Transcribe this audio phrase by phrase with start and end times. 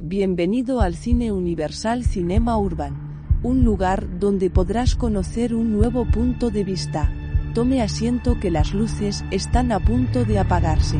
[0.00, 6.62] Bienvenido al Cine Universal Cinema Urban, un lugar donde podrás conocer un nuevo punto de
[6.62, 7.10] vista.
[7.52, 10.98] Tome asiento que las luces están a punto de apagarse.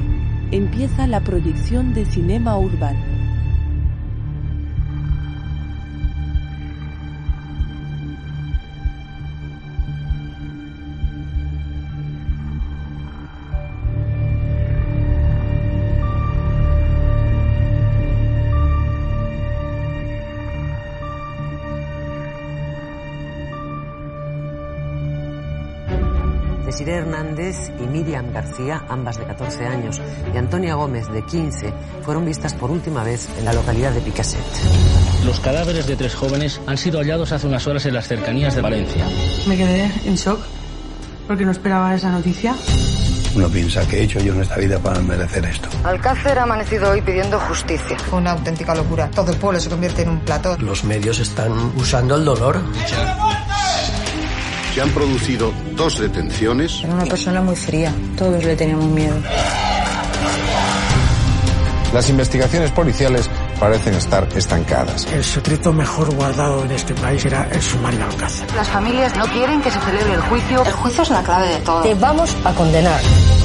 [0.50, 3.18] Empieza la proyección de Cinema Urban.
[26.91, 30.01] Hernández y Miriam García, ambas de 14 años,
[30.33, 34.41] y Antonia Gómez, de 15, fueron vistas por última vez en la localidad de Picaset.
[35.24, 38.62] Los cadáveres de tres jóvenes han sido hallados hace unas horas en las cercanías de
[38.62, 39.05] Valencia.
[39.46, 40.41] Me quedé en shock
[41.27, 42.55] porque no esperaba esa noticia.
[43.34, 45.68] Uno piensa que he hecho yo en esta vida para merecer esto.
[45.84, 47.98] Alcácer ha amanecido hoy pidiendo justicia.
[47.98, 49.10] Fue una auténtica locura.
[49.10, 50.57] Todo el pueblo se convierte en un plató.
[50.59, 52.60] Los medios están usando el dolor.
[54.74, 56.80] Se han producido dos detenciones.
[56.82, 57.95] Era una persona muy fría.
[58.16, 59.15] Todos le teníamos miedo.
[61.95, 65.06] Las investigaciones policiales parecen estar estancadas.
[65.11, 68.47] El secreto mejor guardado en este país era el sumario Alcácer.
[68.55, 70.65] Las familias no quieren que se celebre el juicio.
[70.65, 71.83] El juicio es la clave de todo.
[71.83, 73.01] Te vamos a condenar.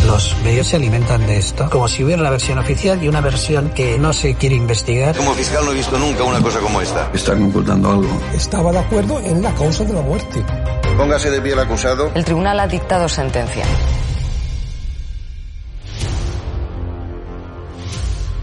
[0.06, 3.70] Los medios se alimentan de esto, como si hubiera una versión oficial y una versión
[3.70, 5.16] que no se quiere investigar.
[5.16, 7.10] Como fiscal no he visto nunca una cosa como esta.
[7.14, 8.22] Están imputando algo.
[8.36, 10.44] Estaba de acuerdo en la causa de la muerte.
[10.98, 12.12] Póngase de pie el acusado.
[12.14, 13.66] El tribunal ha dictado sentencia.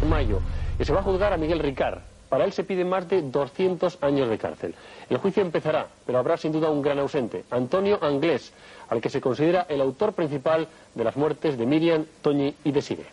[0.02, 0.40] En mayo,
[0.78, 2.00] y se va a juzgar a Miguel Ricard.
[2.28, 4.74] Para él se piden más de 200 años de cárcel.
[5.08, 8.52] El juicio empezará, pero habrá sin duda un gran ausente, Antonio Anglés,
[8.88, 13.06] al que se considera el autor principal de las muertes de Miriam, Toñi y Desire.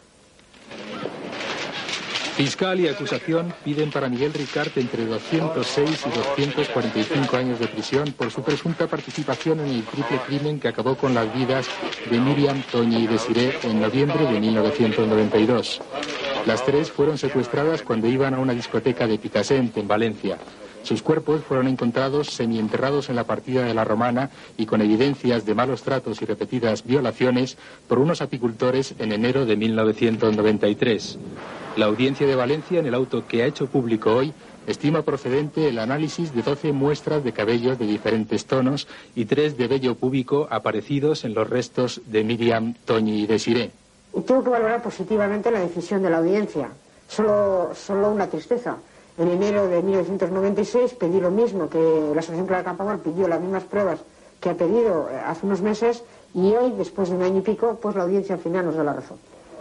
[2.37, 8.29] Fiscal y acusación piden para Miguel Ricard entre 206 y 245 años de prisión por
[8.29, 11.65] su presunta participación en el triple crimen que acabó con las vidas
[12.07, 15.81] de Miriam, Toñi y Desiré en noviembre de 1992.
[16.45, 20.37] Las tres fueron secuestradas cuando iban a una discoteca de Picassent, en Valencia.
[20.83, 25.55] Sus cuerpos fueron encontrados semienterrados en la partida de la Romana y con evidencias de
[25.55, 31.17] malos tratos y repetidas violaciones por unos apicultores en enero de 1993.
[31.77, 34.33] La audiencia de Valencia, en el auto que ha hecho público hoy,
[34.65, 39.67] estima procedente el análisis de 12 muestras de cabellos de diferentes tonos y tres de
[39.67, 43.69] vello púbico aparecidos en los restos de Miriam, Toñi y Desiré.
[44.25, 46.69] Tengo que valorar positivamente la decisión de la audiencia.
[47.07, 48.77] Solo, solo una tristeza.
[49.19, 53.65] En enero de 1996 pedí lo mismo que la Asociación Clara Campoamor pidió las mismas
[53.65, 53.99] pruebas
[54.41, 57.77] que ha pedido eh, hace unos meses y hoy, después de un año y pico,
[57.79, 59.19] pues la audiencia al final nos da la razón.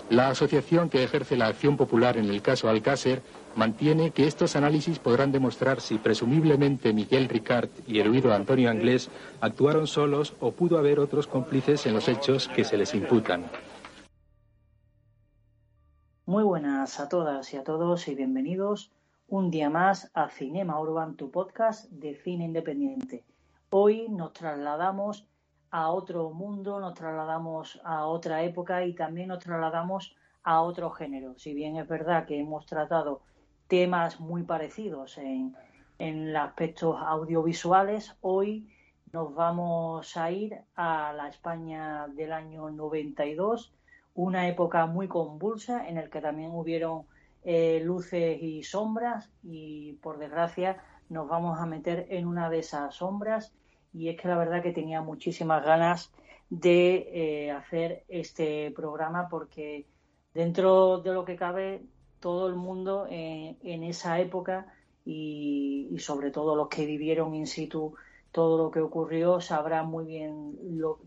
[0.08, 3.22] La asociación que ejerce la acción popular en el caso Alcácer
[3.56, 9.10] mantiene que estos análisis podrán demostrar si presumiblemente Miguel Ricard y el huido Antonio Anglés
[9.40, 13.46] actuaron solos o pudo haber otros cómplices en los hechos que se les imputan.
[16.24, 18.92] Muy buenas a todas y a todos y bienvenidos
[19.28, 23.24] un día más a Cinema Urban, tu podcast de cine independiente.
[23.70, 25.26] Hoy nos trasladamos
[25.76, 31.34] a otro mundo, nos trasladamos a otra época y también nos trasladamos a otro género.
[31.36, 33.20] Si bien es verdad que hemos tratado
[33.68, 35.54] temas muy parecidos en,
[35.98, 38.72] en aspectos audiovisuales, hoy
[39.12, 43.74] nos vamos a ir a la España del año 92,
[44.14, 47.02] una época muy convulsa en la que también hubieron
[47.44, 52.94] eh, luces y sombras y por desgracia nos vamos a meter en una de esas
[52.94, 53.52] sombras
[53.96, 56.12] y es que la verdad que tenía muchísimas ganas
[56.50, 57.08] de
[57.46, 59.86] eh, hacer este programa porque
[60.34, 61.82] dentro de lo que cabe
[62.20, 64.66] todo el mundo en esa época
[65.04, 67.94] y, sobre todo los que vivieron in situ
[68.32, 70.58] todo lo que ocurrió sabrán muy bien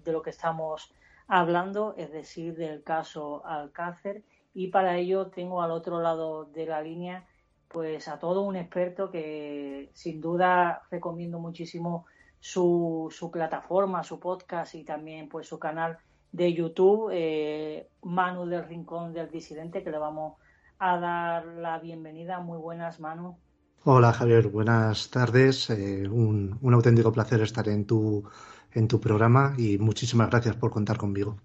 [0.03, 0.91] de lo que estamos
[1.27, 4.23] hablando, es decir, del caso Alcácer.
[4.55, 7.27] Y para ello tengo al otro lado de la línea
[7.67, 12.07] pues a todo un experto que sin duda recomiendo muchísimo
[12.39, 15.97] su, su plataforma, su podcast y también pues su canal
[16.31, 20.37] de YouTube, eh, Manu del Rincón del Disidente, que le vamos
[20.77, 22.39] a dar la bienvenida.
[22.39, 23.37] Muy buenas, Manu.
[23.83, 25.69] Hola Javier, buenas tardes.
[25.69, 28.29] Eh, un, un, auténtico placer estar en tu,
[28.73, 31.37] en tu programa y muchísimas gracias por contar conmigo.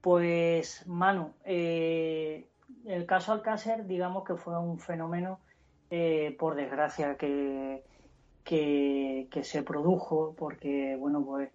[0.00, 2.48] Pues Manu, eh,
[2.86, 5.40] el caso Alcácer, digamos que fue un fenómeno,
[6.38, 7.82] por desgracia, que,
[8.44, 11.50] que, se produjo, porque, bueno, pues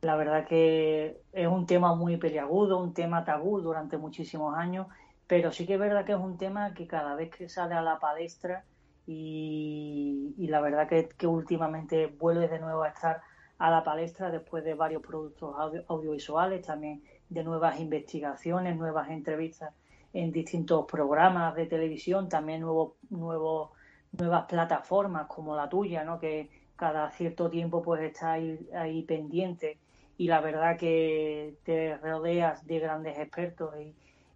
[0.00, 4.86] la verdad que es un tema muy peliagudo, un tema tabú durante muchísimos años,
[5.26, 7.82] pero sí que es verdad que es un tema que cada vez que sale a
[7.82, 8.64] la palestra
[9.06, 13.22] y, la verdad que, últimamente vuelve de nuevo a estar
[13.58, 15.56] a la palestra después de varios productos
[15.88, 19.74] audiovisuales, también de nuevas investigaciones, nuevas entrevistas
[20.12, 23.70] en distintos programas de televisión, también nuevos, nuevos,
[24.12, 26.18] nuevas plataformas como la tuya, ¿no?
[26.18, 29.78] que cada cierto tiempo pues está ahí, ahí pendiente.
[30.16, 33.94] Y la verdad que te rodeas de grandes expertos y,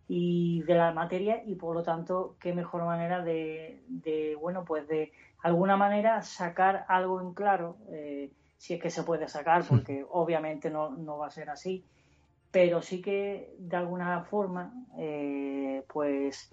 [0.09, 4.87] y de la materia y por lo tanto qué mejor manera de, de bueno pues
[4.87, 10.05] de alguna manera sacar algo en claro eh, si es que se puede sacar porque
[10.11, 11.85] obviamente no, no va a ser así.
[12.51, 16.53] Pero sí que de alguna forma eh, pues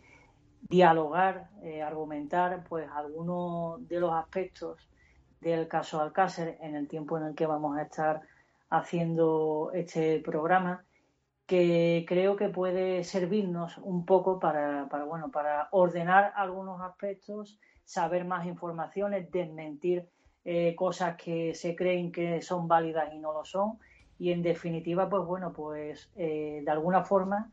[0.62, 4.90] dialogar eh, argumentar pues algunos de los aspectos
[5.42, 8.22] del caso Alcácer en el tiempo en el que vamos a estar
[8.70, 10.84] haciendo este programa
[11.50, 18.46] que creo que puede servirnos un poco para, bueno, para ordenar algunos aspectos, saber más
[18.46, 20.08] informaciones, desmentir
[20.46, 23.80] eh, cosas que se creen que son válidas y no lo son.
[24.20, 27.50] Y en definitiva, pues bueno, pues eh, de alguna forma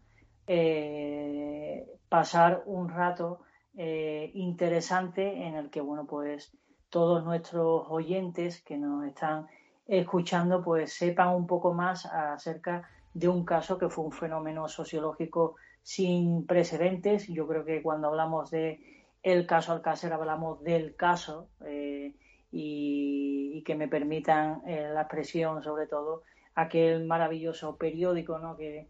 [2.08, 3.40] pasar un rato
[3.78, 6.56] interesante en el que, bueno, pues
[6.88, 9.46] todos nuestros oyentes que nos están
[9.86, 15.56] escuchando, pues sepan un poco más acerca de un caso que fue un fenómeno sociológico
[15.82, 17.28] sin precedentes.
[17.28, 18.80] Yo creo que cuando hablamos de
[19.22, 22.14] el caso Alcácer hablamos del caso eh,
[22.52, 26.22] y, que me permitan eh, la expresión sobre todo
[26.54, 28.56] aquel maravilloso periódico ¿no?
[28.56, 28.88] que,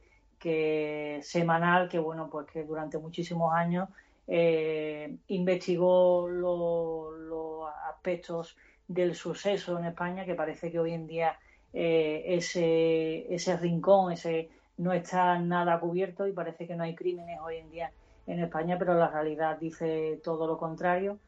[1.22, 3.88] semanal que bueno pues que durante muchísimos años
[4.28, 8.56] eh, investigó los aspectos
[8.88, 11.38] del suceso en España que parece que hoy en día
[11.72, 14.48] eh, ese, ese rincón, ese
[14.78, 17.92] no está nada cubierto y parece que no hay crímenes hoy en día
[18.26, 21.18] en España, pero la realidad dice todo lo contrario.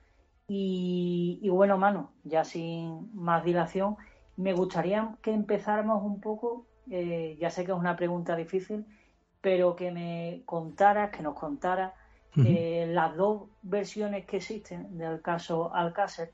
[0.48, 3.96] Y, bueno, mano, ya sin más dilación,
[4.36, 8.86] me gustaría que empezáramos un poco, eh, ya sé que es una pregunta difícil,
[9.40, 11.92] pero que me contaras, que nos contaras
[12.44, 16.30] eh, las dos versiones que existen del caso Alcácer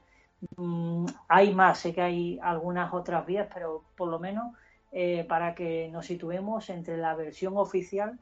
[0.56, 4.54] Mm, hay más, sé que hay algunas otras vías, pero por lo menos
[4.92, 8.18] eh, para que nos situemos entre la versión oficial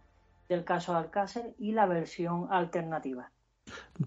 [0.49, 3.31] del caso Alcácer y la versión alternativa.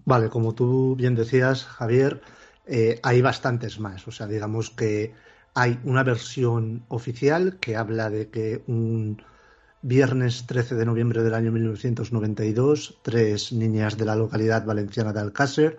[0.05, 2.21] Vale, como tú bien decías, Javier,
[2.65, 4.07] eh, hay bastantes más.
[4.07, 5.13] O sea, digamos que
[5.53, 9.21] hay una versión oficial que habla de que un
[9.87, 15.77] viernes 13 de noviembre del año 1992, tres niñas de la localidad valenciana de Alcácer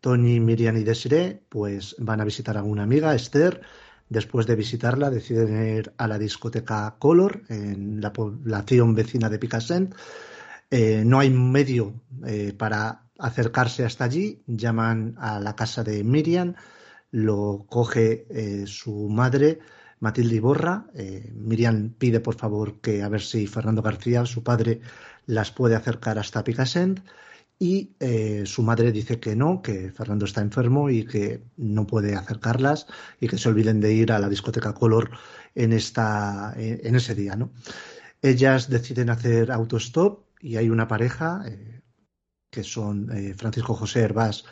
[0.00, 3.62] Tony, Miriam y Desiree pues van a visitar a una amiga, Esther.
[4.08, 9.96] Después de visitarla, deciden ir a la discoteca Color en la población vecina de Picassent.
[10.70, 11.94] Eh, no hay medio
[12.24, 14.44] eh, para acercarse hasta allí.
[14.46, 16.54] Llaman a la casa de Miriam,
[17.10, 19.58] lo coge eh, su madre,
[20.06, 20.86] Matilde Iborra.
[21.34, 24.80] Miriam pide por favor que a ver si Fernando García, su padre,
[25.26, 27.00] las puede acercar hasta Picassent
[27.58, 32.14] y eh, su madre dice que no, que Fernando está enfermo y que no puede
[32.14, 32.86] acercarlas
[33.20, 35.10] y que se olviden de ir a la discoteca Color
[35.54, 37.34] en, esta, en ese día.
[37.34, 37.52] ¿no?
[38.20, 41.80] Ellas deciden hacer autostop y hay una pareja eh,
[42.50, 44.44] que son eh, Francisco José Herbás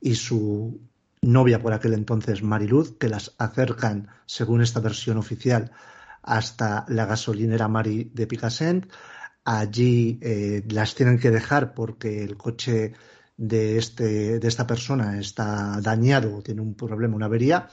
[0.00, 0.80] y su
[1.22, 5.72] novia por aquel entonces Mariluz, que las acercan, según esta versión oficial,
[6.22, 8.86] hasta la gasolinera Mari de Picassent
[9.44, 12.92] allí eh, las tienen que dejar porque el coche
[13.38, 17.70] de, este, de esta persona está dañado, tiene un problema, una avería,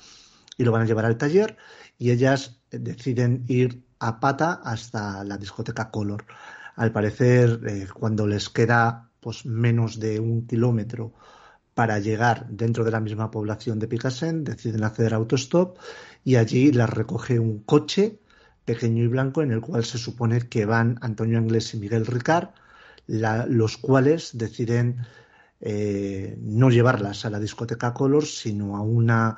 [0.57, 1.57] y lo van a llevar al taller
[1.97, 6.25] y ellas deciden ir a pata hasta la discoteca Color.
[6.77, 11.13] Al parecer, eh, cuando les queda pues, menos de un kilómetro
[11.75, 15.77] para llegar dentro de la misma población de Picassent, deciden hacer autostop
[16.23, 18.17] y allí las recoge un coche
[18.63, 22.49] pequeño y blanco en el cual se supone que van Antonio Anglés y Miguel Ricard,
[23.07, 25.05] los cuales deciden
[25.59, 29.37] eh, no llevarlas a la discoteca Color, sino a una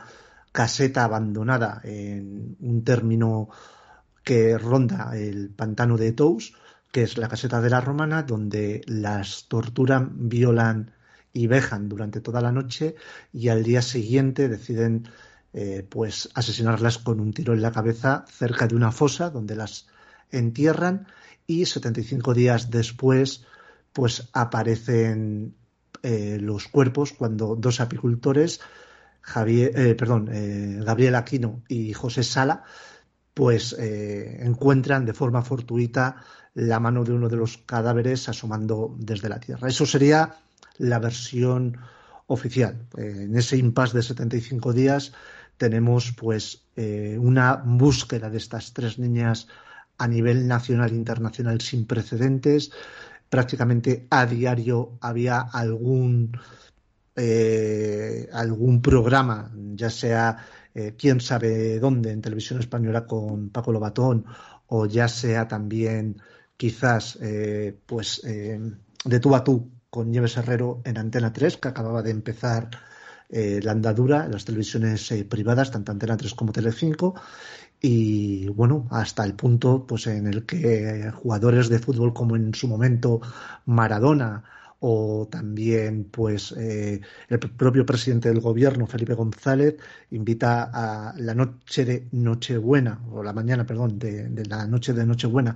[0.52, 3.50] caseta abandonada en un término
[4.24, 6.54] que ronda el pantano de Tous,
[6.92, 10.92] que es la caseta de la Romana, donde las torturan, violan
[11.34, 12.96] y vejan durante toda la noche
[13.32, 15.08] y al día siguiente deciden
[15.54, 19.88] eh, pues asesinarlas con un tiro en la cabeza cerca de una fosa donde las
[20.32, 21.08] entierran
[21.46, 23.46] y 75 días después
[23.94, 25.56] pues aparecen
[26.04, 28.60] eh, los cuerpos cuando dos apicultores
[29.22, 30.30] Javier, eh, perdón,
[30.86, 32.64] Gabriel Aquino y José Sala
[33.34, 36.16] pues encuentran de forma fortuita
[36.54, 39.68] la mano de uno de los cadáveres asomando desde la tierra.
[39.68, 40.38] Eso sería
[40.78, 41.78] la versión
[42.28, 42.88] oficial.
[42.98, 45.14] Eh, en ese impasse de 75 días
[45.58, 49.48] tenemos pues eh, una búsqueda de estas tres niñas
[49.98, 52.72] a nivel nacional e internacional sin precedentes.
[53.30, 56.38] Prácticamente a diario había algún
[57.16, 60.38] eh, algún programa, ya sea
[60.96, 64.26] quién sabe dónde, en televisión española con Paco Lobatón,
[64.68, 66.22] o ya sea también
[66.56, 67.18] quizás
[67.88, 72.70] pues de tú a tú con Nieves Herrero en Antena 3, que acababa de empezar
[73.30, 77.16] eh, la andadura en las televisiones eh, privadas, tanto Antena 3 como Telecinco,
[77.82, 82.68] y bueno, hasta el punto pues en el que jugadores de fútbol como en su
[82.68, 83.22] momento
[83.66, 84.44] Maradona
[84.80, 89.76] o también pues eh, el propio presidente del gobierno Felipe González
[90.12, 95.06] invita a la noche de Nochebuena o la mañana perdón de, de la noche de
[95.06, 95.56] Nochebuena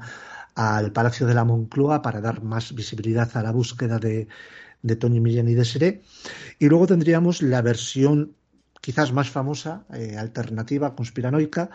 [0.56, 4.28] al Palacio de la Moncloa para dar más visibilidad a la búsqueda de,
[4.82, 6.02] de Tony Millán y de Seré.
[6.60, 8.36] Y luego tendríamos la versión
[8.82, 11.70] quizás más famosa, eh, alternativa, conspiranoica,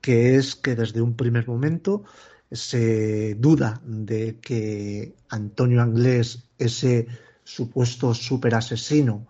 [0.00, 2.04] que es que desde un primer momento
[2.50, 7.06] se duda de que Antonio Anglés, ese
[7.44, 9.26] supuesto superasesino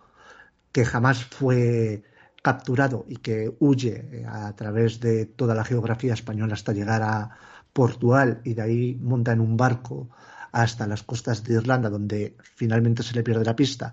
[0.71, 2.03] que jamás fue
[2.43, 7.31] capturado y que huye eh, a través de toda la geografía española hasta llegar a,
[7.77, 10.09] Portugal y de ahí monta en un barco
[10.51, 13.93] hasta las costas de Irlanda, donde finalmente se le pierde la pista,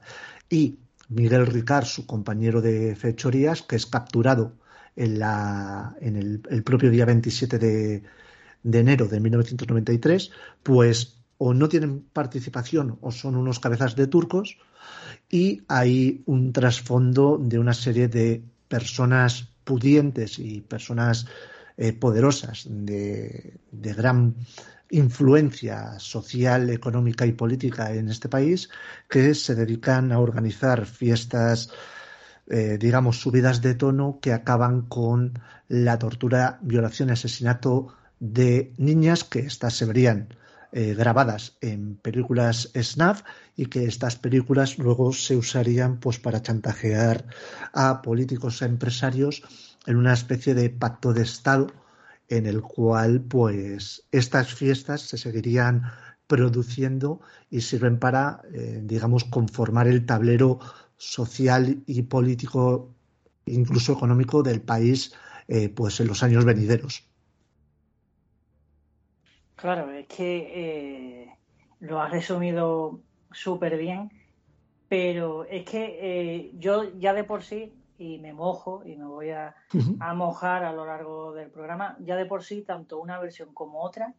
[0.49, 4.53] y Miguel Ricard, su compañero de fechorías, que es capturado
[4.95, 8.03] en, la, en el, propio día 27 de,
[8.63, 10.31] de enero de 1993,
[10.63, 14.57] pues o no tienen participación o son unos cabezas de turcos
[15.29, 21.25] y hay un trasfondo de una serie de personas pudientes y personas
[21.77, 24.35] eh, poderosas de, gran
[24.89, 28.69] influencia social, económica y política en este país
[29.09, 31.71] que se dedican a organizar fiestas,
[32.47, 39.23] eh, digamos, subidas de tono que acaban con la tortura, violación y asesinato de niñas
[39.23, 40.29] que estas se verían
[40.75, 43.21] eh, grabadas en películas SNAF
[43.55, 47.25] y que estas películas luego se usarían pues para chantajear
[47.73, 49.43] a políticos, a empresarios
[49.85, 51.67] en una especie de pacto de Estado
[52.29, 55.83] en el cual pues estas fiestas se seguirían
[56.27, 60.59] produciendo y sirven para, eh, digamos, conformar el tablero
[60.97, 62.93] social y político,
[63.45, 65.13] incluso económico del país,
[65.47, 67.07] eh, pues en los años venideros.
[69.55, 71.29] Claro, es que eh,
[71.79, 74.11] lo has resumido súper bien,
[74.89, 79.55] pero es que yo ya de por sí y me mojo y me voy a,
[80.15, 81.95] mojar a lo largo del programa.
[81.99, 84.13] Ya de por sí, tanto una versión como otra,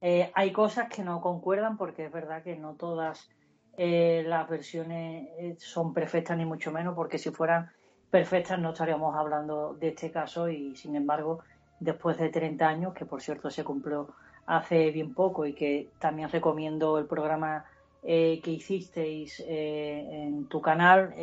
[0.00, 3.28] eh, hay cosas que no concuerdan porque es verdad que no todas
[3.76, 7.70] eh, las versiones eh, son perfectas ni mucho menos porque si fueran
[8.10, 11.40] perfectas no estaríamos hablando de este caso y sin embargo
[11.80, 14.08] después de 30 años, que por cierto se cumplió
[14.46, 17.64] hace bien poco y que también recomiendo el programa
[18.02, 21.14] que hicisteis en tu canal,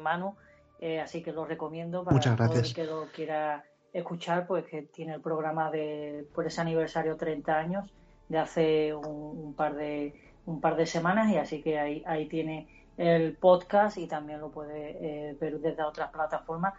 [0.00, 0.36] Manu,
[0.80, 5.14] eh, así que lo recomiendo para todo el que lo quiera escuchar, pues que tiene
[5.14, 7.90] el programa de por ese aniversario 30 años
[8.28, 10.14] de hace un, par de
[10.46, 14.50] un par de semanas y así que ahí, ahí tiene el podcast y también lo
[14.50, 16.74] puede eh, ver desde otras plataformas.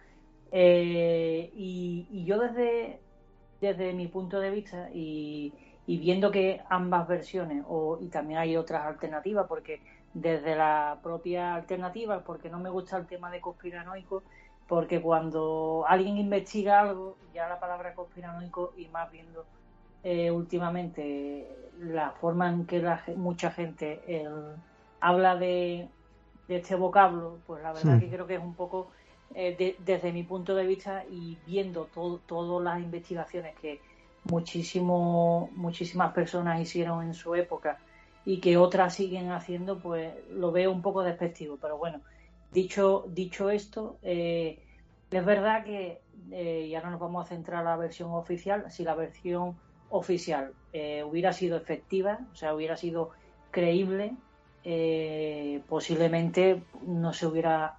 [0.50, 3.00] Eh, y, yo desde,
[3.60, 5.52] desde mi punto de vista y,
[5.86, 9.80] y viendo que ambas versiones o, y también hay otras alternativas porque
[10.14, 14.22] desde la propia alternativa, porque no me gusta el tema de conspiranoico,
[14.68, 19.44] porque cuando alguien investiga algo, ya la palabra conspiranoico y más viendo
[20.04, 24.26] eh, últimamente la forma en que la, mucha gente
[25.00, 25.88] habla de,
[26.48, 28.90] este vocablo, pues la verdad que creo que es un poco
[29.34, 33.80] eh, desde mi punto de vista y viendo todas las investigaciones que
[34.24, 37.78] muchísimo, muchísimas personas hicieron en su época
[38.24, 41.58] y que otras siguen haciendo, pues lo veo un poco despectivo.
[41.60, 42.00] Pero bueno,
[42.52, 44.60] dicho, dicho esto, eh,
[45.10, 46.00] es verdad que,
[46.30, 49.56] eh, y ahora nos vamos a centrar en la versión oficial, si la versión
[49.90, 53.10] oficial eh, hubiera sido efectiva, o sea, hubiera sido
[53.50, 54.16] creíble,
[55.68, 57.78] posiblemente no se hubiera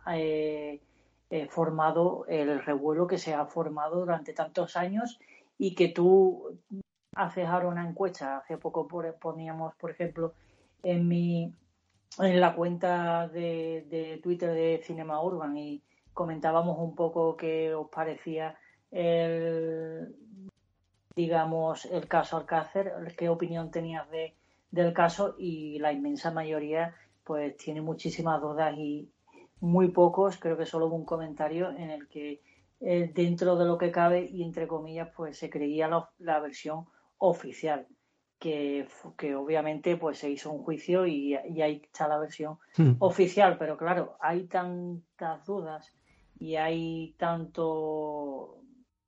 [1.50, 5.18] formado el revuelo que se ha formado durante tantos años
[5.58, 6.60] y que tú
[7.16, 8.38] haces ahora una encuesta.
[8.38, 10.34] Hace poco poníamos, por ejemplo,
[10.84, 11.54] en mi
[12.20, 15.82] en la cuenta de, Twitter de Cinema Urban y
[16.14, 18.56] comentábamos un poco qué os parecía
[18.92, 20.16] el,
[21.16, 24.36] digamos, el caso Alcácer, qué opinión tenías de,
[24.70, 29.10] del caso y la inmensa mayoría pues tiene muchísimas dudas y
[29.60, 32.42] muy pocos, creo que solo hubo un comentario en el que
[32.82, 35.90] eh, dentro de lo que cabe y entre comillas pues se creía
[36.20, 36.86] la, versión
[37.18, 37.88] oficial
[38.40, 42.96] que, que, obviamente pues se hizo un juicio y, ahí está la versión hmm.
[43.00, 43.58] oficial.
[43.58, 45.94] Pero claro hay tantas dudas
[46.40, 48.58] y hay tanto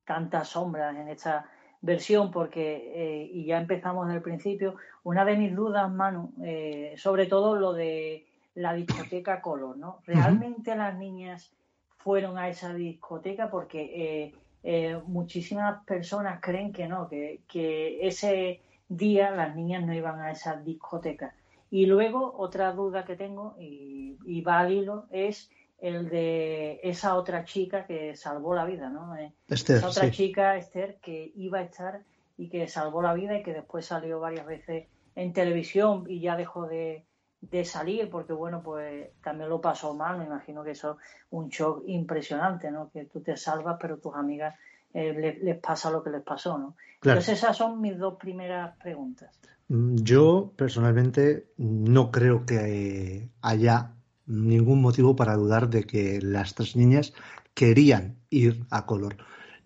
[0.06, 1.50] tantas sombras en esta
[1.82, 4.76] versión porque eh, y ya empezamos en el principio.
[5.04, 10.74] Una de mis dudas Manu eh, sobre todo lo de la discoteca Color no realmente
[10.78, 11.54] las niñas
[11.98, 14.34] fueron a esa discoteca porque eh,
[14.68, 20.56] eh, muchísimas personas creen que no, que, ese día las niñas no iban a esa
[20.56, 21.36] discoteca.
[21.70, 27.16] Y luego otra duda que tengo, y, y va al hilo, es el de esa
[27.16, 29.16] otra chica que salvó la vida, ¿no?
[29.16, 32.02] Eh, esa otra chica, Esther, que iba a estar
[32.36, 36.36] y que salvó la vida y que después salió varias veces en televisión y ya
[36.36, 37.06] dejó de,
[37.52, 40.98] de salir, porque bueno, pues también lo pasó mal, me imagino que eso es
[41.32, 42.90] un shock impresionante, ¿no?
[42.92, 44.56] Que tú te salvas, pero tus amigas
[44.94, 46.76] eh, les, pasa lo que les pasó, ¿no?
[47.04, 49.38] Entonces esas son mis dos primeras preguntas.
[49.68, 53.92] Mm, yo personalmente no creo que haya
[54.26, 57.14] ningún motivo para dudar de que las tres niñas
[57.54, 59.18] querían ir a color.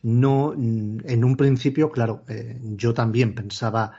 [0.01, 3.93] No, mm, en un principio, claro, eh, yo también pensaba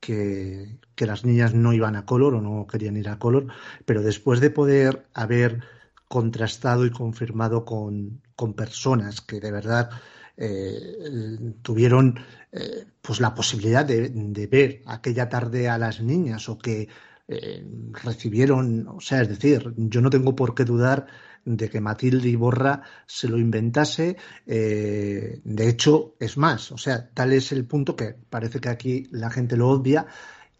[0.00, 3.46] que, las niñas no iban a color o no querían ir a color,
[3.84, 5.62] pero después de poder haber
[6.08, 8.20] contrastado y confirmado con,
[8.56, 9.90] personas que de verdad
[10.36, 12.18] eh, tuvieron
[12.52, 16.88] eh, pues la posibilidad de, ver aquella tarde a las niñas o que
[17.26, 17.64] eh,
[18.04, 21.06] recibieron, o sea, es decir, yo no tengo por qué dudar
[21.44, 24.16] de que Matilde Iborra se lo inventase.
[24.46, 29.08] Eh, de hecho, es más, o sea, tal es el punto que parece que aquí
[29.10, 30.06] la gente lo odia.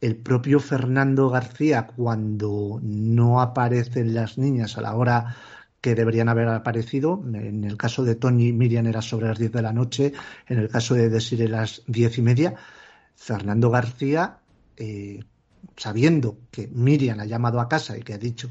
[0.00, 5.36] El propio Fernando García, cuando no aparecen las niñas a la hora
[5.80, 7.22] que deberían haber aparecido.
[7.32, 10.12] En el caso de Tony Miriam era sobre las 10 de la noche,
[10.46, 12.54] en el caso de Desire las diez y media.
[13.14, 14.38] Fernando García,
[14.76, 15.20] eh,
[15.76, 18.50] sabiendo que Miriam ha llamado a casa y que ha dicho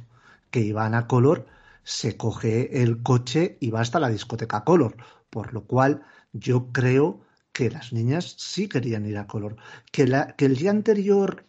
[0.51, 1.47] que iban a color,
[1.87, 4.97] se coge el coche y va hasta la discoteca Color,
[5.29, 7.21] por lo cual yo creo
[7.53, 9.55] que las niñas sí querían ir a Color.
[9.93, 11.45] Que, el día anterior,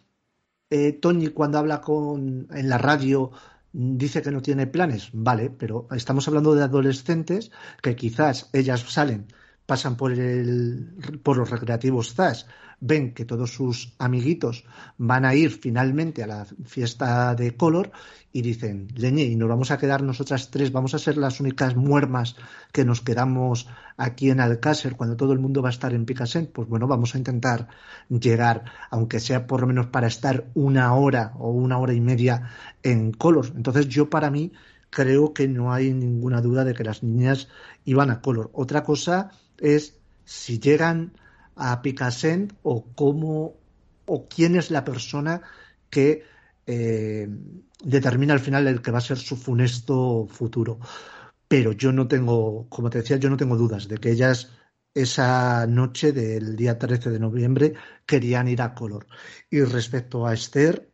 [0.69, 3.31] eh, Tony, cuando habla con, en la radio,
[3.73, 9.27] dice que no tiene planes, vale, pero estamos hablando de adolescentes que quizás ellas salen,
[9.69, 12.47] pasan por, el, por los recreativos ZAS,
[12.79, 14.65] ven que todos sus amiguitos
[14.97, 17.91] van a ir finalmente a la fiesta de Color
[18.33, 21.75] y dicen, leñe, y nos vamos a quedar nosotras tres, vamos a ser las únicas
[21.75, 22.35] muermas
[22.71, 26.49] que nos quedamos aquí en Alcácer cuando todo el mundo va a estar en Picassent,
[26.51, 27.67] pues bueno, vamos a intentar
[28.09, 32.49] llegar, aunque sea por lo menos para estar una hora o una hora y media
[32.81, 33.53] en Color.
[33.55, 34.51] Entonces yo para mí
[34.89, 37.49] creo que no hay ninguna duda de que las niñas
[37.85, 38.49] iban a Color.
[38.53, 39.29] Otra cosa
[39.61, 41.13] es si llegan
[41.55, 43.55] a Picassent o cómo
[44.05, 45.41] o quién es la persona
[45.89, 46.23] que
[46.65, 47.27] eh,
[47.83, 50.79] determina al final el que va a ser su funesto futuro.
[51.47, 54.51] Pero yo no tengo, como te decía, yo no tengo dudas de que ellas
[54.93, 57.73] esa noche del día 13 de noviembre
[58.05, 59.07] querían ir a color.
[59.49, 60.88] Y respecto a Esther,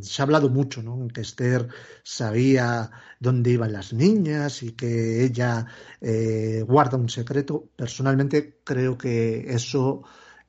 [0.00, 1.08] se ha hablado mucho, ¿no?
[1.08, 1.68] Que Esther
[2.02, 5.66] sabía dónde iban las niñas y que ella
[6.00, 7.68] eh, guarda un secreto.
[7.76, 10.02] Personalmente creo que eso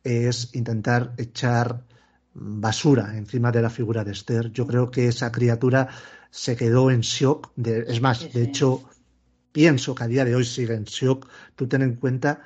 [0.03, 1.85] es intentar echar
[2.33, 4.51] basura encima de la figura de Esther.
[4.51, 5.89] Yo creo que esa criatura
[6.29, 7.51] se quedó en shock.
[7.57, 8.83] es más, de hecho,
[9.51, 11.27] pienso que a día de hoy sigue en shock.
[11.55, 12.41] Tú ten en cuenta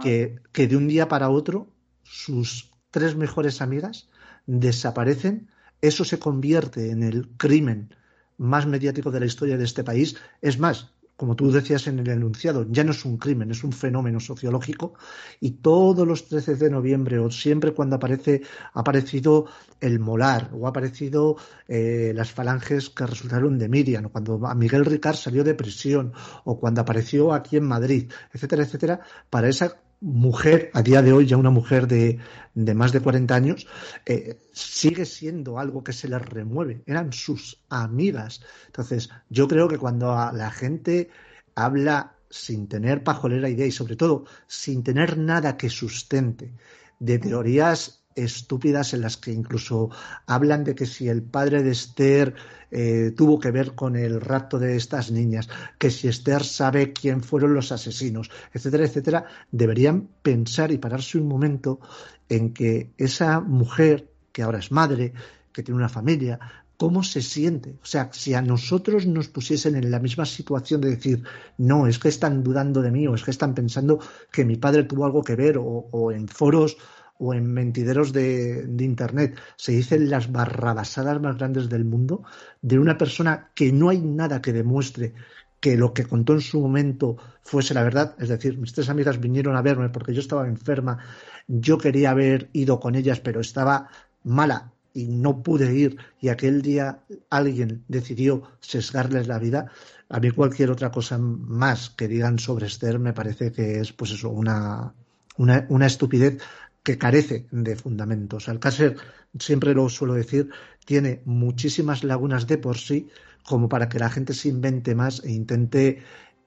[0.00, 1.68] que, que de un día para otro
[2.04, 4.08] sus tres mejores amigas
[4.46, 5.48] desaparecen.
[5.82, 7.94] Eso se convierte en el crimen
[8.38, 10.16] más mediático de la historia de este país.
[10.40, 13.72] Es más, como tú decías en el enunciado, ya no es un crimen, es un
[13.72, 14.94] fenómeno sociológico
[15.40, 18.42] y todos los 13 de noviembre o siempre cuando aparece,
[18.72, 19.46] ha aparecido
[19.80, 21.36] el molar o ha aparecido
[21.68, 26.12] eh, las falanges que resultaron de Miriam o cuando Miguel Ricard salió de prisión
[26.44, 31.26] o cuando apareció aquí en Madrid, etcétera, etcétera, para esa mujer, a día de hoy
[31.26, 32.18] ya una mujer de,
[32.54, 33.66] de más de 40 años,
[34.04, 36.82] eh, sigue siendo algo que se le remueve.
[36.86, 38.42] Eran sus amigas.
[38.66, 41.08] Entonces, yo creo que cuando la gente
[41.54, 46.52] habla sin tener pajolera idea y sobre todo sin tener nada que sustente
[46.98, 49.90] de teorías estúpidas en las que incluso
[50.26, 52.34] hablan de que si el padre de Esther
[52.70, 55.48] eh, tuvo que ver con el rapto de estas niñas,
[55.78, 61.28] que si Esther sabe quién fueron los asesinos, etcétera, etcétera, deberían pensar y pararse un
[61.28, 61.80] momento
[62.28, 65.12] en que esa mujer, que ahora es madre,
[65.52, 66.38] que tiene una familia,
[66.82, 67.76] cómo se siente.
[67.80, 71.22] O sea, si a nosotros nos pusiesen en la misma situación de decir,
[71.56, 74.00] no, es que están dudando de mí o es que están pensando
[74.32, 76.76] que mi padre tuvo algo que ver o, en foros
[77.22, 79.38] o en mentideros de, Internet.
[79.56, 82.24] Se dicen las barrabasadas más grandes del mundo
[82.60, 85.14] de una persona que no hay nada que demuestre
[85.60, 88.16] que lo que contó en su momento fuese la verdad.
[88.18, 90.98] Es decir, mis tres amigas vinieron a verme porque yo estaba enferma,
[91.46, 93.88] yo quería haber ido con ellas, pero estaba
[94.24, 99.70] mala y no pude ir y aquel día alguien decidió sesgarles la vida,
[100.08, 104.10] a mí cualquier otra cosa más que digan sobre Esther me parece que es pues
[104.10, 104.92] eso, una,
[105.36, 106.42] una, una estupidez
[106.82, 108.48] que carece de fundamentos.
[108.48, 108.96] Alcácer,
[109.38, 110.50] siempre lo suelo decir,
[110.84, 113.08] tiene muchísimas lagunas de por sí
[113.44, 116.02] como para que la gente se invente más e intente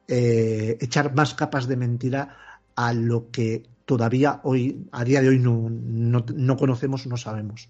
[0.07, 2.37] eh, echar más capas de mentira
[2.75, 7.69] a lo que todavía hoy, a día de hoy, no, no, no conocemos, no sabemos.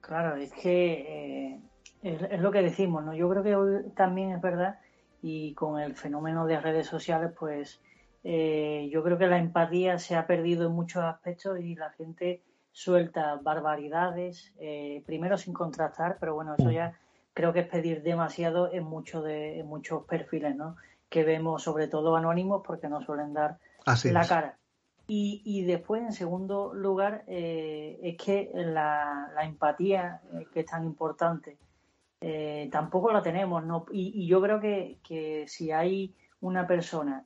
[0.00, 1.60] Claro, es que eh,
[2.02, 3.14] es, lo que decimos, ¿no?
[3.14, 4.78] Yo creo que hoy también es verdad
[5.22, 7.80] y con el fenómeno de redes sociales, pues
[8.24, 12.42] eh, yo creo que la empatía se ha perdido en muchos aspectos y la gente
[12.70, 16.98] suelta barbaridades, eh, primero sin contrastar, pero bueno, eso ya
[17.34, 20.76] creo que es pedir demasiado en, muchos de, en muchos perfiles, ¿no?
[21.08, 23.58] Que vemos sobre todo anónimos porque no suelen dar
[24.04, 24.56] la cara.
[25.14, 31.58] Y, después, en segundo lugar, eh, es que la, empatía, eh, que es tan importante,
[32.20, 33.62] eh, tampoco la tenemos.
[33.62, 33.84] ¿no?
[33.92, 37.24] Y, yo creo que, si hay una persona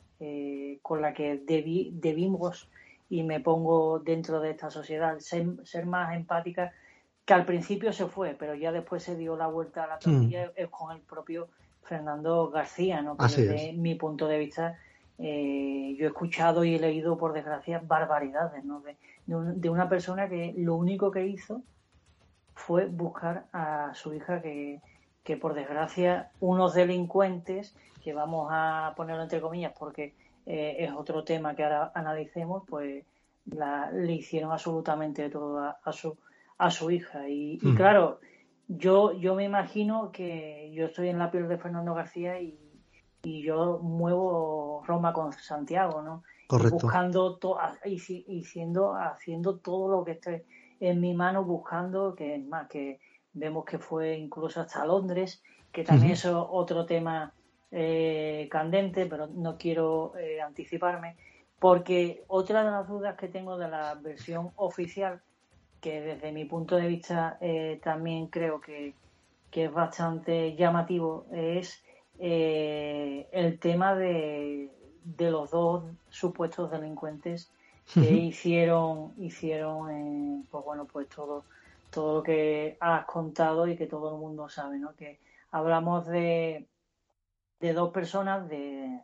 [0.82, 2.68] con la que debimos,
[3.08, 6.72] y me pongo dentro de esta sociedad, ser, más empática,
[7.24, 10.46] que al principio se fue, pero ya después se dio la vuelta a la tortilla,
[10.46, 10.50] mm.
[10.56, 11.48] es con el propio
[11.82, 13.16] Fernando García, ¿no?
[13.16, 14.78] que desde mi punto de vista
[15.18, 18.82] eh, yo he escuchado y he leído, por desgracia, barbaridades ¿no?
[19.26, 21.62] de, una persona que lo único que hizo
[22.54, 24.80] fue buscar a su hija que,
[25.24, 27.74] que, por desgracia, unos delincuentes,
[28.06, 30.14] que vamos a ponerlo entre comillas porque
[30.46, 33.04] eh, es otro tema que ahora analicemos, pues
[33.46, 36.16] la, le hicieron absolutamente todo a, su,
[36.58, 37.28] a su hija.
[37.28, 37.74] Y, y, mm.
[37.74, 38.20] claro,
[38.68, 42.56] yo, yo me imagino que yo estoy en la piel de Fernando García y
[43.26, 46.22] y yo muevo Roma con Santiago, ¿no?
[46.48, 47.40] Buscando
[47.84, 50.44] y, y siendo, haciendo todo lo que esté
[50.78, 53.00] en mi mano, buscando, que es más, que
[53.32, 55.42] vemos que fue incluso hasta Londres,
[55.72, 57.34] que también es otro tema
[57.72, 61.16] eh, candente, pero no quiero eh, anticiparme,
[61.58, 65.20] porque otra de las dudas que tengo de la versión oficial,
[65.80, 68.94] que desde mi punto de vista eh, también creo que,
[69.50, 71.82] que es bastante llamativo, es
[72.18, 74.70] el tema de,
[75.18, 77.50] los dos supuestos delincuentes
[77.92, 81.44] que hicieron hicieron pues bueno pues todo
[81.90, 85.20] todo lo que has contado y que todo el mundo sabe no que
[85.52, 86.66] hablamos de
[87.60, 89.00] de dos personas de,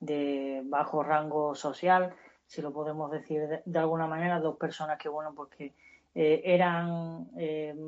[0.00, 2.14] de bajo rango social
[2.46, 5.74] si lo podemos decir de, alguna manera dos personas que bueno pues que
[6.14, 7.28] eh, eran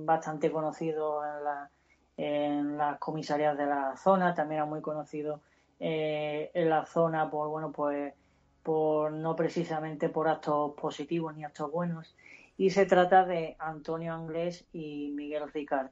[0.04, 1.70] bastante conocidos en la
[2.16, 5.40] en las comisarías de la zona, también era muy conocido
[5.80, 8.14] eh, en la zona por, bueno, pues
[8.62, 12.14] por no precisamente por actos positivos ni actos buenos.
[12.56, 15.90] Y se trata de Antonio Anglés y Miguel Ricard.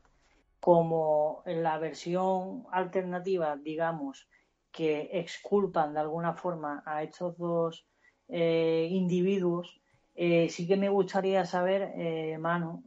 [0.61, 4.29] Como la versión alternativa, digamos,
[4.71, 7.87] que exculpan de alguna forma a estos dos
[8.29, 9.81] eh, individuos,
[10.15, 12.85] eh, sí que me gustaría saber, eh, Manu,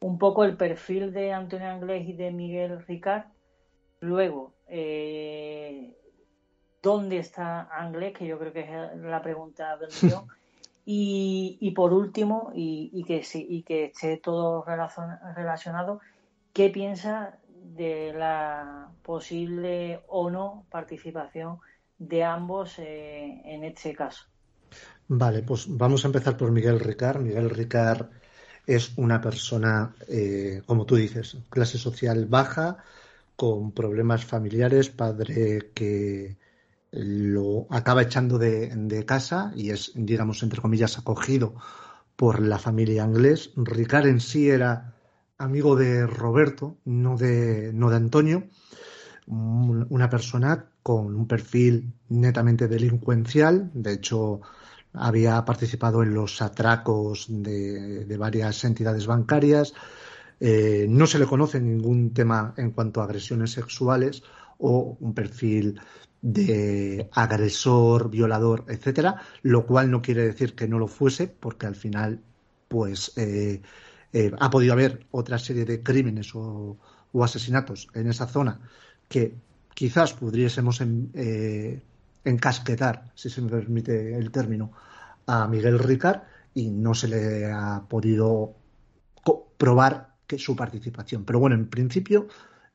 [0.00, 3.24] un poco el perfil de Antonio Anglés y de Miguel Ricard.
[4.00, 5.96] Luego, eh,
[6.82, 8.14] ¿dónde está Anglés?
[8.16, 10.26] Que yo creo que es la pregunta del millón.
[10.88, 16.00] Y, por último, y, que, y que esté todo relacionado,
[16.56, 21.58] ¿qué piensa de la posible o no participación
[21.98, 24.24] de ambos eh, en este caso?
[25.06, 27.20] Vale, pues vamos a empezar por Miguel Ricard.
[27.20, 28.06] Miguel Ricard
[28.66, 32.78] es una persona, eh, como tú dices, clase social baja,
[33.36, 36.38] con problemas familiares, padre que
[36.90, 41.54] lo acaba echando de, casa y es, digamos, entre comillas, acogido
[42.16, 43.50] por la familia inglés.
[43.56, 44.95] Ricard en sí era
[45.38, 48.48] amigo de Roberto, no de, no de Antonio,
[49.26, 54.40] una persona con un perfil netamente delincuencial, de hecho
[54.92, 59.74] había participado en los atracos de, varias entidades bancarias.
[60.40, 64.22] Eh, no se le conoce ningún tema en cuanto a agresiones sexuales
[64.58, 65.80] o un perfil
[66.22, 71.76] de agresor, violador, etcétera, lo cual no quiere decir que no lo fuese, porque al
[71.76, 72.20] final,
[72.68, 73.62] pues, eh,
[74.12, 76.76] eh, ha podido haber otra serie de crímenes o,
[77.22, 78.60] asesinatos en esa zona
[79.08, 79.34] que
[79.72, 81.82] quizás pudiésemos eh,
[82.24, 84.72] encasquetar, si se me permite el término,
[85.26, 86.22] a Miguel Ricard
[86.54, 88.54] y no se le ha podido
[89.56, 91.24] probar que su participación.
[91.24, 92.28] Pero bueno, en principio,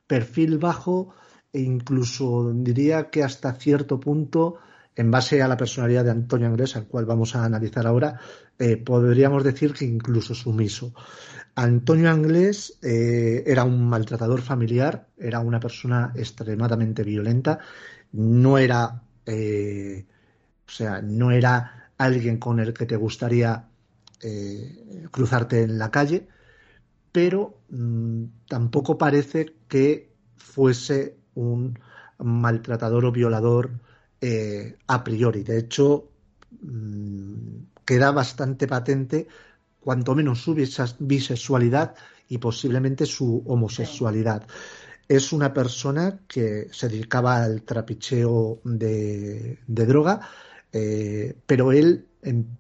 [0.07, 1.13] perfil bajo
[1.53, 4.57] e incluso diría que hasta cierto punto,
[4.95, 8.19] en base a la personalidad de Antonio Anglés, al cual vamos a analizar ahora,
[8.59, 10.93] eh, podríamos decir que incluso sumiso.
[11.55, 17.59] Antonio Anglés eh, era un maltratador familiar, era una persona extremadamente violenta,
[18.13, 20.05] no era, eh,
[20.67, 23.67] o sea, no era alguien con el que te gustaría
[25.09, 26.27] cruzarte en la calle,
[27.11, 31.79] pero mm, tampoco parece que fuese un
[32.19, 33.71] maltratador o violador
[34.21, 35.43] eh, a priori.
[35.43, 36.11] De hecho,
[36.61, 39.27] mm, queda bastante patente
[39.79, 40.55] cuanto menos su
[40.99, 41.95] bisexualidad
[42.29, 44.45] y posiblemente su homosexualidad.
[45.07, 50.21] Es una persona que se dedicaba al trapicheo de, droga,
[50.71, 52.57] eh, pero él en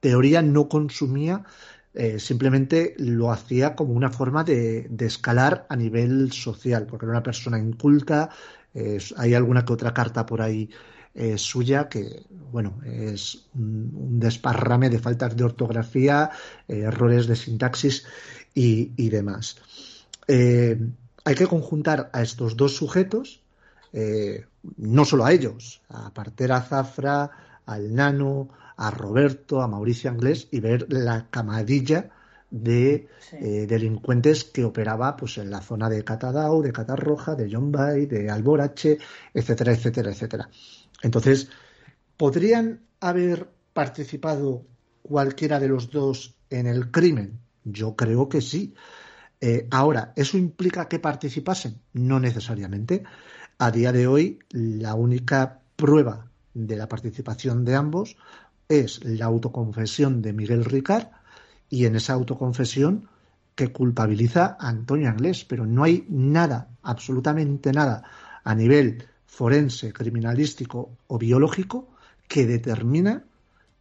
[0.00, 1.44] teoría no consumía
[1.94, 7.22] eh, simplemente lo hacía como una forma de, escalar a nivel social, porque era una
[7.22, 8.30] persona inculta,
[9.16, 10.70] hay alguna que otra carta por ahí
[11.14, 16.30] eh, suya que, bueno, es un, desparrame de faltas de ortografía,
[16.68, 18.04] eh, errores de sintaxis
[18.54, 19.56] y, demás.
[20.28, 23.42] hay que conjuntar a estos dos sujetos,
[24.76, 27.30] no solo a ellos, a Partera Zafra,
[27.66, 32.10] al Nano, a Roberto, a Mauricio Anglés y ver la camadilla
[32.52, 37.72] de eh, delincuentes que operaba pues en la zona de Catadau, de Catarroja, de John
[37.72, 38.98] Bay, de Alborache,
[39.32, 40.50] etcétera, etcétera, etcétera.
[41.02, 41.48] Entonces,
[42.16, 44.66] ¿podrían haber participado
[45.02, 47.40] cualquiera de los dos en el crimen?
[47.64, 48.74] Yo creo que sí.
[49.40, 51.80] Eh, ahora, ¿eso implica que participasen?
[51.94, 53.02] No necesariamente.
[53.58, 58.16] A día de hoy, la única prueba de la participación de ambos
[58.68, 61.08] es la autoconfesión de Miguel Ricard
[61.72, 63.08] y en esa autoconfesión
[63.54, 68.04] que culpabiliza a Antonio Anglés, pero no hay nada, absolutamente nada,
[68.44, 71.88] a nivel forense, criminalístico o biológico
[72.28, 73.24] que determina,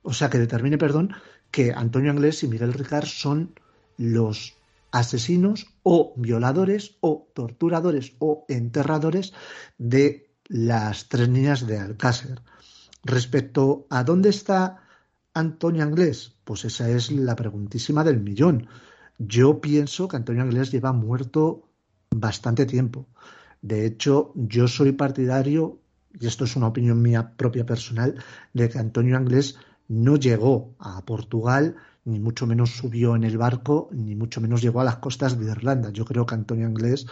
[0.03, 1.11] o sea, que determine, perdón,
[1.51, 3.59] que Antonio Anglés y Miguel Ricard son
[3.97, 4.55] los
[4.91, 9.33] asesinos o violadores o torturadores o enterradores
[9.77, 12.41] de las tres niñas de Alcácer.
[13.03, 14.81] Respecto a dónde está
[15.33, 18.67] Antonio Anglés, pues esa es la preguntísima del millón.
[19.17, 21.69] Yo pienso que Antonio Anglés lleva muerto
[22.09, 23.07] bastante tiempo.
[23.61, 25.79] De hecho, yo soy partidario,
[26.19, 28.21] y esto es una opinión mía propia personal,
[28.53, 33.89] de que Antonio Anglés no llegó a Portugal, ni mucho menos subió en el barco,
[33.93, 35.91] ni mucho menos llegó a las costas de Irlanda.
[35.91, 37.05] Yo creo que Antonio Anglés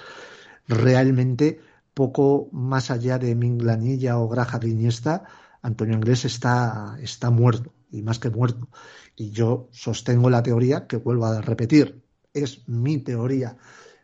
[0.67, 1.61] realmente,
[1.93, 5.23] poco más allá de Minglanilla o Graja de Iniesta,
[5.61, 8.67] Antonio Anglés está, está muerto, y más que muerto.
[9.15, 12.01] Y yo sostengo la teoría, que vuelvo a repetir,
[12.33, 13.57] es mi teoría,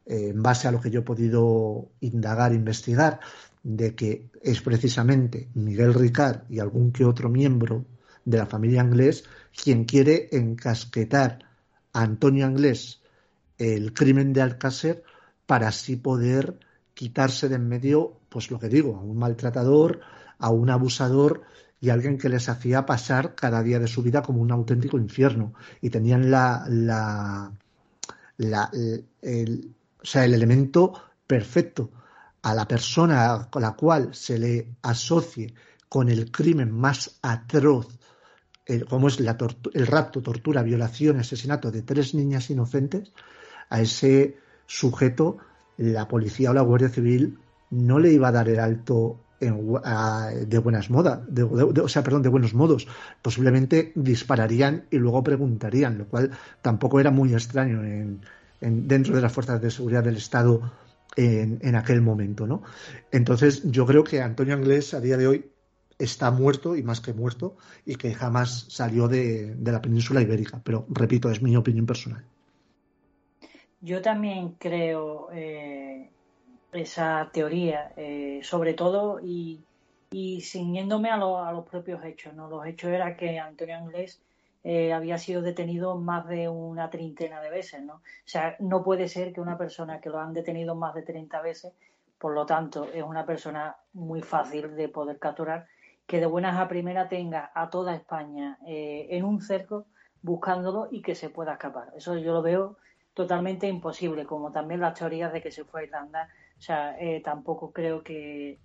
[0.05, 3.19] eh, en base a lo que yo he podido indagar, investigar,
[3.63, 7.85] de que es precisamente Miguel Ricard y algún que otro miembro
[8.23, 9.23] de la familia Anglés
[9.63, 11.39] quien quiere encasquetar
[11.93, 13.01] a Antonio Anglés
[13.57, 15.03] el crimen de Alcácer
[15.45, 16.59] para así poder
[16.93, 20.01] quitarse de en medio, pues lo que digo, a un maltratador,
[20.37, 21.41] a un abusador
[21.79, 25.53] y alguien que les hacía pasar cada día de su vida como un auténtico infierno.
[25.81, 27.51] Y tenían la, la,
[29.21, 30.93] el, o sea, el elemento
[31.27, 31.91] perfecto
[32.41, 35.53] a la persona con la cual se le asocie
[35.89, 37.87] con el crimen más atroz,
[38.89, 39.37] como es la
[39.73, 43.11] el rapto, tortura, violación, asesinato de tres niñas inocentes,
[43.69, 45.37] a ese sujeto
[45.77, 50.89] la policía o la Guardia Civil no le iba a dar el alto de buenas
[50.89, 51.19] modas,
[51.81, 52.87] o sea, perdón, de buenos modos.
[53.21, 56.31] Posiblemente dispararían y luego preguntarían, lo cual
[56.61, 58.21] tampoco era muy extraño en,
[58.61, 60.71] dentro de las fuerzas de seguridad del Estado
[61.15, 62.63] en, aquel momento, ¿no?
[63.11, 65.45] Entonces, yo creo que Antonio Anglés a día de hoy
[65.97, 67.55] está muerto y más que muerto
[67.85, 70.59] y que jamás salió de, la península ibérica.
[70.63, 72.23] Pero repito, es mi opinión personal.
[73.81, 76.09] Yo también creo eh,
[76.77, 79.63] esa teoría, eh, sobre todo, y,
[80.11, 82.49] y ciñéndome a, a, los propios hechos, ¿no?
[82.49, 84.21] Los hechos era que Antonio Anglés
[84.63, 87.95] eh, había sido detenido más de una treintena de veces, ¿no?
[87.95, 91.41] O sea, no puede ser que una persona que lo han detenido más de 30
[91.41, 91.73] veces,
[92.17, 95.67] por lo tanto, es una persona muy fácil de poder capturar,
[96.07, 99.85] que de buenas a primera tenga a toda España eh, en un cerco
[100.21, 101.93] buscándolo y que se pueda escapar.
[101.95, 102.77] Eso yo lo veo
[103.13, 106.29] totalmente imposible, como también las teorías de que se fue a Irlanda.
[106.57, 108.59] O sea, eh, tampoco creo que,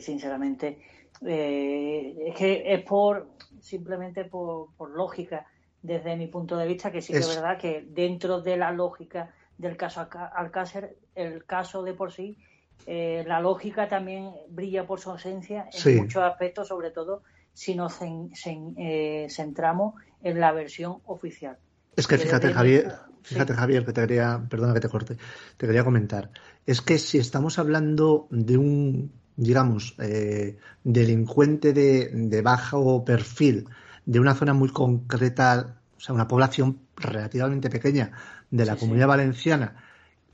[0.00, 0.78] sinceramente,
[1.20, 3.28] es que es por
[3.60, 5.46] simplemente por, por, lógica,
[5.82, 9.34] desde mi punto de vista, que sí que es verdad que dentro de la lógica
[9.58, 12.38] del caso Alcácer, el caso de por sí,
[12.86, 17.98] eh, la lógica también brilla por su ausencia en muchos aspectos, sobre todo si nos
[18.02, 21.58] eh, centramos en la versión oficial.
[22.00, 25.16] Es que fíjate, Javier, fíjate, Javier, que te quería, perdona que te corte,
[25.56, 26.30] te quería comentar.
[26.66, 33.66] Es que si estamos hablando de un digamos, eh, delincuente de, de, bajo perfil
[34.04, 38.12] de una zona muy concreta, o sea, una población relativamente pequeña
[38.50, 39.76] de la comunidad valenciana,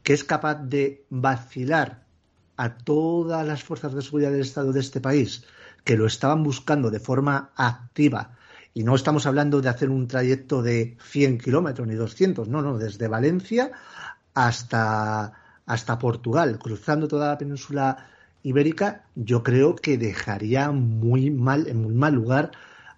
[0.03, 2.03] que es capaz de vacilar
[2.57, 5.45] a todas las fuerzas de seguridad del Estado de este país,
[5.85, 8.36] que lo estaban buscando de forma activa,
[8.77, 12.77] y no estamos hablando de hacer un trayecto de 100 kilómetros ni 200, no, no,
[12.77, 13.73] desde Valencia
[14.35, 15.33] hasta,
[15.65, 18.07] hasta Portugal, cruzando toda la península
[18.43, 22.51] ibérica, yo creo que dejaría muy mal, en muy mal lugar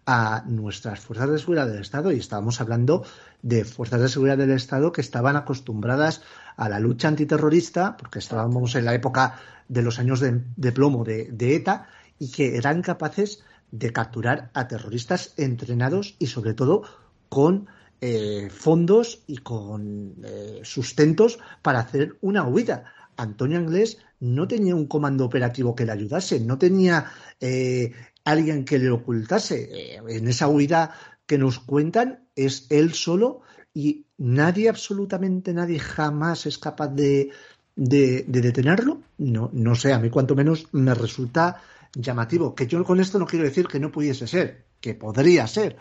[0.05, 2.11] a nuestras fuerzas de seguridad del Estado.
[2.11, 3.05] Y estábamos hablando
[3.43, 6.23] de fuerzas de seguridad del Estado que estaban acostumbradas
[6.57, 9.39] a la lucha antiterrorista, porque estábamos en la época
[9.69, 11.87] de los años de, plomo de, ETA,
[12.19, 16.83] y que eran capaces de capturar a terroristas entrenados y sobre todo
[17.29, 17.69] con
[18.01, 22.93] eh, fondos y con eh, sustentos para hacer una huida.
[23.17, 27.07] Antonio Anglés no tenía un comando operativo que le ayudase, no tenía
[27.41, 27.93] eh,
[28.25, 29.69] alguien que le ocultase.
[29.71, 30.95] Eh, en esa huida
[31.27, 33.43] que nos cuentan es él solo
[33.75, 37.31] y nadie, absolutamente nadie, jamás es capaz de,
[37.77, 39.03] detenerlo.
[39.19, 41.61] No, no sé, a mí cuanto menos me resulta
[41.99, 42.55] llamativo.
[42.55, 45.77] Que yo con esto no quiero decir que no pudiese ser, que podría ser,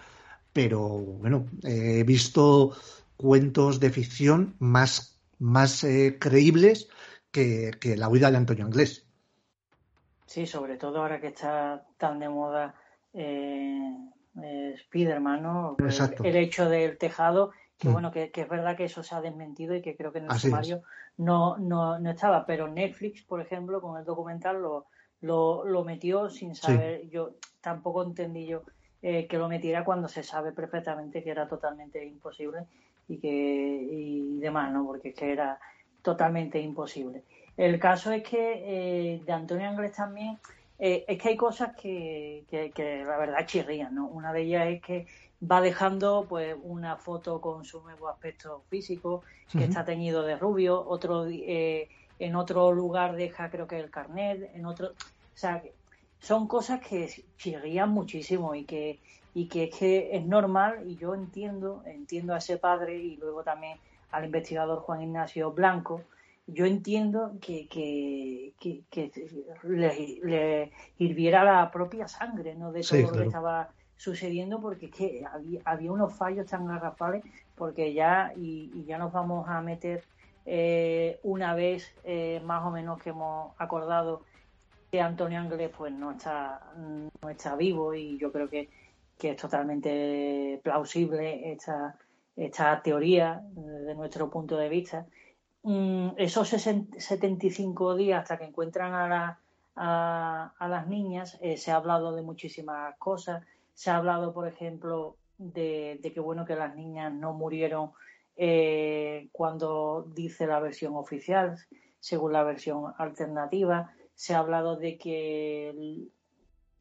[0.52, 2.76] pero bueno, he visto
[3.16, 6.90] cuentos de ficción más, más eh, creíbles
[7.32, 9.06] que, la huida de Antonio Anglés.
[10.26, 12.76] Sí, sobre todo ahora que está tan de moda
[13.14, 13.96] eh,
[14.42, 15.78] eh Spiderman, ¿no?
[16.24, 17.94] El, hecho del tejado, que mm.
[17.94, 20.40] bueno, que, es verdad que eso se ha desmentido y que creo que en el
[20.40, 20.82] sumario
[21.18, 24.88] no, no, no, estaba, pero Netflix, por ejemplo, con el documental lo,
[25.22, 28.64] lo, metió sin saber, yo tampoco entendí yo
[29.02, 32.66] eh, que lo metiera cuando se sabe perfectamente que era totalmente imposible
[33.08, 34.86] y que y demás, ¿no?
[34.86, 35.60] Porque es que era
[36.02, 37.24] totalmente imposible.
[37.58, 40.38] El caso es que eh, de Antonio Anglés también,
[40.78, 44.08] eh, es que hay cosas que, que, la verdad chirrían, ¿no?
[44.08, 45.08] Una de ellas es que
[45.44, 50.84] va dejando pues una foto con su nuevo aspecto físico, que está teñido de rubio,
[50.88, 54.94] otro eh, en otro lugar deja creo que el carnet, en otro, o
[55.38, 55.64] sea,
[56.20, 59.00] son cosas que chirrían muchísimo y que
[59.38, 63.44] y que es que es normal y yo entiendo, entiendo a ese padre y luego
[63.44, 63.78] también
[64.12, 66.02] al investigador Juan Ignacio Blanco,
[66.48, 68.54] yo entiendo que, que,
[69.64, 72.72] le, hirviera la propia sangre ¿no?
[72.72, 75.24] de todo lo que estaba sucediendo porque que
[75.64, 77.24] había, unos fallos tan garrafales
[77.56, 80.04] porque ya y, ya nos vamos a meter
[80.48, 84.24] eh, una vez eh, más o menos que hemos acordado
[84.90, 86.72] que Antonio Ángeles pues no está
[87.22, 88.70] no está vivo y yo creo que,
[89.20, 91.98] que es totalmente plausible esta
[92.38, 95.08] esta teoría desde nuestro punto de vista,
[95.64, 99.40] mm, esos 75 días hasta que encuentran a,
[99.76, 103.44] a, las niñas, eh, se ha hablado de muchísimas cosas.
[103.74, 107.92] Se ha hablado, por ejemplo, de, que bueno que las niñas no murieron
[108.38, 111.58] eh, cuando dice la versión oficial,
[112.00, 113.94] según la versión alternativa.
[114.14, 116.08] Se ha hablado de que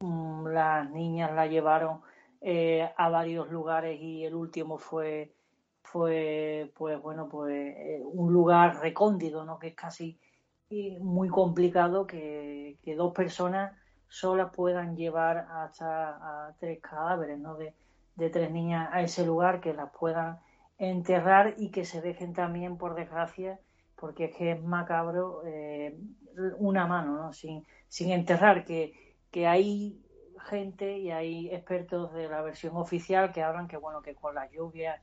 [0.00, 2.00] mm, las niñas la llevaron
[2.40, 5.32] eh, a varios lugares y el último fue
[5.82, 10.18] fue pues bueno pues eh, un lugar recóndito no que es casi
[11.00, 13.72] muy complicado que, dos personas
[14.08, 17.74] solas puedan llevar hasta a tres cadáveres no de,
[18.30, 20.38] tres niñas a ese lugar que las puedan
[20.78, 23.58] enterrar y que se dejen también por desgracia
[23.96, 25.96] porque es que es macabro eh,
[26.58, 28.92] una mano no sin, sin enterrar que,
[29.30, 29.98] que hay
[30.50, 34.50] gente y hay expertos de la versión oficial que hablan que bueno que con las
[34.52, 35.00] lluvias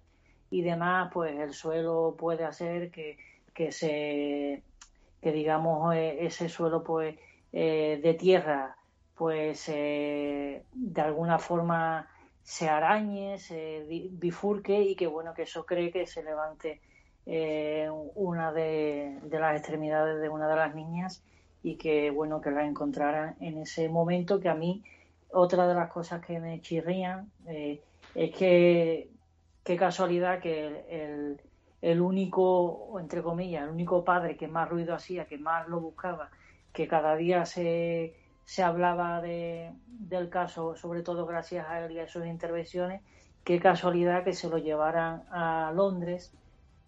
[0.52, 3.18] y demás, pues el suelo puede hacer que,
[3.56, 4.64] que se
[5.22, 7.18] que digamos eh, ese suelo pues
[7.52, 8.78] eh, de tierra
[9.16, 10.62] pues de
[11.02, 12.08] alguna forma
[12.44, 16.82] se arañe, se bifurque y que bueno que eso cree que se levante
[17.26, 21.24] eh, una de, las extremidades de una de las niñas
[21.64, 24.84] y que bueno que la encontraran en ese momento que a mí
[25.32, 27.82] otra de las cosas que me chirrían eh,
[28.14, 29.10] es que
[29.64, 31.40] qué casualidad que el,
[31.82, 36.30] el, único entre comillas el único padre que más ruido hacía que más lo buscaba
[36.74, 38.16] que cada día se,
[38.46, 43.02] se hablaba de, del caso sobre todo gracias a él y a sus intervenciones
[43.44, 46.34] qué casualidad que se lo llevaran a Londres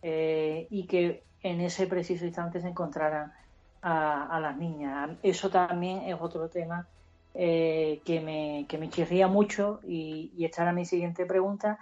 [0.01, 3.33] eh, y que en ese preciso instante se encontraran
[3.81, 5.11] a, las niñas.
[5.21, 6.87] Eso también es otro tema
[7.35, 11.77] eh, que, me, que me chirría mucho y, y esta era mi siguiente pregunta,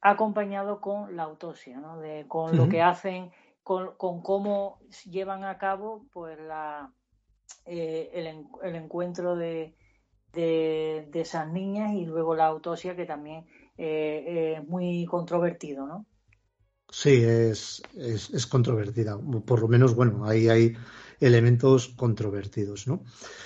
[0.00, 1.98] acompañado con la autopsia, ¿no?
[1.98, 3.32] de, con lo que hacen,
[3.64, 4.78] con, cómo
[5.10, 6.90] llevan a cabo pues la,
[7.66, 9.74] eh, el, el, encuentro de,
[10.32, 13.46] de, esas niñas y luego la autopsia que también
[13.76, 16.06] es muy controvertido, ¿no?
[16.90, 19.16] Sí, es, es, controvertida.
[19.46, 20.76] Por lo menos, bueno, ahí hay
[21.20, 23.04] elementos controvertidos, ¿no?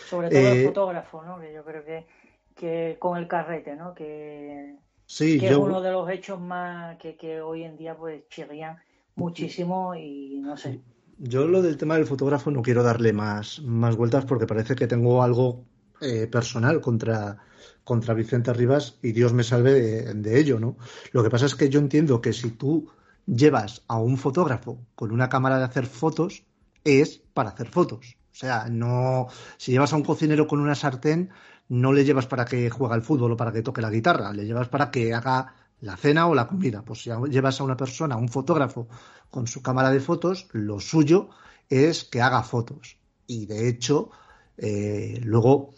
[0.09, 1.39] Sobre todo el eh, fotógrafo, ¿no?
[1.39, 2.07] Que yo creo que,
[2.55, 3.95] que con el carrete, ¿no?
[3.95, 8.79] Que, sí, es uno de los hechos más que, que hoy en día pues chirrían
[9.15, 10.81] muchísimo y no sé.
[11.19, 14.87] Yo lo del tema del fotógrafo no quiero darle más, más vueltas porque parece que
[14.87, 15.65] tengo algo
[16.01, 17.39] eh, personal contra,
[17.85, 20.77] contra Vicente Rivas y Dios me salve de, de ello, ¿no?
[21.13, 22.91] Lo que pasa es que yo entiendo que si tú
[23.27, 26.45] llevas a un fotógrafo con una cámara de hacer fotos,
[26.85, 28.17] es para hacer fotos.
[28.33, 29.29] O sea, no.
[29.57, 31.31] Si llevas a un cocinero con una sartén,
[31.69, 34.45] no le llevas para que juegue al fútbol o para que toque la guitarra, le
[34.45, 35.55] llevas para que haga
[35.85, 36.83] la cena o la comida.
[36.83, 38.89] Pues si llevas a una persona, a un fotógrafo,
[39.31, 41.29] con su cámara de fotos, lo suyo
[41.69, 42.99] es que haga fotos.
[43.27, 44.11] Y de hecho,
[44.57, 45.75] eh, luego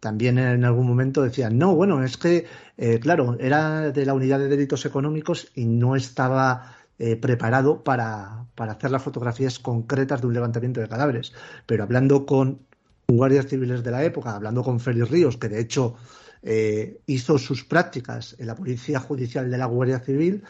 [0.00, 2.46] también en algún momento decían, no, bueno, es que,
[2.78, 8.46] eh, claro, era de la unidad de delitos económicos y no estaba eh, preparado para,
[8.56, 11.32] hacer las fotografías concretas de un levantamiento de cadáveres.
[11.66, 12.66] Pero hablando con
[13.08, 15.96] guardias civiles de la época, hablando con Félix Ríos, que de hecho
[16.42, 20.42] eh, hizo sus prácticas en la Policía Judicial de la Guardia Civil,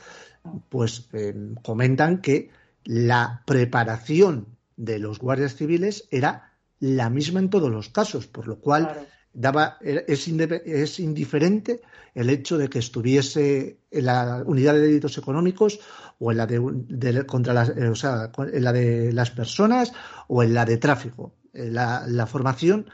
[0.69, 2.51] pues eh, comentan que
[2.85, 8.59] la preparación de los guardias civiles era la misma en todos los casos, por lo
[8.59, 11.83] cual daba, es, es, indiferente
[12.15, 15.81] el hecho de que estuviese en la unidad de delitos económicos
[16.19, 19.93] o en la de, contra las, eh, o sea, en la de las personas
[20.29, 21.35] o en la de tráfico.
[21.53, 22.87] Eh, la, la formación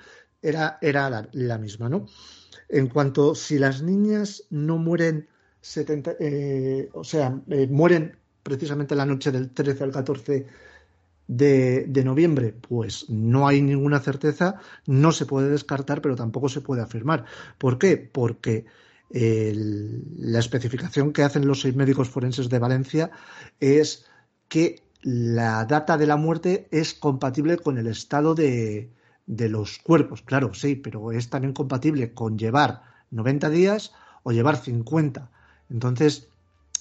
[0.42, 2.06] era, era la, misma, ¿no?
[2.68, 5.28] En cuanto si las niñas no mueren
[5.60, 7.40] 70, eh, o sea,
[7.70, 10.46] mueren precisamente la noche del 13 al 14
[11.28, 16.82] de, noviembre, pues no hay ninguna certeza, no se puede descartar, pero tampoco se puede
[16.82, 17.24] afirmar.
[17.58, 17.96] ¿Por qué?
[17.96, 18.64] Porque
[19.10, 23.10] la especificación que hacen los seis médicos forenses de Valencia
[23.60, 24.06] es
[24.48, 28.90] que la data de la muerte es compatible con el estado de,
[29.26, 30.22] de los cuerpos.
[30.22, 35.30] Claro, sí, pero es también compatible con llevar 90 días o llevar 50.
[35.70, 36.28] Entonces,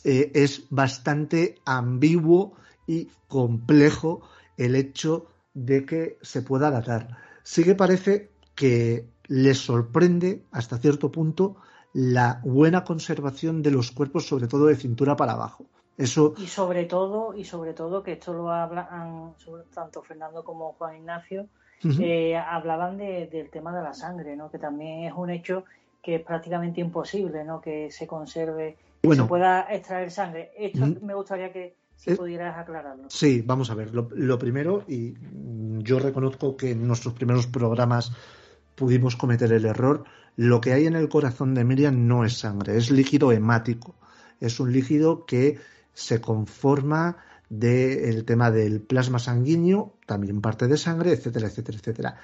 [0.03, 2.53] eh, es bastante ambiguo
[2.87, 4.21] y complejo
[4.57, 7.17] el hecho de que se pueda datar.
[7.43, 11.57] Sí que parece que les sorprende hasta cierto punto
[11.93, 15.65] la buena conservación de los cuerpos, sobre todo de cintura para abajo.
[15.97, 16.33] Eso...
[16.37, 19.33] Y sobre todo, y sobre todo que esto lo hablan
[19.73, 21.47] tanto Fernando como Juan Ignacio,
[21.83, 24.49] eh, hablaban del tema de la sangre, ¿no?
[24.49, 25.65] que también es un hecho
[26.01, 27.61] que es prácticamente imposible ¿no?
[27.61, 30.51] que se conserve, que se pueda extraer sangre.
[30.57, 33.09] Esto me gustaría que, si eh, pudieras aclararlo.
[33.09, 33.91] Sí, vamos a ver.
[33.93, 35.15] Lo, primero, y
[35.79, 38.11] yo reconozco que en nuestros primeros programas
[38.75, 40.03] pudimos cometer el error,
[40.35, 43.95] lo que hay en el corazón de Miriam no es sangre, es líquido hemático.
[44.39, 45.57] Es un líquido que
[45.93, 47.17] se conforma
[47.49, 52.17] del tema del plasma sanguíneo, también parte de sangre, etcétera, etcétera, etcétera.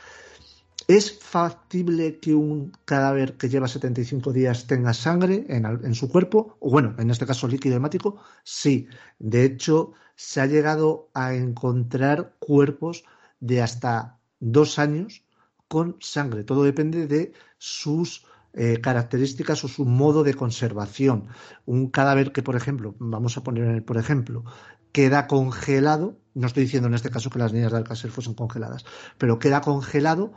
[0.87, 6.57] ¿Es factible que un cadáver que lleva 75 días tenga sangre en, su cuerpo?
[6.59, 8.21] O bueno, en este caso líquido hemático.
[8.43, 8.87] Sí.
[9.19, 13.05] De hecho, se ha llegado a encontrar cuerpos
[13.39, 15.23] de hasta dos años
[15.67, 16.43] con sangre.
[16.43, 21.27] Todo depende de sus eh, características o su modo de conservación.
[21.65, 24.43] Un cadáver que, por ejemplo, vamos a poner por ejemplo,
[24.91, 28.85] queda congelado, no estoy diciendo en este caso que las niñas de Alcácer fuesen congeladas,
[29.17, 30.33] pero queda congelado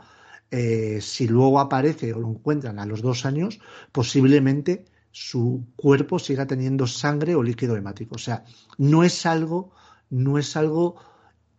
[0.51, 3.59] eh, si luego aparece o lo encuentran a los dos años,
[3.91, 8.15] posiblemente su cuerpo siga teniendo sangre o líquido hemático.
[8.15, 8.43] O sea,
[8.77, 9.71] no es algo,
[10.09, 10.95] no es algo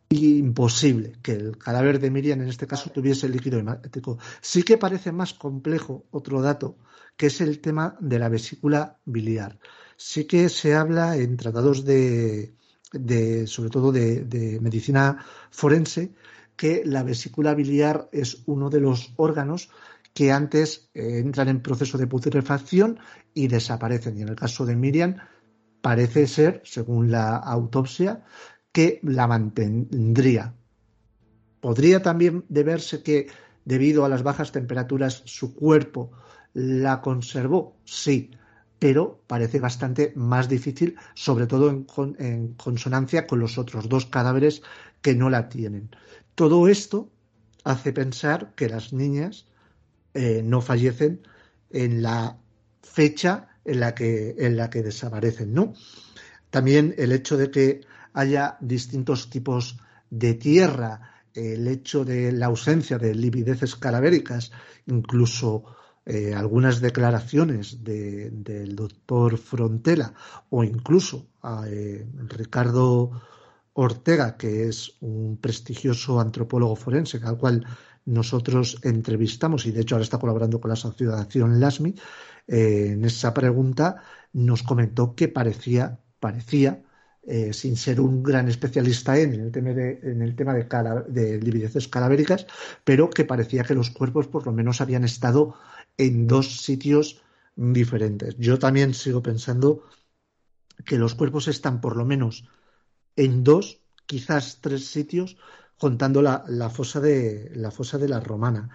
[0.08, 4.18] imposible que el cadáver de Miriam en este caso tuviese líquido hemático.
[4.40, 6.76] Sí que parece más complejo otro dato,
[7.16, 9.58] que es el tema de la vesícula biliar.
[9.96, 12.54] Sí que se habla en tratados de,
[13.46, 16.12] sobre todo de, medicina forense,
[16.56, 19.70] que la vesícula biliar es uno de los órganos
[20.14, 22.98] que antes eh, entran en proceso de putrefacción
[23.34, 24.16] y desaparecen.
[24.16, 25.16] Y en el caso de Miriam,
[25.82, 28.24] parece ser, según la autopsia,
[28.72, 30.54] que la mantendría.
[31.60, 33.28] Podría también deberse que,
[33.64, 36.12] debido a las bajas temperaturas, su cuerpo
[36.54, 38.30] la conservó, sí,
[38.78, 44.62] pero parece bastante más difícil, sobre todo en, consonancia con los otros dos cadáveres
[45.00, 45.90] que no la tienen.
[46.34, 47.10] Todo esto
[47.64, 49.46] hace pensar que las niñas
[50.14, 51.26] eh, no fallecen
[51.70, 52.38] en la
[52.82, 55.74] fecha en la que, en la que desaparecen, ¿no?
[56.50, 57.80] También el hecho de que
[58.12, 59.78] haya distintos tipos
[60.10, 64.52] de tierra, el hecho de la ausencia de livideces calavéricas,
[64.86, 65.75] incluso
[66.08, 70.14] eh, algunas declaraciones del doctor Frontela
[70.50, 73.10] o incluso a eh, Ricardo
[73.72, 77.66] Ortega, que es un prestigioso antropólogo forense, al cual
[78.04, 81.96] nosotros entrevistamos y de hecho ahora está colaborando con la Asociación LASMI,
[82.46, 83.96] eh, en esa pregunta
[84.32, 86.82] nos comentó que parecía, parecía
[87.50, 92.46] sin ser un gran especialista en, el tema de, en el tema de, de calavéricas,
[92.84, 95.56] pero que parecía que los cuerpos por lo menos habían estado
[95.98, 97.22] en dos sitios
[97.54, 98.36] diferentes.
[98.38, 99.84] Yo también sigo pensando
[100.84, 102.44] que los cuerpos están por lo menos
[103.16, 105.36] en dos, quizás tres sitios,
[105.78, 108.70] contando la, fosa de la fosa de la romana.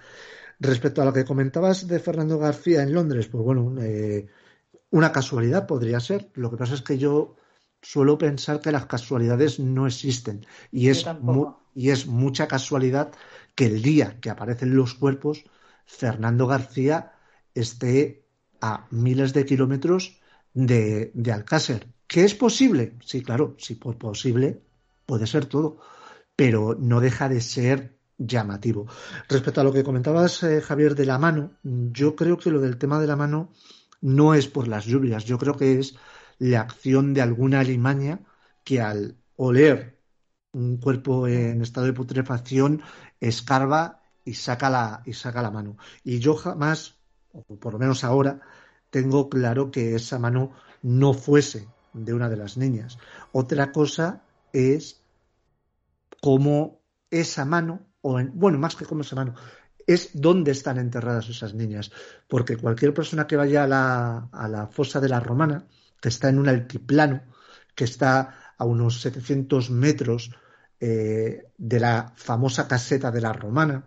[0.59, 4.28] Respecto a lo que comentabas de Fernando García en Londres, pues bueno, eh,
[4.91, 6.30] una casualidad podría ser.
[6.36, 7.36] Lo que pasa es que yo
[7.82, 11.05] suelo pensar que las casualidades no existen y es,
[11.74, 13.11] y es mucha casualidad
[13.55, 15.43] que el día que aparecen los cuerpos,
[15.86, 17.11] Fernando García
[17.56, 18.26] esté
[18.62, 20.20] a miles de kilómetros
[20.54, 21.88] de, de Alcácer.
[22.08, 22.97] ¿Qué es posible?
[23.06, 24.62] Sí, claro, sí, por posible
[25.06, 25.80] puede ser todo,
[26.36, 28.88] pero no deja de ser llamativo.
[29.28, 32.78] Respecto a lo que comentabas, eh, Javier, de la mano, yo creo que lo del
[32.78, 33.52] tema de la mano
[34.02, 35.95] no es por las lluvias, yo creo que es
[36.39, 38.20] la acción de alguna alimaña
[38.64, 39.99] que al oler
[40.54, 42.82] un cuerpo en estado de putrefacción
[43.20, 45.78] escarba y saca la, y saca la mano.
[46.04, 46.99] Y yo jamás,
[47.34, 48.42] o por lo menos ahora,
[48.90, 50.52] tengo claro que esa mano
[50.82, 52.98] no fuese de una de las niñas.
[53.32, 54.24] Otra cosa
[54.54, 55.02] es
[56.22, 59.36] cómo esa mano, o bueno, más que cómo esa mano,
[59.88, 61.92] es dónde están enterradas esas niñas.
[62.28, 65.68] Porque cualquier persona que vaya a la, a la fosa de la romana,
[66.02, 67.24] que está en un altiplano,
[67.76, 70.32] que está a unos 700 metros
[70.80, 73.86] eh, de la famosa caseta de la Romana,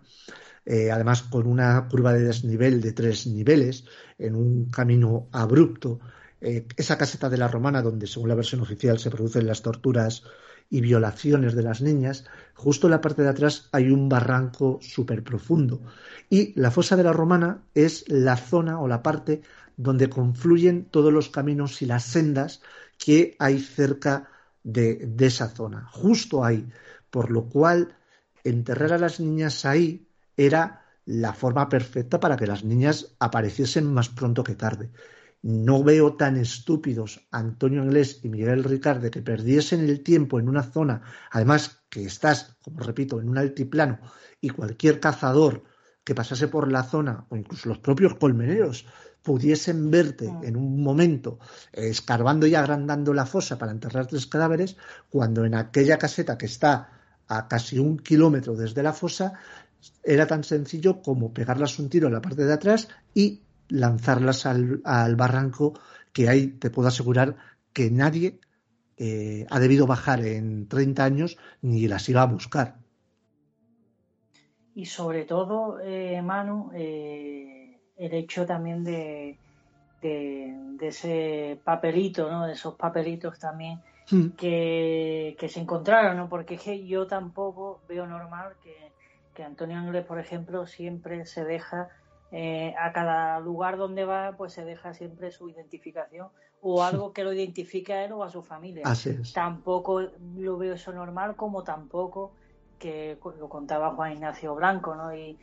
[0.65, 3.85] eh, además con una curva de desnivel de tres niveles,
[4.17, 5.99] en un camino abrupto.
[6.41, 10.23] Eh, esa caseta de la Romana, donde según la versión oficial se producen las torturas
[10.69, 15.23] y violaciones de las niñas, justo en la parte de atrás hay un barranco súper
[15.23, 15.81] profundo.
[16.29, 19.41] Y la fosa de la Romana es la zona o la parte
[19.77, 22.61] donde confluyen todos los caminos y las sendas
[22.97, 24.29] que hay cerca
[24.63, 26.67] de, esa zona, justo ahí.
[27.09, 27.95] Por lo cual,
[28.43, 30.04] enterrar a las niñas ahí
[30.37, 34.91] era la forma perfecta para que las niñas apareciesen más pronto que tarde.
[35.41, 40.49] No veo tan estúpidos Antonio Inglés y Miguel Ricard de que perdiesen el tiempo en
[40.49, 43.99] una zona, además que estás, como repito, en un altiplano
[44.41, 45.63] y cualquier cazador
[46.03, 48.85] que pasase por la zona, o incluso los propios colmeneros,
[49.21, 51.39] pudiesen verte en un momento
[51.73, 54.77] escarbando y agrandando la fosa para enterrar tres cadáveres,
[55.09, 56.89] cuando en aquella caseta que está
[57.27, 59.33] a casi un kilómetro desde la fosa,
[60.03, 65.15] era tan sencillo como pegarlas un tiro en la parte de atrás y lanzarlas al,
[65.15, 65.79] barranco,
[66.13, 67.35] que ahí te puedo asegurar
[67.73, 68.39] que nadie
[68.97, 72.77] eh, ha debido bajar en 30 años ni las iba a buscar.
[74.75, 77.65] Y sobre todo, eh, Manu, eh
[77.97, 79.37] el hecho también de,
[80.01, 82.45] de, ese papelito, ¿no?
[82.45, 83.81] De esos papelitos también
[84.11, 84.29] hmm.
[84.37, 86.29] que, se encontraron, ¿no?
[86.29, 88.91] Porque es que yo tampoco veo normal que,
[89.43, 91.89] Antonio Ángeles, por ejemplo, siempre se deja
[92.31, 96.29] eh, a cada lugar donde va, pues se deja siempre su identificación
[96.61, 98.83] o algo que lo identifique a él o a su familia.
[99.33, 100.01] Tampoco
[100.35, 102.33] lo veo eso normal, como tampoco
[102.79, 105.15] que lo contaba Juan Ignacio Blanco, ¿no?
[105.15, 105.37] Y,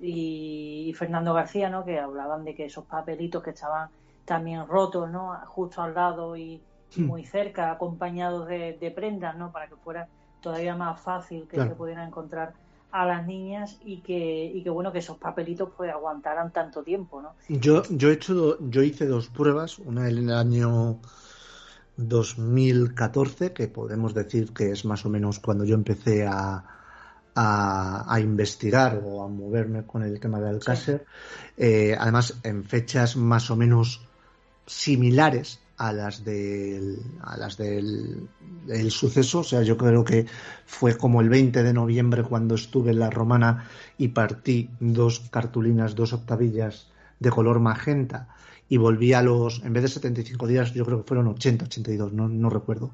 [0.00, 1.84] y, Fernando García, ¿no?
[1.84, 3.88] Que hablaban de que esos papelitos que estaban
[4.24, 5.38] también rotos, ¿no?
[5.46, 6.60] Justo al lado y,
[6.96, 9.52] muy cerca, acompañados de, prendas, ¿no?
[9.52, 10.08] Para que fuera
[10.40, 12.52] todavía más fácil que se pudieran encontrar
[12.94, 17.20] a las niñas y que, y que bueno que esos papelitos pues aguantaran tanto tiempo,
[17.20, 17.34] ¿no?
[17.48, 21.00] Yo, yo he hecho yo hice dos pruebas, una en el año
[21.96, 26.64] 2014, que podemos decir que es más o menos cuando yo empecé a,
[27.34, 31.04] a, investigar o a moverme con el tema del Alcácer.
[31.56, 34.06] Eh, además, en fechas más o menos
[34.66, 38.28] similares a las del, a las del,
[38.90, 39.40] suceso.
[39.40, 40.26] O sea, yo creo que
[40.66, 43.68] fue como el 20 de noviembre cuando estuve en la romana
[43.98, 48.28] y partí dos cartulinas, dos octavillas de color magenta
[48.68, 52.12] y volví a los, en vez de 75 días, yo creo que fueron 80, 82,
[52.12, 52.92] no, no recuerdo.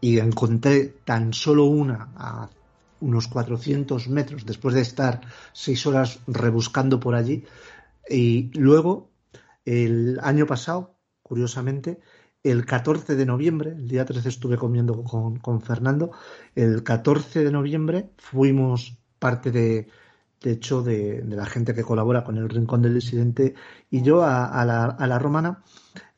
[0.00, 2.48] Y encontré tan solo una a
[3.00, 5.20] unos 400 metros después de estar
[5.52, 7.44] seis horas rebuscando por allí.
[8.08, 9.10] Y luego,
[9.64, 12.00] el año pasado, curiosamente,
[12.50, 16.12] el 14 de noviembre, el día 13 estuve comiendo con, con Fernando,
[16.54, 19.88] el 14 de noviembre fuimos parte de,
[20.40, 23.54] de hecho, de, la gente que colabora con el Rincón del Disidente
[23.90, 25.64] y yo a, la, a la, romana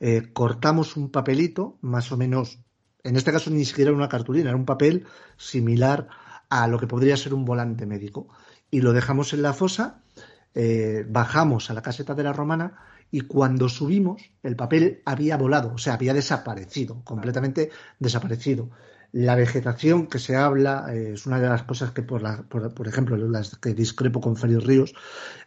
[0.00, 2.58] eh, cortamos un papelito, más o menos,
[3.04, 5.06] en este caso ni siquiera una cartulina, era un papel
[5.36, 6.08] similar
[6.50, 8.28] a lo que podría ser un volante médico.
[8.70, 10.02] Y lo dejamos en la fosa,
[10.54, 12.78] eh, bajamos a la caseta de la romana
[13.10, 18.70] y cuando subimos el papel había volado, o sea, había desaparecido, completamente desaparecido.
[19.12, 22.88] La vegetación que se habla eh, es una de las cosas que, por, la, por,
[22.88, 24.94] ejemplo, las que discrepo con Félix Ríos,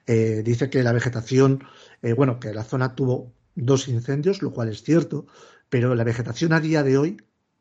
[0.07, 1.63] eh, dice que la vegetación,
[2.15, 5.27] bueno, que la zona tuvo dos incendios, lo cual es cierto,
[5.69, 7.17] pero la vegetación a día de hoy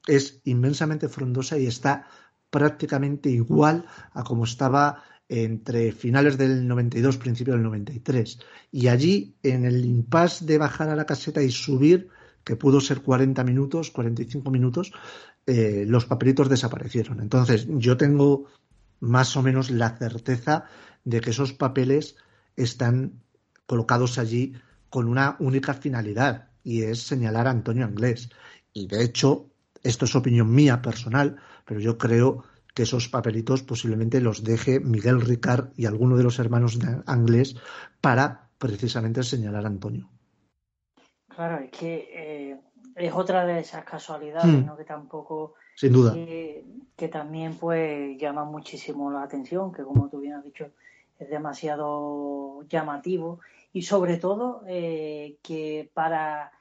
[0.07, 2.09] es inmensamente frondosa y está
[2.51, 8.41] prácticamente igual a como estaba entre finales del 92, principio del 93.
[8.73, 12.09] Y allí, en el impasse de bajar a la caseta y subir,
[12.43, 14.93] que pudo ser 40 minutos, 45 minutos,
[15.47, 17.21] eh, los papelitos desaparecieron.
[17.21, 18.47] Entonces, yo tengo
[18.99, 20.65] más o menos la certeza
[21.05, 22.17] de que esos papeles
[22.57, 23.23] están
[23.67, 24.55] colocados allí
[24.89, 28.31] con una única finalidad, y es señalar a Antonio Anglés.
[28.73, 29.49] Y de hecho,
[29.85, 32.43] esto es opinión mía personal, pero yo creo
[32.75, 37.57] que esos papelitos posiblemente los deje Miguel Ricard y alguno de los hermanos de Anglés
[38.01, 40.09] para precisamente señalar a Antonio.
[41.29, 42.61] Claro, es que eh,
[42.97, 44.67] es otra de esas casualidades, hmm.
[44.67, 44.77] ¿no?
[44.77, 45.55] Que tampoco.
[45.75, 46.13] Sin duda.
[46.13, 50.67] que también, pues, llama muchísimo la atención, que como tú bien has dicho,
[51.19, 53.41] es demasiado llamativo.
[53.73, 56.53] Y sobre todo, eh, que para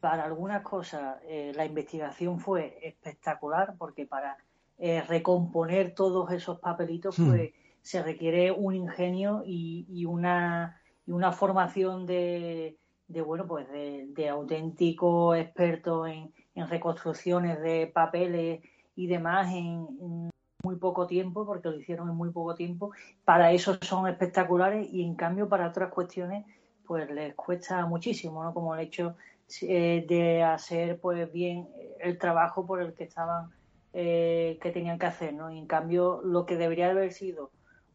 [0.00, 4.36] para algunas cosas eh, la investigación fue espectacular porque para
[4.82, 7.28] eh, recomponer todos esos papelitos hmm.
[7.28, 7.50] pues
[7.82, 14.28] se requiere un ingenio y, una, y una formación de, de bueno pues de, de
[14.30, 18.60] auténtico experto en, reconstrucciones de papeles
[18.96, 20.30] y demás en,
[20.62, 22.92] muy poco tiempo porque lo hicieron en muy poco tiempo
[23.24, 26.46] para eso son espectaculares y en cambio para otras cuestiones
[26.86, 29.14] pues les cuesta muchísimo no como el hecho
[29.60, 31.68] eh, de hacer pues bien
[31.98, 33.50] el trabajo por el que estaban
[33.92, 35.50] eh, que tenían que hacer, ¿no?
[35.50, 37.50] Y en cambio, lo que debería haber sido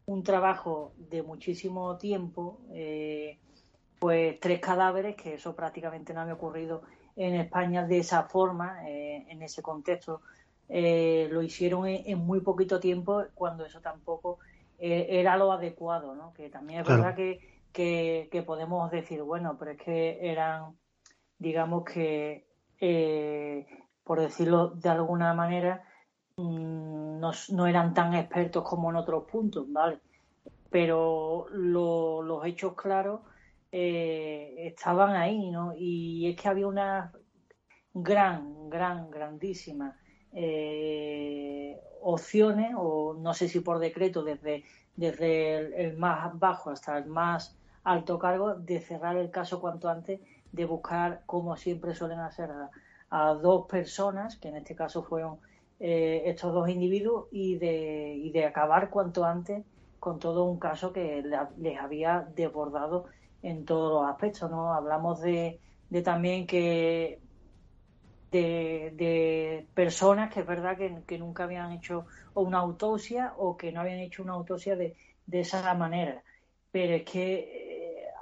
[0.06, 3.38] un trabajo de muchísimo tiempo, eh,
[3.98, 6.82] pues tres cadáveres, que eso prácticamente no había ocurrido
[7.16, 10.20] en España de esa forma, en ese contexto,
[10.68, 14.38] lo hicieron en, muy poquito tiempo, cuando eso tampoco
[14.78, 16.34] era lo adecuado, ¿no?
[16.34, 20.76] Que también es verdad que, que podemos decir, bueno, pero es que eran
[21.38, 22.46] digamos que,
[22.80, 23.66] eh,
[24.06, 25.82] por decirlo de alguna manera,
[26.36, 29.98] mm, no, eran tan expertos como en otros puntos, ¿vale?
[30.70, 33.20] Pero los hechos claros
[33.72, 35.72] eh, estaban ahí, ¿no?
[35.76, 37.12] Y es que había una
[37.92, 39.96] gran, gran, grandísima
[40.32, 47.06] eh, opciones, o no sé si por decreto, desde, desde el, más bajo hasta el
[47.06, 50.20] más alto cargo, de cerrar el caso cuanto antes
[50.52, 52.50] de buscar, como siempre suelen hacer,
[53.10, 55.38] dos personas, que en este caso fueron
[55.78, 59.64] eh, estos dos individuos, y de, y de acabar cuanto antes
[59.98, 61.22] con todo un caso que
[61.58, 63.06] les había desbordado
[63.42, 64.50] en todos los aspectos.
[64.50, 64.72] ¿no?
[64.72, 67.20] Hablamos de, de también que
[68.30, 73.72] de, de, personas que es verdad que, que, nunca habían hecho una autopsia o que
[73.72, 74.96] no habían hecho una autopsia de,
[75.26, 76.22] de esa manera.
[76.70, 77.66] Pero es que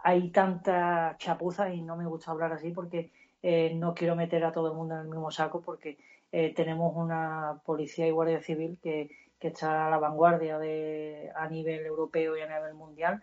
[0.04, 3.10] hay tanta chapuza y no me gusta hablar así porque
[3.46, 5.98] eh, no quiero meter a todo el mundo en el mismo saco porque
[6.32, 11.84] eh, tenemos una policía y guardia civil que, está a la vanguardia de, a nivel
[11.84, 13.22] europeo y a nivel mundial,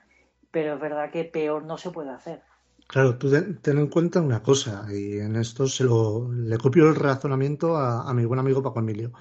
[0.51, 2.43] pero es verdad que peor no se puede hacer.
[2.85, 6.95] Claro, tú ten, en cuenta una cosa, y en esto se lo le copio el
[6.95, 9.13] razonamiento a, mi buen amigo Paco Emilio.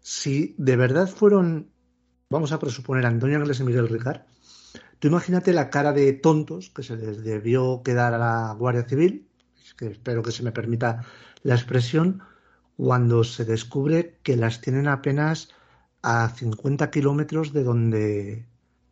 [0.00, 1.70] si de verdad fueron,
[2.30, 4.22] vamos a presuponer, Antonio Ángeles y Miguel Ricard,
[4.98, 9.27] tú imagínate la cara de tontos que se les debió quedar a la Guardia Civil,
[9.74, 11.04] que espero que se me permita
[11.42, 12.22] la expresión,
[12.76, 15.48] cuando se descubre que las tienen apenas
[16.02, 18.46] a 50 kilómetros de donde, de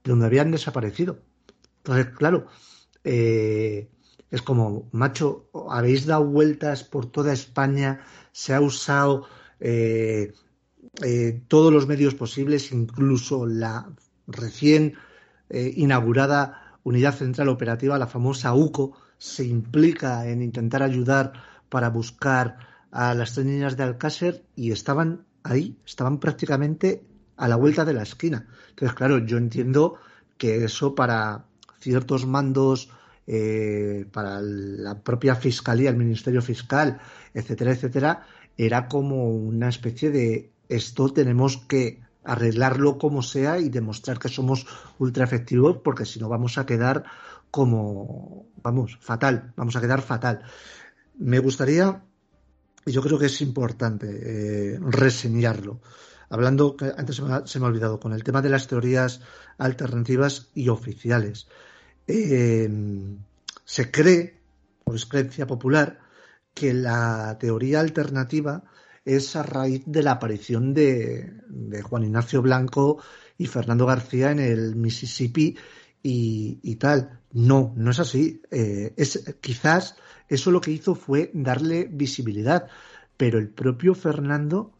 [0.04, 1.20] donde habían desaparecido.
[1.78, 2.46] Entonces, claro,
[3.04, 3.88] eh,
[4.32, 8.00] es como, macho, habéis dado vueltas por toda España,
[8.32, 9.28] se ha usado
[9.60, 10.32] eh,
[11.04, 13.88] eh, todos los medios posibles, incluso la
[14.26, 14.94] recién
[15.48, 21.32] inaugurada Unidad Central Operativa, la famosa UCO, se implica en intentar ayudar
[21.68, 22.58] para buscar
[22.90, 27.04] a las tres niñas de Alcácer y estaban ahí, estaban prácticamente
[27.36, 28.46] a la vuelta de la esquina.
[28.70, 29.96] Entonces, claro, yo entiendo
[30.38, 31.44] que eso para
[31.80, 32.90] ciertos mandos,
[33.26, 37.00] eh, para la propia fiscalía, el Ministerio Fiscal,
[37.34, 44.18] etcétera, etcétera, era como una especie de esto tenemos que arreglarlo como sea y demostrar
[44.18, 44.66] que somos
[44.98, 47.04] ultra efectivos porque si no vamos a quedar
[47.56, 50.42] como, vamos, fatal, vamos a quedar fatal.
[51.16, 52.02] Me gustaría
[52.84, 55.80] y yo creo que es importante eh, reseñarlo.
[56.28, 59.22] Hablando, antes se me, ha, olvidado, con el tema de las teorías
[59.56, 61.48] alternativas y oficiales.
[62.06, 62.68] Eh,
[63.64, 64.38] se cree,
[64.84, 65.98] por creencia popular,
[66.52, 68.64] que la teoría alternativa
[69.02, 71.40] es a raíz de la aparición de,
[71.88, 73.02] Juan Ignacio Blanco
[73.38, 75.56] y Fernando García en el Mississippi
[76.08, 77.20] y, tal.
[77.32, 78.40] No, no es así.
[78.50, 79.96] Eh, es quizás
[80.28, 82.68] eso lo que hizo fue darle visibilidad,
[83.16, 84.72] pero el propio Fernando,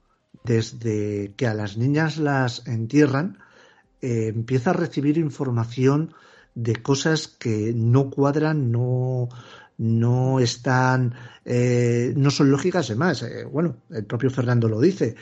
[0.45, 3.39] desde que a las niñas las entierran,
[4.01, 6.15] eh, empieza a recibir información
[6.55, 9.29] de cosas que no cuadran, no,
[9.79, 11.15] no están,
[11.45, 12.89] eh, no son lógicas.
[12.91, 15.17] Además, bueno, el propio Fernando lo dice,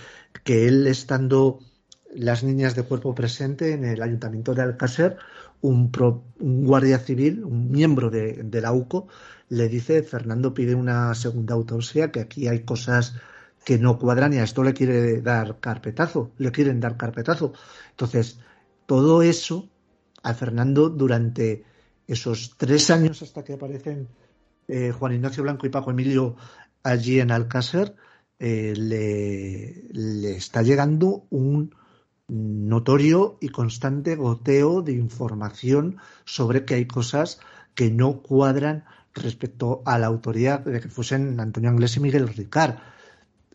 [0.44, 1.60] que él estando
[2.14, 5.16] las niñas de cuerpo presente en el ayuntamiento de Alcácer,
[5.64, 5.90] un,
[6.38, 9.08] guardia civil, un miembro de, la UCO,
[9.48, 13.14] le dice, Fernando pide una segunda autopsia, que aquí hay cosas
[13.64, 17.54] que no cuadran y a esto le quiere dar carpetazo, le quieren dar carpetazo.
[17.90, 18.38] Entonces,
[18.84, 19.70] todo eso
[20.22, 21.64] a Fernando durante
[22.06, 24.08] esos tres años hasta que aparecen
[24.68, 26.36] eh, Juan Ignacio Blanco y Paco Emilio
[26.82, 27.94] allí en Alcácer,
[28.38, 31.74] eh, le, le está llegando un
[32.28, 37.40] notorio y constante goteo de información sobre que hay cosas
[37.74, 42.76] que no cuadran respecto a la autoría de que fuesen Antonio Anglés y Miguel Ricard.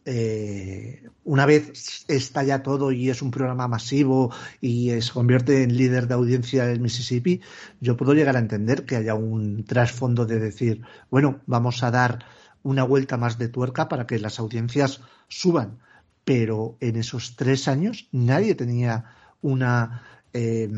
[0.05, 5.76] Eh, una vez está ya todo y es un programa masivo y se convierte en
[5.76, 7.41] líder de audiencia del Mississippi,
[7.80, 12.26] yo puedo llegar a entender que haya un trasfondo de decir, bueno, vamos a dar
[12.63, 15.80] una vuelta más de tuerca para que las audiencias suban
[16.24, 19.05] pero en esos tres años nadie tenía
[19.41, 20.03] una,
[20.34, 20.70] eh,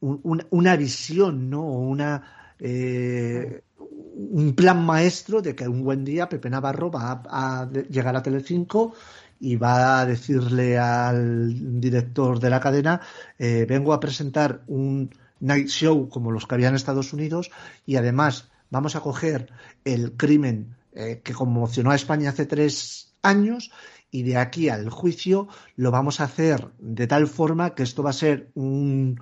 [0.00, 1.62] una visión, ¿no?
[1.62, 8.16] Una, eh, un plan maestro de que un buen día Pepe Navarro va a, llegar
[8.16, 8.94] a Telecinco
[9.40, 13.00] y va a decirle al director de la cadena
[13.38, 17.52] eh, vengo a presentar un night show como los que había en Estados Unidos
[17.86, 19.52] y además vamos a coger
[19.84, 20.74] el crimen
[21.22, 23.70] que conmocionó a España hace tres años
[24.10, 28.10] y de aquí al juicio lo vamos a hacer de tal forma que esto va
[28.10, 29.20] a ser un,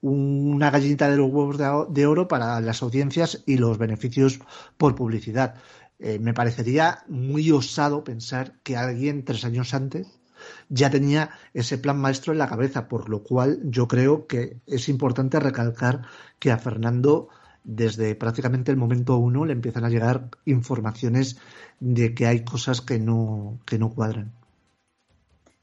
[0.00, 1.58] una gallinita de los huevos
[1.88, 4.40] de, oro para las audiencias y los beneficios
[4.76, 5.56] por publicidad.
[5.98, 10.20] Eh, me parecería muy osado pensar que alguien tres años antes
[10.68, 14.88] ya tenía ese plan maestro en la cabeza, por lo cual yo creo que es
[14.88, 16.02] importante recalcar
[16.38, 17.28] que a Fernando
[17.66, 21.40] desde prácticamente el momento uno le empiezan a llegar informaciones
[21.80, 24.32] de que hay cosas que no, que no cuadran.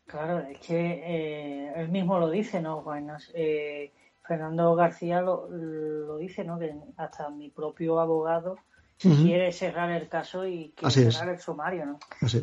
[0.06, 3.10] Claro, es que eh, él mismo lo dice, ¿no, Juan?
[3.34, 3.91] Eh,
[4.22, 6.60] Fernando García lo, lo, dice, ¿no?
[6.60, 8.58] Que hasta mi propio abogado
[8.99, 11.99] quiere cerrar el caso y quiere cerrar el sumario, ¿no?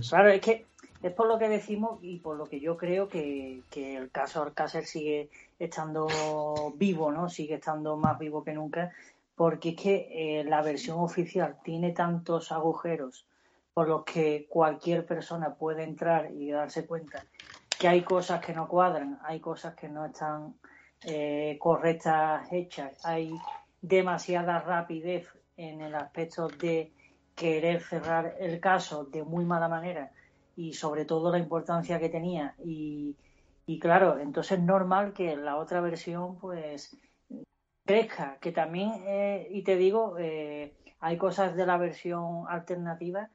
[0.08, 0.66] Claro, es que
[1.02, 4.42] es por lo que decimos y por lo que yo creo que, que el caso
[4.42, 6.08] Alcácer sigue estando
[6.76, 7.28] vivo, ¿no?
[7.28, 8.92] Sigue estando más vivo que nunca
[9.40, 13.26] porque es que eh, la versión oficial tiene tantos agujeros
[13.72, 17.24] por los que cualquier persona puede entrar y darse cuenta
[17.78, 20.56] que hay cosas que no cuadran, hay cosas que no están
[21.06, 23.32] eh, correctas hechas, hay
[23.80, 25.26] demasiada rapidez
[25.56, 26.92] en el aspecto de
[27.34, 30.12] querer cerrar el caso de muy mala manera
[30.54, 33.16] y sobre todo la importancia que tenía y,
[33.64, 36.94] y claro, entonces es normal que la otra versión pues
[37.84, 43.30] crezca, que también, eh, y te digo, eh, hay cosas de la versión alternativa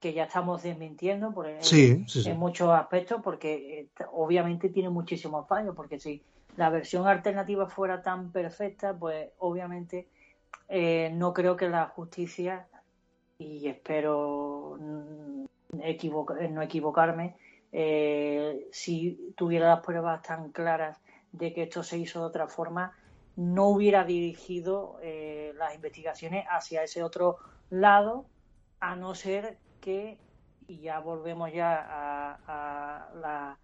[0.00, 5.46] que ya estamos desmintiendo por, sí, sí, en muchos aspectos, porque eh, obviamente tiene muchísimos
[5.46, 6.22] fallos, porque si
[6.56, 10.08] la versión alternativa fuera tan perfecta, pues obviamente
[11.12, 12.66] no creo que la justicia,
[13.38, 17.36] y espero no equivocarme,
[18.70, 20.98] si tuviera las pruebas tan claras
[21.30, 22.94] de que esto se hizo de otra forma,
[23.36, 27.38] no hubiera dirigido eh, las investigaciones hacia ese otro
[27.70, 28.26] lado,
[28.80, 30.18] a no ser que,
[30.66, 33.56] y ya volvemos ya a, a,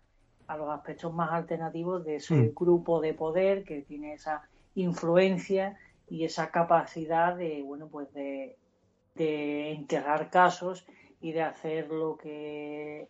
[0.47, 2.55] a los aspectos más alternativos de ese mm.
[2.55, 8.57] grupo de poder que tiene esa influencia y esa capacidad de, bueno, pues de,
[9.15, 10.87] de enterrar casos
[11.21, 13.09] y de hacer lo que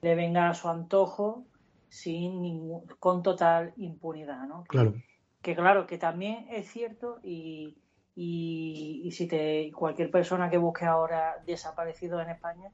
[0.00, 1.44] le venga a su antojo
[1.88, 4.64] sin ningún, con total impunidad, ¿no?
[4.64, 4.94] Claro.
[5.42, 7.76] Que, claro, que también es cierto y,
[8.14, 12.70] y, si te cualquier persona que busque ahora desaparecido en España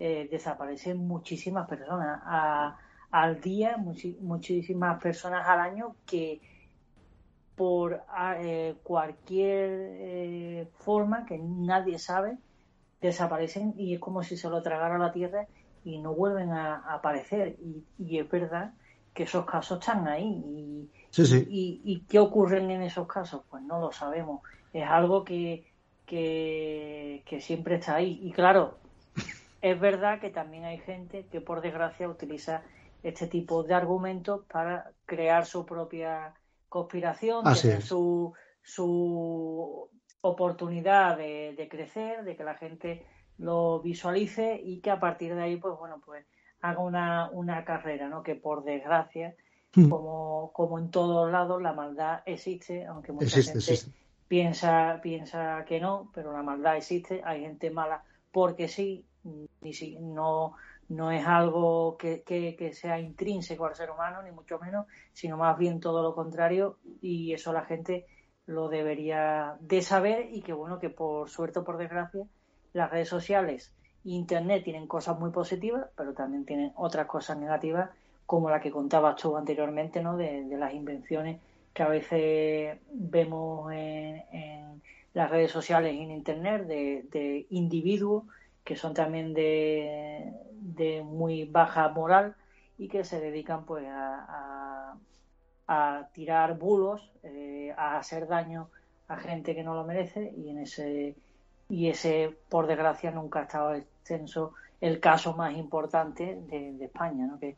[0.00, 2.20] eh, desaparecen muchísimas personas
[3.10, 6.40] al día, muchísimas personas al año que
[7.56, 8.04] por
[8.38, 12.38] eh, cualquier eh, forma que nadie sabe
[13.00, 15.48] desaparecen y es como si se lo tragara la tierra
[15.84, 17.56] y no vuelven a, aparecer.
[17.98, 18.74] Y, es verdad
[19.14, 20.88] que esos casos están ahí.
[21.48, 23.42] Y, y, qué ocurren en esos casos?
[23.50, 24.42] Pues no lo sabemos.
[24.72, 25.64] Es algo que,
[26.06, 28.20] que, siempre está ahí.
[28.22, 28.78] Y claro,
[29.62, 32.62] es verdad que también hay gente que por desgracia utiliza
[33.02, 36.34] este tipo de argumentos para crear su propia
[36.68, 39.88] conspiración, tener su, su
[40.20, 43.06] oportunidad de, de, crecer, de que la gente
[43.38, 46.26] lo visualice y que a partir de ahí, pues bueno, pues
[46.60, 48.22] haga una, una carrera, ¿no?
[48.22, 49.34] Que por desgracia.
[49.74, 53.74] Como, como en todos lados, la maldad existe, aunque mucha gente
[54.26, 58.02] piensa piensa que no, pero la maldad existe, hay gente mala
[58.32, 59.06] porque sí,
[59.60, 60.54] ni si, no,
[60.88, 65.36] no es algo que, que, que, sea intrínseco al ser humano, ni mucho menos, sino
[65.36, 68.06] más bien todo lo contrario, y eso la gente
[68.46, 72.26] lo debería de saber y que bueno, que por suerte o por desgracia,
[72.72, 73.72] las redes sociales
[74.04, 77.90] Internet tienen cosas muy positivas, pero también tienen otras cosas negativas,
[78.28, 80.18] como la que contabas tú anteriormente, ¿no?
[80.18, 81.40] De, las invenciones
[81.72, 84.82] que a veces vemos en,
[85.14, 88.24] las redes sociales y en Internet de, individuos
[88.62, 92.36] que son también de, muy baja moral
[92.76, 94.94] y que se dedican pues a,
[95.66, 98.68] a, tirar bulos, eh, a hacer daño
[99.08, 101.16] a gente que no lo merece y en ese
[101.70, 107.38] y ese, por desgracia, nunca ha estado extenso el caso más importante de, España, ¿no?
[107.38, 107.56] que,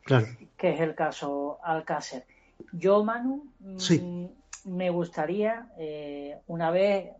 [0.57, 2.25] que, es el caso Alcácer.
[2.73, 4.25] Yo, Manu, mm,
[4.65, 7.11] me gustaría, eh, una vez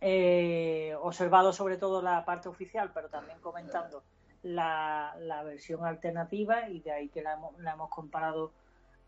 [0.00, 4.02] eh, observado sobre todo la parte oficial, pero también comentando
[4.42, 8.52] la, la versión alternativa y de ahí que la hemos, la hemos comparado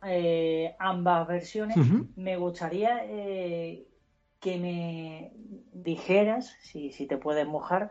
[0.02, 1.76] eh, ambas versiones,
[2.16, 5.32] me gustaría que me
[5.72, 7.90] dijeras, si, si te puedes mojar,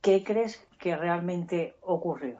[0.00, 2.36] qué crees que realmente ocurrió.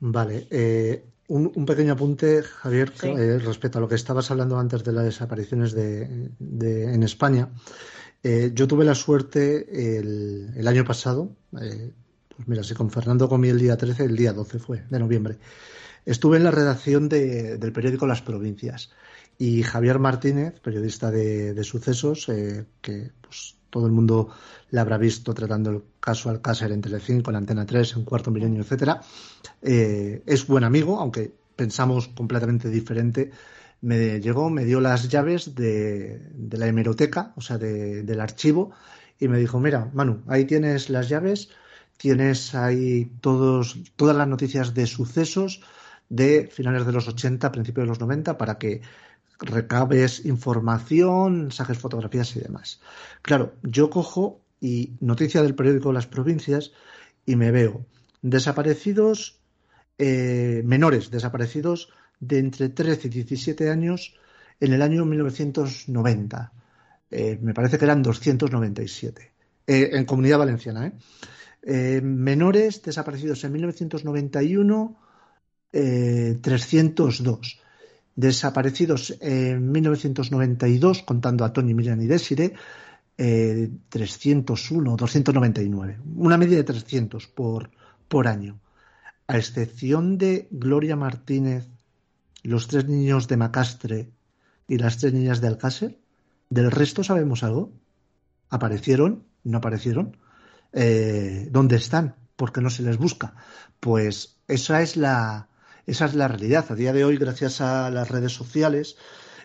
[0.00, 4.92] Vale, eh, un, pequeño apunte, Javier, eh, respecto a lo que estabas hablando antes de
[4.92, 6.28] las desapariciones de,
[6.94, 7.48] en España.
[8.22, 13.48] Eh, yo tuve la suerte el, el año pasado, pues mira, si con Fernando comí
[13.48, 15.38] el día 13, el día 12 fue, de noviembre.
[16.04, 18.90] Estuve en la redacción del periódico Las Provincias
[19.40, 24.28] y Javier Martínez, periodista de, sucesos, eh, que pues, todo el mundo
[24.68, 28.60] le habrá visto tratando el caso Alcácer en Telecinco, en Antena 3, en Cuarto Milenio,
[28.60, 29.00] etcétera,
[29.62, 33.30] eh, es buen amigo, aunque pensamos completamente diferente.
[33.80, 36.20] Me llegó, me dio las llaves de,
[36.50, 38.72] la hemeroteca, o sea, del archivo,
[39.18, 41.48] y me dijo, mira, Manu, ahí tienes las llaves,
[41.96, 45.62] tienes ahí todos, todas las noticias de sucesos
[46.10, 48.82] de finales de los 80, principios de los 90, para que
[49.40, 52.80] recabes información, saques fotografías y demás.
[53.22, 56.72] Claro, yo cojo y noticia del periódico Las Provincias
[57.24, 57.86] y me veo
[58.22, 59.40] desaparecidos
[59.98, 64.14] eh, menores, desaparecidos de entre 13 y 17 años
[64.60, 66.52] en el año 1990.
[67.10, 69.32] Eh, me parece que eran 297.
[69.66, 70.92] Eh, en Comunidad Valenciana.
[71.62, 74.96] menores desaparecidos en 1991,
[75.70, 77.60] 302
[78.20, 82.54] desaparecidos en 1992, contando a Tony, Miriam y Desire,
[83.16, 87.70] eh, 301, 299, una media de 300 por,
[88.08, 88.60] por año.
[89.26, 91.68] A excepción de Gloria Martínez,
[92.42, 94.10] los tres niños de Macastre
[94.68, 95.98] y las tres niñas de Alcácer,
[96.48, 97.72] del resto sabemos algo.
[98.48, 99.24] ¿Aparecieron?
[99.44, 100.16] ¿No aparecieron?
[100.72, 102.16] Eh, ¿Dónde están?
[102.40, 103.34] porque no se les busca.
[103.80, 105.49] Pues esa es la,
[105.86, 106.66] esa es la realidad.
[106.70, 108.96] A día de hoy, gracias a las redes sociales,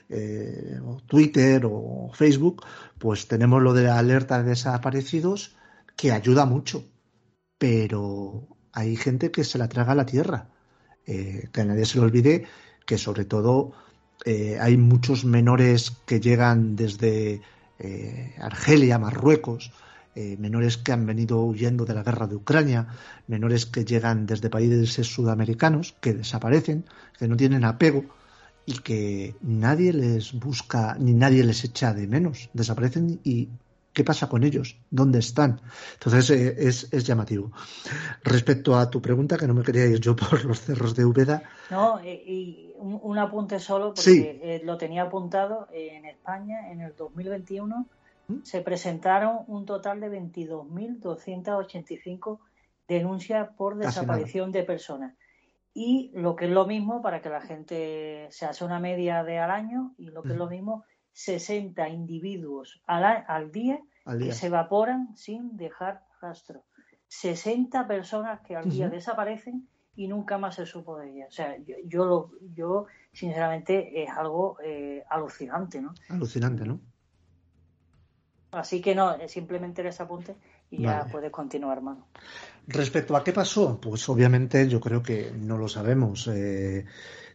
[0.09, 2.63] eh, o Twitter o Facebook,
[2.99, 5.55] pues tenemos lo de la alerta de desaparecidos
[5.95, 6.83] que ayuda mucho.
[7.57, 10.49] Pero hay gente que se la traga a la tierra.
[11.07, 12.45] Eh, que nadie se le olvide
[12.86, 13.73] que sobre todo
[14.25, 17.41] eh, hay muchos menores que llegan desde
[18.39, 19.71] Argelia, Marruecos,
[20.16, 22.88] menores que han venido huyendo de la guerra de Ucrania,
[23.28, 26.86] menores que llegan desde países sudamericanos, que desaparecen,
[27.18, 28.05] que no tienen apego
[28.66, 32.49] y que nadie les busca ni nadie les echa de menos.
[32.53, 33.49] Desaparecen y
[33.93, 34.78] ¿qué pasa con ellos?
[34.89, 35.61] ¿Dónde están?
[35.93, 37.51] Entonces eh, es, llamativo.
[38.24, 41.43] Respecto a tu pregunta, que no me quería ir yo por los cerros de Úbeda.
[41.70, 47.78] No, y un, apunte solo, porque eh, lo tenía apuntado en España en el 2021
[47.78, 47.86] ¿Mm?
[48.43, 52.39] Se presentaron un total de 22.285
[52.88, 55.15] denuncias por desaparición de personas
[55.78, 59.39] y lo que es lo mismo, para que la gente se hace una media de
[59.39, 63.82] al año, y lo que es lo mismo, 60 individuos al, al, día,
[64.17, 66.63] que se evaporan sin dejar rastro.
[67.09, 69.67] 60 personas que al día desaparecen
[69.97, 71.28] y nunca más se supo de ellas.
[71.28, 75.93] O sea, yo, yo, lo, yo sinceramente es algo eh, alucinante, ¿no?
[76.07, 76.80] Alucinante, ¿no?
[78.56, 80.36] Así que no, simplemente les apunte
[80.72, 82.08] y ya puedes continuar, hermano.
[82.68, 86.28] Respecto a qué pasó, pues obviamente yo creo que no lo sabemos.
[86.28, 86.86] Eh,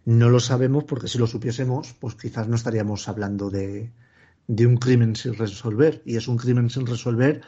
[0.07, 3.93] no lo sabemos porque si lo supiésemos, pues quizás no estaríamos hablando de,
[4.47, 6.03] de un crimen sin resolver.
[6.05, 7.43] Y es un crimen sin resolver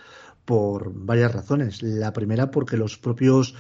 [0.45, 1.83] por varias razones.
[1.83, 3.55] La primera, porque los propios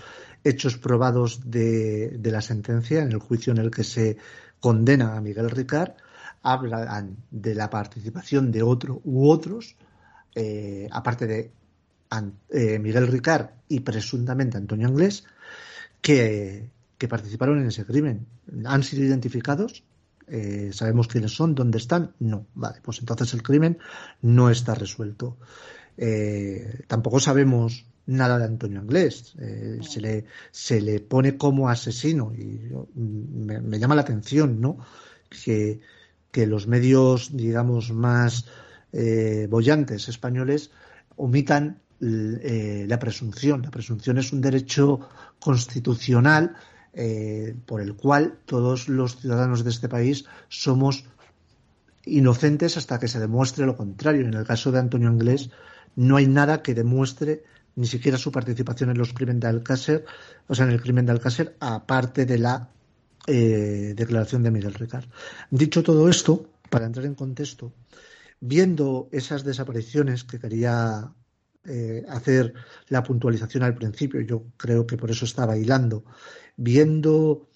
[0.44, 4.18] hechos probados de, de, la sentencia, en el juicio en el que se
[4.60, 5.92] condena a Miguel Ricard,
[6.42, 9.76] hablan de la participación de otro u otros,
[10.34, 11.50] eh, aparte de
[12.50, 15.24] eh, Miguel Ricard y presuntamente Antonio Anglés,
[16.00, 16.70] que,
[17.08, 18.26] participaron en ese crimen.
[18.64, 19.82] ¿Han sido identificados?
[20.28, 21.54] Eh, ¿Sabemos quiénes son?
[21.54, 22.14] ¿Dónde están?
[22.20, 22.46] No.
[22.54, 23.78] Vale, pues entonces el crimen
[24.20, 25.36] no está resuelto.
[26.86, 29.34] Tampoco sabemos nada de Antonio Anglés.
[29.80, 32.60] se, le, se le pone como asesino y
[32.94, 34.78] me, llama la atención, ¿no?
[35.44, 35.80] Que,
[36.30, 38.46] que los medios, digamos, más
[39.48, 40.70] bollantes españoles
[41.16, 43.62] omitan eh, la presunción.
[43.62, 46.56] La presunción es un derecho constitucional
[46.92, 51.04] eh, por el cual todos los ciudadanos de este país somos
[52.04, 54.26] inocentes hasta que se demuestre lo contrario.
[54.26, 55.50] En el caso de Antonio Anglés
[55.94, 57.44] no hay nada que demuestre
[57.76, 60.04] ni siquiera su participación en los crímenes de Alcácer,
[60.48, 62.68] o sea, en el crimen de Alcácer, aparte de la
[63.28, 65.04] eh, declaración de Miguel Ricard.
[65.50, 67.72] Dicho todo esto, para entrar en contexto,
[68.42, 71.14] viendo esas desapariciones que quería
[71.64, 72.52] eh, hacer
[72.88, 76.04] la puntualización al principio, yo creo que por eso estaba hilando,
[76.56, 77.48] viendo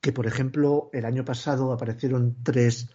[0.00, 2.88] que, por ejemplo, el año pasado aparecieron tres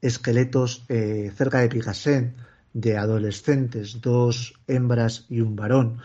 [0.00, 2.34] esqueletos eh, cerca de Picassent
[2.72, 5.98] de adolescentes, dos hembras y un varón,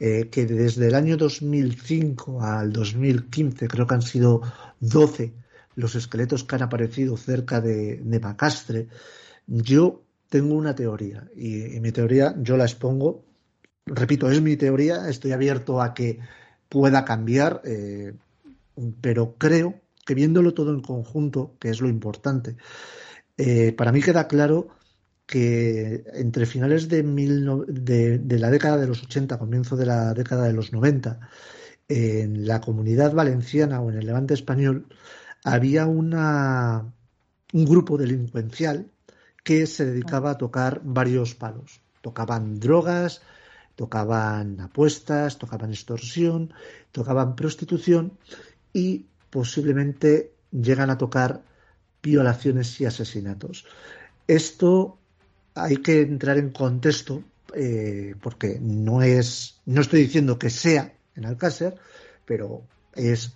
[0.00, 4.40] eh, que desde el año 2005 al 2015 creo que han sido
[4.80, 5.34] 12
[5.74, 8.88] los esqueletos que han aparecido cerca de, de
[9.46, 13.24] yo tengo una teoría y, mi teoría yo la expongo.
[13.86, 16.18] Repito, es mi teoría, estoy abierto a que
[16.68, 18.14] pueda cambiar, eh,
[19.00, 22.56] pero creo que viéndolo todo en conjunto, que es lo importante,
[23.36, 24.68] eh, para mí queda claro
[25.26, 30.54] que entre finales de, de, la década de los 80, comienzo de la década de
[30.54, 31.20] los 90,
[31.88, 34.86] en la comunidad valenciana o en el levante español,
[35.44, 36.92] había una,
[37.52, 38.90] un grupo delincuencial
[39.44, 41.80] que se dedicaba a tocar varios palos.
[42.00, 43.22] Tocaban drogas,
[43.76, 46.52] tocaban apuestas, tocaban extorsión,
[46.92, 48.18] tocaban prostitución
[48.72, 51.42] y posiblemente llegan a tocar
[52.02, 53.66] violaciones y asesinatos.
[54.26, 54.98] Esto
[55.54, 57.22] hay que entrar en contexto
[57.54, 61.76] eh, porque no es, no estoy diciendo que sea en Alcácer,
[62.24, 62.62] pero
[62.94, 63.34] es,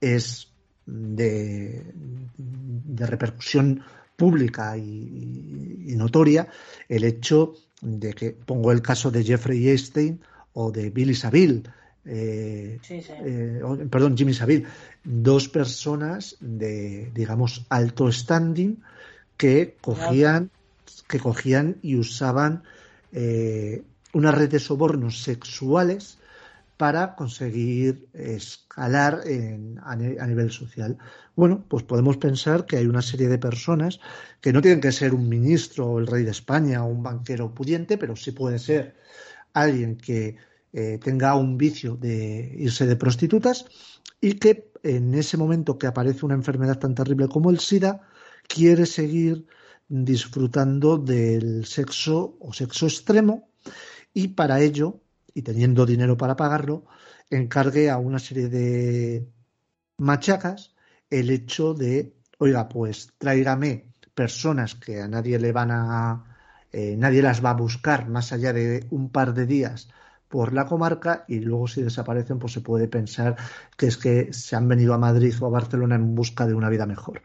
[0.00, 0.48] es
[0.84, 1.92] de,
[2.36, 3.82] de repercusión
[4.16, 6.48] pública y, notoria
[6.88, 10.20] el hecho de que pongo el caso de Jeffrey Epstein
[10.52, 11.62] o de Billy Saville,
[12.04, 13.60] eh, eh,
[13.90, 14.66] perdón, Jimmy Saville,
[15.04, 18.82] dos personas de, digamos, alto standing
[19.36, 20.50] que cogían,
[21.08, 22.62] que cogían y usaban
[23.12, 26.18] eh, una red de sobornos sexuales
[26.76, 29.22] para conseguir escalar
[29.82, 30.98] a, nivel social.
[31.34, 34.00] Bueno, pues podemos pensar que hay una serie de personas
[34.40, 37.54] que no tienen que ser un ministro o el rey de España o un banquero
[37.54, 38.96] pudiente, pero sí puede ser
[39.54, 40.36] alguien que
[40.72, 43.64] eh, tenga un vicio de irse de prostitutas
[44.20, 48.02] y que en ese momento que aparece una enfermedad tan terrible como el SIDA,
[48.48, 49.46] quiere seguir
[49.88, 53.48] disfrutando del sexo o sexo extremo
[54.12, 55.00] y para ello,
[55.36, 56.86] y teniendo dinero para pagarlo,
[57.28, 59.28] encargue a una serie de
[59.98, 60.74] machacas
[61.10, 66.24] el hecho de, oiga, pues tráigame personas que a nadie le van a,
[66.72, 69.90] eh, nadie las va a buscar más allá de un par de días
[70.26, 73.36] por la comarca y luego si desaparecen pues se puede pensar
[73.76, 76.70] que es que se han venido a Madrid o a Barcelona en busca de una
[76.70, 77.20] vida mejor.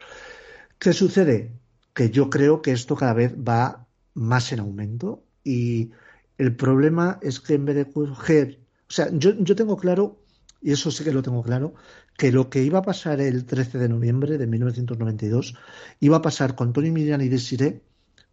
[0.78, 1.50] ¿Qué sucede?
[1.94, 5.92] Que yo creo que esto cada vez va más en aumento y
[6.38, 10.18] el problema es que en vez de coger, o sea, yo, yo tengo claro,
[10.60, 11.74] y eso sí que lo tengo claro,
[12.16, 15.54] que lo que iba a pasar el 13 de noviembre de 1992
[16.00, 17.82] iba a pasar con Tony Miriam y Desiree,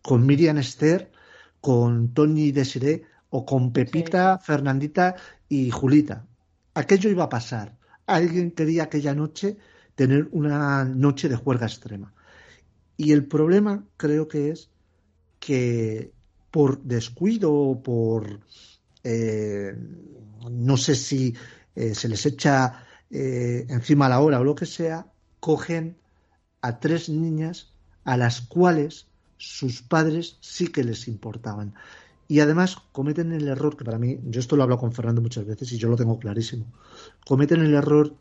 [0.02, 1.12] con Miriam Esther,
[1.62, 5.16] con Tony y Desiree o con Pepita, Fernandita
[5.48, 6.26] y Julita.
[6.74, 7.78] Aquello iba a pasar.
[8.06, 9.58] Alguien quería aquella noche
[9.96, 12.14] tener una noche de juerga extrema.
[12.98, 14.72] Y el problema creo que es
[15.40, 16.14] que
[16.52, 18.40] por descuido por
[19.04, 19.76] eh,
[20.50, 21.36] no sé si
[21.76, 25.08] eh, se les echa eh, encima la hora o lo que sea,
[25.40, 25.98] cogen
[26.62, 27.74] a tres niñas
[28.04, 31.74] a las cuales sus padres sí que les importaban.
[32.28, 35.46] Y además cometen el error, que para mí, yo esto lo hablo con Fernando muchas
[35.46, 36.66] veces y yo lo tengo clarísimo,
[37.26, 38.14] cometen el error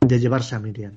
[0.00, 0.94] de llevarse a Miriam.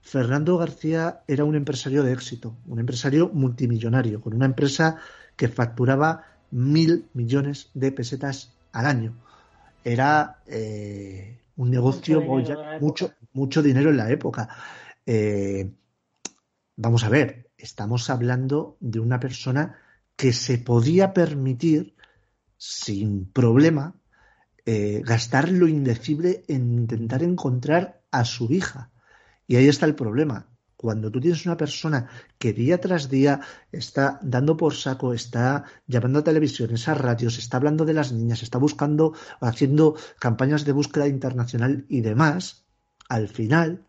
[0.00, 4.96] Fernando García era un empresario de éxito, un empresario multimillonario, con una empresa
[5.38, 9.14] que facturaba mil millones de pesetas al año.
[9.84, 12.20] Era eh, un negocio,
[12.80, 14.48] mucho, mucho, dinero en la época.
[15.06, 15.70] Eh,
[16.76, 19.78] vamos a ver, estamos hablando de una persona
[20.16, 21.94] que se podía permitir
[22.56, 23.94] sin problema
[24.66, 28.90] eh, gastar lo indecible en intentar encontrar a su hija.
[29.46, 30.48] Y ahí está el problema.
[30.78, 32.08] Cuando tú tienes una persona
[32.38, 33.40] que día tras día
[33.72, 38.44] está dando por saco, está llamando a televisiones, a radios, está hablando de las niñas,
[38.44, 42.64] está buscando, haciendo campañas de búsqueda internacional y demás,
[43.08, 43.88] al final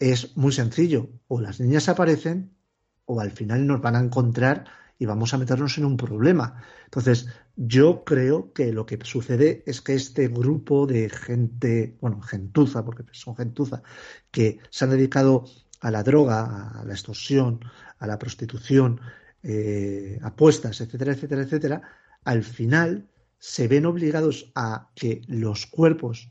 [0.00, 1.10] es muy sencillo.
[1.28, 2.56] O las niñas aparecen
[3.04, 4.64] o al final nos van a encontrar
[4.98, 6.62] y vamos a meternos en un problema.
[6.86, 12.86] Entonces, yo creo que lo que sucede es que este grupo de gente, bueno, gentuza,
[12.86, 13.82] porque son gentuza,
[14.30, 15.44] que se han dedicado
[15.82, 17.60] a la droga, a la extorsión,
[17.98, 19.00] a la prostitución,
[19.42, 21.82] eh, apuestas, etcétera, etcétera, etcétera,
[22.24, 23.08] al final
[23.38, 26.30] se ven obligados a que los cuerpos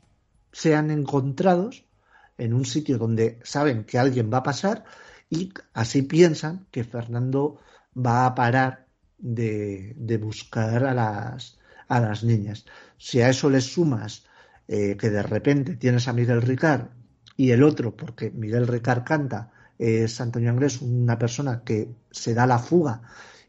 [0.52, 1.84] sean encontrados
[2.38, 4.84] en un sitio donde saben que alguien va a pasar
[5.28, 7.60] y así piensan que Fernando
[7.94, 8.86] va a parar
[9.18, 12.64] de, buscar a las, a las niñas.
[12.96, 14.24] Si a eso le sumas
[14.66, 16.88] eh, que de repente tienes a Miguel Ricard
[17.36, 22.46] y el otro, porque Miguel Ricard canta, es Antonio Anglés, una persona que se da
[22.46, 23.02] la fuga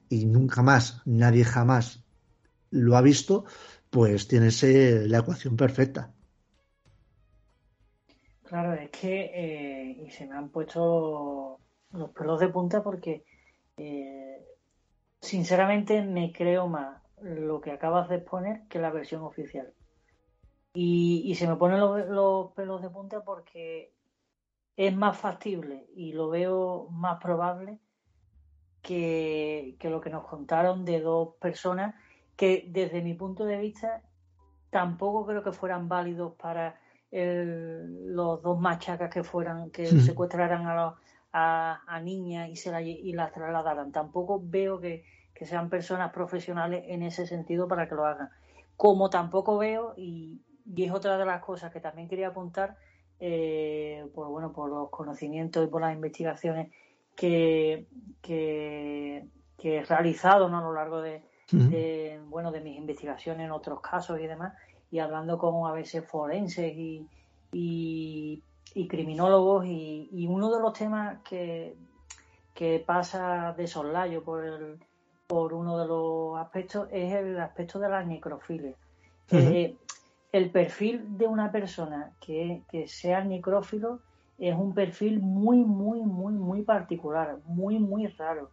[0.10, 2.04] y nunca más, nadie jamás
[2.72, 3.46] lo ha visto,
[3.90, 6.12] pues tienes la ecuación perfecta.
[8.44, 11.60] Claro, es que eh, y se me han puesto
[11.92, 13.24] los pelos de punta porque
[13.78, 14.46] eh,
[15.22, 19.74] sinceramente me creo más lo que acabas de exponer que la versión oficial.
[20.76, 23.94] Y, se me ponen los, pelos de punta porque
[24.76, 27.80] es más factible y lo veo más probable
[28.82, 31.94] que, lo que nos contaron de dos personas
[32.36, 34.02] que desde mi punto de vista
[34.72, 36.80] tampoco creo que fueran válidos para
[37.12, 40.94] los dos machacas que fueran que secuestraran a, los,
[41.32, 43.92] a, niñas y, se la, y las trasladaran.
[43.92, 45.06] Tampoco veo que,
[45.44, 48.30] sean personas profesionales en ese sentido para que lo hagan.
[48.78, 50.42] Como tampoco veo, y,
[50.76, 52.78] es otra de las cosas que también quería apuntar,
[53.20, 56.72] eh, por, bueno, por los conocimientos y por las investigaciones
[57.16, 57.88] que,
[58.22, 59.28] que,
[59.64, 61.24] he realizado a lo largo de,
[62.28, 64.54] bueno, de mis investigaciones en otros casos y demás,
[64.92, 67.08] y hablando con a veces forenses y,
[68.76, 71.76] y criminólogos y, uno de los temas que,
[72.86, 74.80] pasa de soslayo por, el,
[75.28, 78.74] por uno de los aspectos es el aspecto de la necrofilia.
[79.32, 79.76] Eh,
[80.34, 84.02] el perfil de una persona que, sea necrófilo
[84.38, 88.50] es un perfil muy, muy, muy, muy particular, muy, muy raro.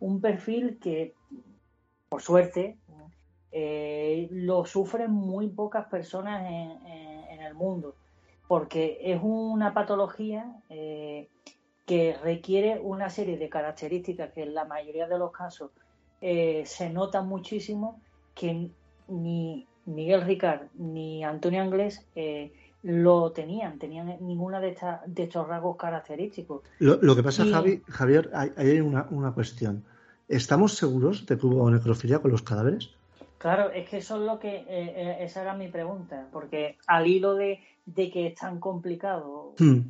[0.00, 1.12] Un perfil que,
[2.08, 2.78] por suerte,
[3.52, 7.94] eh, lo sufren muy pocas personas en el mundo
[8.46, 11.28] porque es una patología eh,
[11.86, 15.70] que requiere una serie de características que en la mayoría de los casos
[16.20, 18.00] eh, se notan muchísimo
[18.34, 18.70] que
[19.08, 22.52] ni Miguel Ricard ni Antonio Anglés eh,
[22.82, 26.62] lo tenían, tenían ninguna de, estas de estos rasgos característicos.
[26.78, 29.84] Lo, que pasa, Javi, Javier, hay, hay una, una, cuestión.
[30.28, 32.90] ¿Estamos seguros de que hubo necrofilia con los cadáveres?
[33.38, 37.06] Claro, es que eso es lo que, eh, eh, esa era mi pregunta, porque al
[37.06, 39.80] hilo de, de que es tan complicado hmm.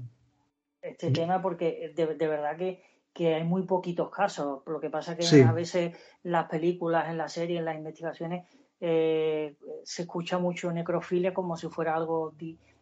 [0.83, 4.63] este tema, porque de, de verdad que, que, hay muy poquitos casos.
[4.67, 8.45] Lo que pasa es que a veces las películas, en las series, en las investigaciones,
[8.81, 12.35] eh, se escucha mucho necrofilia como si fuera algo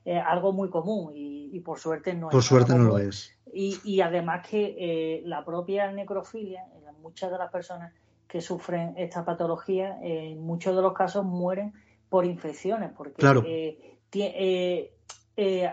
[0.05, 2.47] eh, algo muy común y, por suerte no por es.
[2.47, 3.33] suerte no lo es.
[3.53, 6.65] Y, y además que eh, la propia necrofilia,
[7.01, 7.93] muchas de las personas
[8.27, 11.73] que sufren esta patología, en muchos de los casos mueren
[12.09, 13.21] por infecciones, porque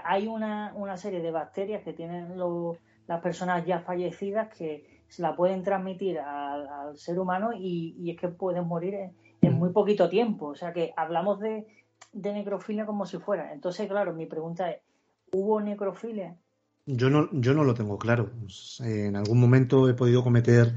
[0.04, 2.38] hay una, una, serie de bacterias que tienen
[3.08, 8.18] las personas ya fallecidas que se la pueden transmitir al, ser humano y, y, es
[8.18, 10.48] que pueden morir en, en muy poquito tiempo.
[10.48, 11.66] O sea que hablamos de,
[12.14, 13.54] necrofilia como si fuera.
[13.54, 14.78] Entonces, claro, mi pregunta es,
[15.32, 16.36] ¿hubo necrofilia?
[16.86, 18.32] Yo no, yo no lo tengo claro.
[18.80, 20.74] En algún momento he podido cometer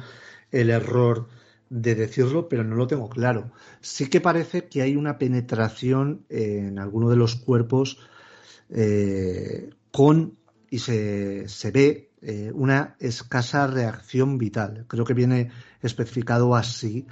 [0.51, 1.29] el error
[1.71, 3.51] de decirlo, pero no lo tengo claro.
[3.81, 7.99] Sí que parece que hay una penetración en alguno de los cuerpos
[8.69, 10.37] eh, con,
[10.69, 14.85] y se, se ve, eh, una escasa reacción vital.
[14.87, 17.07] Creo que viene especificado así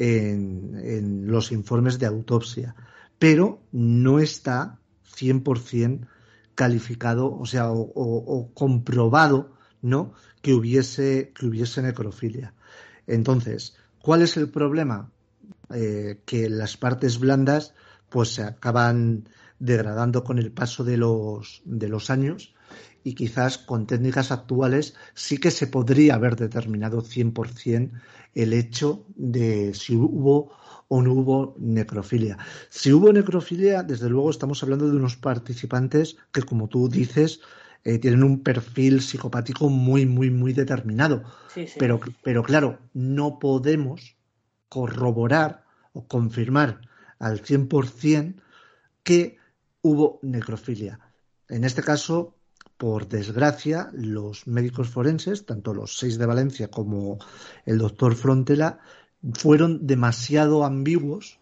[0.00, 2.74] en, los informes de autopsia,
[3.18, 4.78] pero no está
[5.14, 6.06] 100%
[6.54, 9.52] calificado, o sea, o, comprobado,
[9.82, 10.14] ¿no?
[10.42, 12.54] Que hubiese, que hubiese necrofilia.
[13.06, 15.10] Entonces, ¿cuál es el problema?
[15.72, 17.74] Eh, que las partes blandas
[18.08, 19.28] pues se acaban
[19.58, 22.54] degradando con el paso de los, de los años
[23.04, 27.90] y quizás con técnicas actuales sí que se podría haber determinado 100%
[28.34, 30.52] el hecho de si hubo
[30.88, 32.36] o no hubo necrofilia.
[32.68, 37.40] Si hubo necrofilia, desde luego estamos hablando de unos participantes que, como tú dices,
[37.84, 41.22] eh, tienen un perfil psicopático muy, muy, muy determinado.
[41.78, 44.16] Pero, pero claro, no podemos
[44.68, 46.80] corroborar o confirmar
[47.18, 48.34] al 100%
[49.02, 49.38] que
[49.82, 50.98] hubo necrofilia.
[51.48, 52.34] En este caso,
[52.80, 57.18] por desgracia, los médicos forenses, tanto los seis de Valencia como
[57.66, 58.78] el doctor Frontela,
[59.34, 61.40] fueron demasiado ambiguos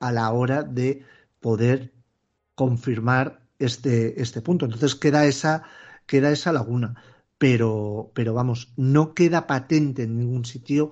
[0.00, 1.02] a la hora de
[1.40, 1.94] poder
[2.54, 4.66] confirmar este, este punto.
[4.66, 5.62] Entonces queda esa,
[6.04, 7.02] queda esa laguna.
[7.38, 10.90] Pero, pero vamos, no queda patente en ningún sitio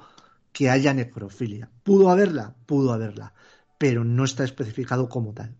[0.52, 1.70] que haya necrofilia.
[1.82, 2.56] ¿Pudo haberla?
[2.65, 3.35] Pudo haberla,
[3.77, 5.55] pero no está especificado como tal.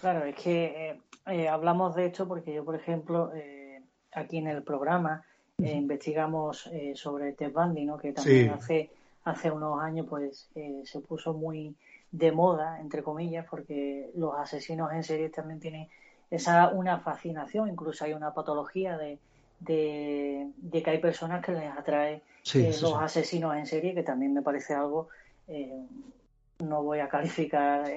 [0.00, 4.46] Claro, es que eh, eh, hablamos de esto porque yo, por ejemplo, eh, aquí en
[4.46, 5.24] el programa
[5.58, 7.98] eh, investigamos sobre Ted Bundy, ¿no?
[7.98, 8.90] que también hace,
[9.24, 10.48] hace unos años pues
[10.84, 11.74] se puso muy
[12.10, 15.88] de moda, entre comillas, porque los asesinos en serie también tienen
[16.30, 19.18] esa una fascinación, incluso hay una patología de,
[19.60, 22.22] de, que hay personas que les atrae
[22.54, 25.08] los asesinos en serie, que también me parece algo,
[26.58, 27.90] no voy a calificar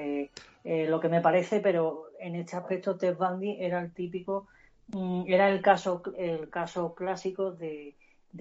[0.64, 4.48] lo que me parece, pero en este aspecto Ted Bundy era el típico,
[4.90, 7.96] mm, era el caso, el caso clásico de,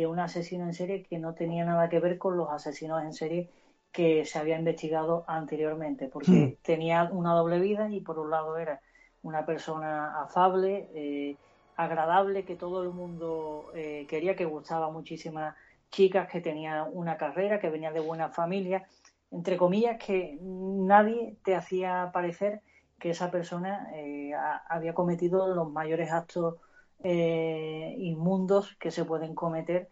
[0.06, 3.50] un asesino en serie que no tenía nada que ver con los asesinos en serie
[3.90, 6.62] que se había investigado anteriormente, porque hmm.
[6.62, 8.80] tenía una doble vida y por un lado era
[9.22, 11.36] una persona afable, eh,
[11.76, 15.56] agradable, que todo el mundo eh, quería, que gustaba muchísimas
[15.90, 18.86] chicas, que tenía una carrera, que venía de buena familia,
[19.30, 22.62] entre comillas, que nadie te hacía parecer
[22.98, 24.32] que esa persona eh,
[24.68, 26.56] había cometido los mayores actos
[27.02, 29.88] eh, inmundos que se pueden cometer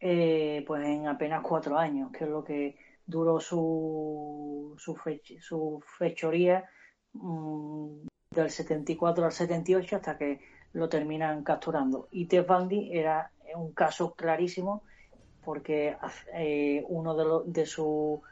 [0.00, 6.64] eh, pues en apenas cuatro años, que es lo que duró su, su, fechoría
[7.12, 10.40] mm, del 74 al 78 hasta que
[10.72, 12.08] lo terminan capturando.
[12.10, 14.82] Y Ted Bundy era un caso clarísimo
[15.44, 15.96] porque
[16.88, 17.14] uno
[17.44, 18.22] de, de su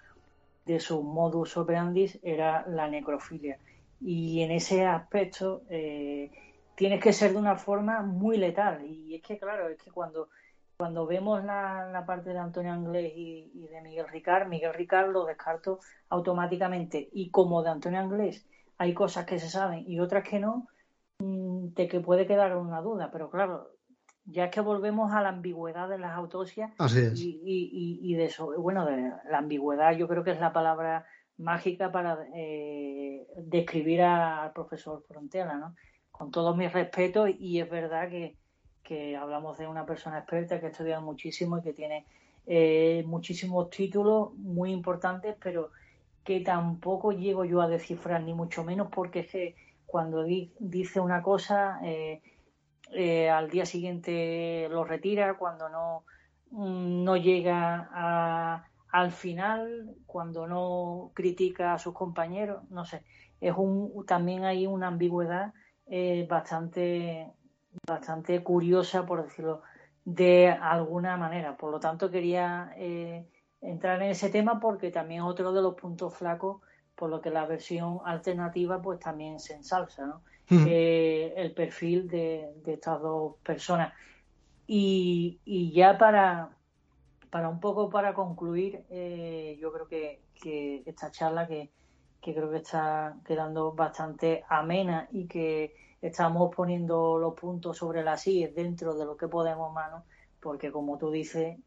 [0.66, 3.59] de su modus operandi era la necrofilia
[4.01, 6.30] y en ese aspecto eh,
[6.74, 8.84] tienes que ser de una forma muy letal.
[8.84, 10.28] Y es que, claro, es que cuando,
[10.76, 15.80] cuando vemos la, parte de Antonio Anglés y, de Miguel Ricard, Miguel Ricard lo descarto
[16.10, 17.09] automáticamente.
[17.12, 18.47] Y como de Antonio Anglés
[18.78, 20.68] hay cosas que se saben y otras que no,
[21.18, 23.10] mm, de que puede quedar una duda.
[23.10, 23.70] Pero claro,
[24.27, 26.73] ya es que volvemos a la ambigüedad de las autopsias
[27.15, 31.07] y, y, y, de eso, bueno, de la ambigüedad yo creo que es la palabra
[31.39, 35.74] mágica para eh, describir al profesor Frontera, ¿no?
[36.11, 38.36] Con todos mis respetos y es verdad que,
[39.16, 42.07] hablamos de una persona experta que ha estudiado muchísimo y que tiene
[42.47, 45.70] eh, muchísimos títulos muy importantes, pero
[46.23, 51.20] que tampoco llego yo a descifrar, ni mucho menos porque es que cuando dice una
[51.23, 52.23] cosa, eh,
[52.93, 56.05] eh, al día siguiente lo retira, cuando no,
[56.51, 63.05] mm, no llega a, al final, cuando no critica a sus compañeros, no sé,
[63.41, 65.53] es un, también hay una ambigüedad
[65.87, 67.33] eh, bastante,
[67.87, 69.63] bastante curiosa, por decirlo
[70.05, 71.57] de alguna manera.
[71.57, 73.29] Por lo tanto, quería eh,
[73.61, 76.61] entrar en ese tema porque también otro de los puntos flacos
[76.97, 80.23] por lo que la versión alternativa pues también se ensalza, ¿no?
[80.48, 83.93] Eh, el perfil de, estas dos personas.
[84.66, 85.40] Y,
[85.74, 86.51] ya para,
[87.31, 90.23] para un poco para concluir, eh, yo creo que,
[90.86, 91.70] esta charla que,
[92.20, 98.55] creo que está quedando bastante amena y que estamos poniendo los puntos sobre las sillas
[98.55, 100.05] dentro de lo que podemos, mano,
[100.40, 101.59] porque como tú dices,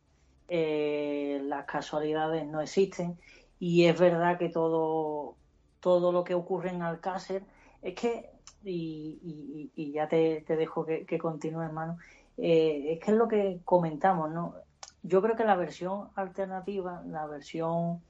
[0.48, 3.20] eh, las casualidades no existen
[3.60, 5.36] y es verdad que todo,
[5.80, 7.44] todo lo que ocurre en Alcácer
[7.82, 8.30] es que,
[8.64, 11.98] y, y, ya te, dejo que, que continúe, hermano,
[12.38, 14.56] eh, es que es lo que comentamos, ¿no?
[15.04, 18.02] Yo creo que la versión alternativa, la versión,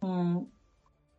[0.00, 0.40] mm,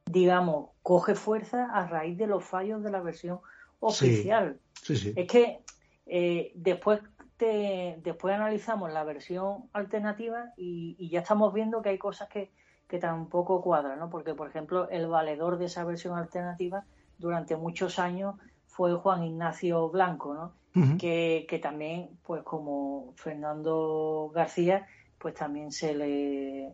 [0.06, 3.40] digamos, coge fuerza a raíz de los fallos de la versión
[3.80, 4.60] oficial.
[4.90, 5.62] Es que
[6.06, 7.02] eh, después
[7.38, 12.52] te, después analizamos la versión alternativa y, ya estamos viendo que hay cosas que,
[12.88, 14.10] que tampoco cuadran, ¿no?
[14.10, 16.86] Porque, por ejemplo, el valedor de esa versión alternativa
[17.18, 18.36] durante muchos años
[18.74, 20.54] fue Juan Ignacio Blanco, ¿no?
[20.98, 24.88] que, que, también, pues como Fernando García,
[25.20, 26.74] pues también se le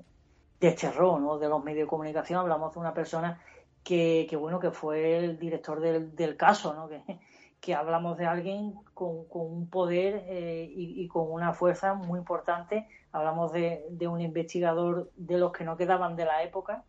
[0.58, 1.38] desterró, ¿no?
[1.38, 3.42] De los medios de comunicación hablamos de una persona
[3.84, 6.88] que, que bueno, que fue el director del, del caso, ¿no?
[6.88, 7.20] Que,
[7.60, 12.88] que hablamos de alguien con, un poder eh, y, con una fuerza muy importante.
[13.12, 16.84] Hablamos de, un investigador de los que no quedaban de la época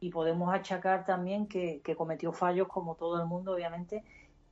[0.00, 4.04] y podemos achacar también que, cometió fallos como todo el mundo, obviamente,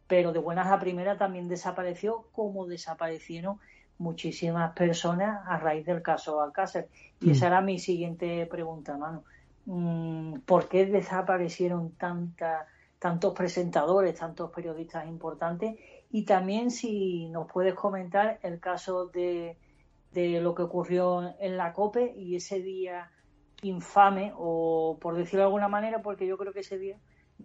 [0.06, 3.58] pero de buenas a primeras también desapareció como desaparecieron
[3.98, 6.88] muchísimas personas a raíz del caso Alcácer.
[7.20, 7.48] Y esa mm.
[7.48, 9.24] era mi siguiente pregunta, mano.
[9.66, 12.66] Mm, ¿Por qué desaparecieron tantas
[13.04, 15.78] tantos presentadores, tantos periodistas importantes
[16.10, 19.58] y también si nos puedes comentar el caso de,
[20.12, 23.10] de lo que ocurrió en la COPE y ese día
[23.60, 26.96] infame o por decirlo de alguna manera porque yo creo que ese día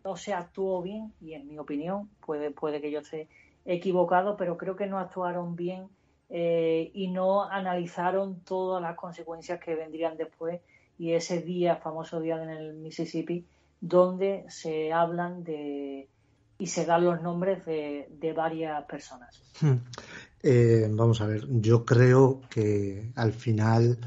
[0.04, 3.28] no se actuó bien y en mi opinión puede, puede que yo esté
[3.66, 5.88] equivocado pero creo que no actuaron bien
[6.30, 10.62] eh, y no analizaron todas las consecuencias que vendrían después
[10.98, 13.46] y ese día, famoso día en el Mississippi,
[13.80, 16.10] donde se hablan de
[16.60, 19.42] y se dan los nombres de, varias personas.
[19.62, 19.78] Hmm.
[20.44, 23.98] Eh, vamos a ver, yo creo que al final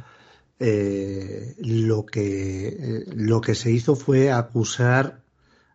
[0.59, 5.22] eh, lo, que, eh, lo que se hizo fue acusar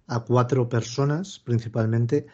[0.07, 2.27] a cuatro personas principalmente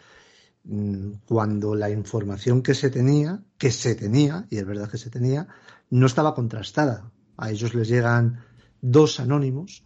[0.63, 5.09] mm, cuando la información que se tenía, que se tenía, y es verdad que se
[5.09, 5.47] tenía,
[5.89, 7.11] no estaba contrastada.
[7.37, 8.39] A ellos les llegan
[8.81, 9.83] dos anónimos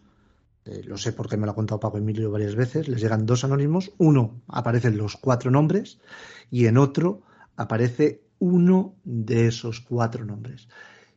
[0.68, 3.46] eh, lo sé porque me lo ha contado Paco Emilio varias veces, les llegan dos
[3.46, 6.00] anónimos, uno aparecen los cuatro nombres
[6.52, 7.22] y en otro
[7.56, 10.68] aparece uno de esos cuatro nombres.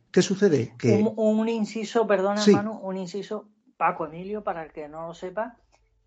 [0.09, 0.73] ¿Qué sucede?
[0.77, 1.03] Que...
[1.15, 5.57] Un, inciso, perdona hermano, un inciso, Paco Emilio, para el que no lo sepa,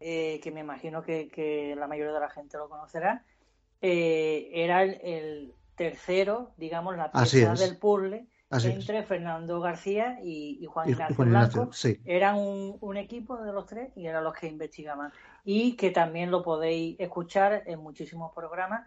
[0.06, 3.24] eh, que me imagino que, la mayoría de la gente lo conocerá,
[3.80, 11.24] eh, era el, tercero, digamos, la pieza del puzzle entre Fernando García y, Juan Ignacio
[11.24, 11.70] Blanco.
[12.04, 15.10] Eran un, equipo de los tres y eran los que investigaban.
[15.42, 18.86] Y que también lo podéis escuchar en muchísimos programas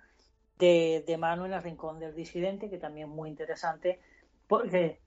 [0.59, 3.99] de, de mano en el Rincón del Disidente, que también es muy interesante,
[4.45, 5.01] porque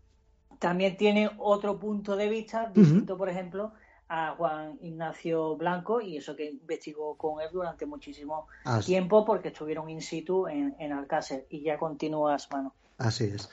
[0.59, 3.73] también tiene otro punto de vista distinto, por ejemplo,
[4.13, 8.49] a Juan Ignacio Blanco y eso que investigó con él durante muchísimo
[8.85, 12.75] tiempo porque estuvieron in situ en, en Alcácer y ya continúas, mano.
[12.99, 13.49] Así es.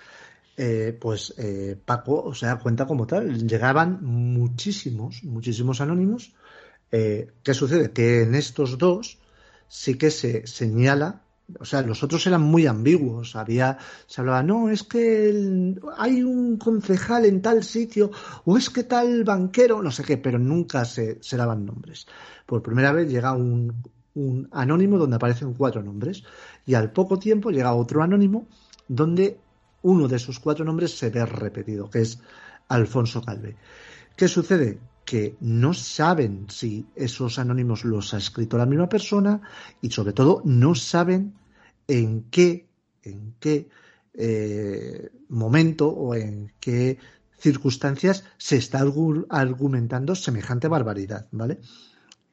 [0.57, 3.47] Eh, pues eh, Paco, o sea, cuenta como tal.
[3.47, 6.33] Llegaban muchísimos, muchísimos anónimos.
[6.91, 7.91] Eh, ¿Qué sucede?
[7.91, 9.19] Que en estos dos
[9.67, 11.21] sí que se señala,
[11.59, 13.35] o sea, los otros eran muy ambiguos.
[13.35, 18.11] Había, se hablaba, no, es que hay un concejal en tal sitio,
[18.45, 22.07] o es que tal banquero, no sé qué, pero nunca se, se daban nombres.
[22.45, 23.83] Por primera vez llega un,
[24.15, 26.23] un anónimo donde aparecen cuatro nombres,
[26.65, 28.47] y al poco tiempo llega otro anónimo
[28.87, 29.39] donde
[29.83, 32.19] uno de esos cuatro nombres se ve repetido, que es
[32.67, 33.55] Alfonso Calve.
[34.15, 34.79] ¿Qué sucede?
[35.07, 39.39] Que no saben si esos anónimos los ha escrito la misma persona
[39.81, 41.33] y sobre todo no saben
[41.87, 42.67] en qué,
[43.03, 43.69] en qué
[44.13, 46.97] eh, momento o en qué
[47.39, 48.83] circunstancias se está
[49.29, 51.59] argumentando semejante barbaridad, ¿vale?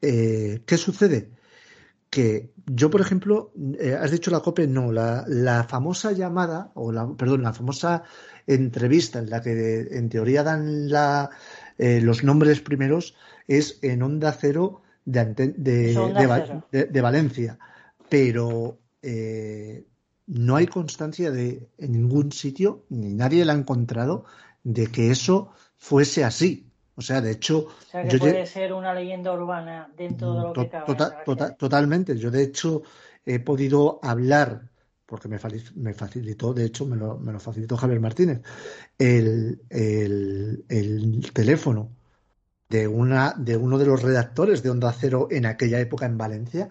[0.01, 1.31] Eh, ¿Qué sucede?
[2.09, 7.07] Que yo, por ejemplo, eh, has dicho la COPE, no, la, famosa llamada, o la,
[7.15, 8.03] perdón, la famosa
[8.47, 11.29] entrevista en la que en teoría dan la,
[11.77, 13.15] eh, los nombres primeros
[13.47, 15.25] es en Onda Cero de,
[16.71, 17.59] de, Valencia,
[18.09, 18.79] pero
[20.27, 24.25] no hay constancia de en ningún sitio, ni nadie la ha encontrado,
[24.63, 26.65] de que eso fuese así.
[26.95, 27.67] O sea, de hecho.
[27.67, 30.85] O sea, que puede ser una leyenda urbana dentro de lo que cabe.
[30.85, 32.17] Tota-, tota-, totalmente.
[32.17, 32.83] Yo, de hecho,
[33.25, 34.69] he podido hablar,
[35.05, 35.39] porque me,
[35.93, 38.41] facilitó, de hecho, me lo, facilitó Javier Martínez,
[38.97, 41.91] el, el, teléfono
[42.69, 46.69] de, una, de uno de los redactores de Onda Cero en aquella época en Valencia.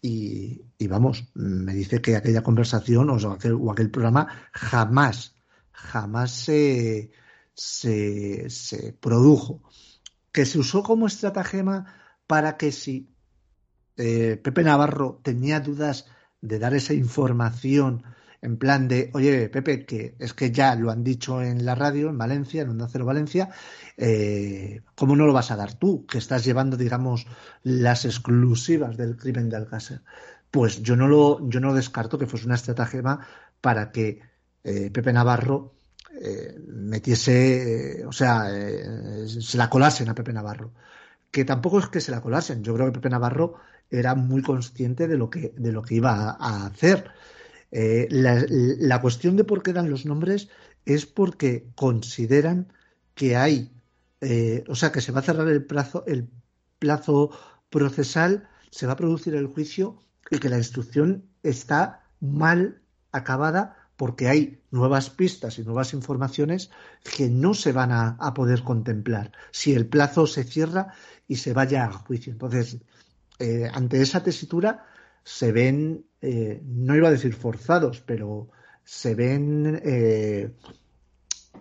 [0.00, 5.36] Y, vamos, me dice que aquella conversación o aquel, o aquel programa jamás,
[5.70, 7.12] jamás se
[7.54, 9.62] se, produjo,
[10.32, 11.94] que se usó como estratagema
[12.26, 13.14] para que si
[13.96, 16.06] eh, Pepe Navarro tenía dudas
[16.42, 18.02] de dar esa información
[18.42, 22.10] en plan de, oye, Pepe, que es que ya lo han dicho en la radio,
[22.10, 23.50] en Valencia, en Onda Cero Valencia,
[23.96, 27.26] eh, ¿cómo no lo vas a dar tú, que estás llevando, digamos,
[27.62, 30.02] las exclusivas del crimen de Alcácer?
[30.50, 33.24] Pues yo no lo, yo no descarto que fuese una estratagema
[33.60, 34.20] para que
[34.64, 35.74] eh, Pepe Navarro
[36.20, 38.48] eh, metiese, o sea,
[39.26, 40.72] se la colasen a Pepe Navarro.
[41.30, 42.62] Que tampoco es que se la colasen.
[42.62, 43.54] Yo creo que Pepe Navarro
[43.92, 47.10] era muy consciente de lo que, de lo que iba a, hacer.
[47.70, 50.48] La, cuestión de por qué dan los nombres
[50.84, 52.72] es porque consideran
[53.14, 53.72] que hay,
[54.68, 56.28] o sea, que se va a cerrar el plazo, el
[56.78, 57.30] plazo
[57.70, 59.98] procesal, se va a producir el juicio
[60.30, 62.82] y que la instrucción está mal
[63.12, 66.70] acabada porque hay nuevas pistas y nuevas informaciones
[67.16, 70.94] que no se van a, poder contemplar si el plazo se cierra
[71.28, 72.32] y se vaya a juicio.
[72.32, 72.78] Entonces,
[73.38, 74.86] eh, ante esa tesitura
[75.24, 78.50] se ven, eh, no iba a decir forzados, pero
[78.84, 80.52] se ven eh,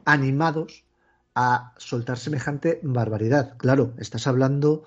[0.05, 0.85] animados
[1.35, 3.57] a soltar semejante barbaridad.
[3.57, 4.83] Claro, estás hablando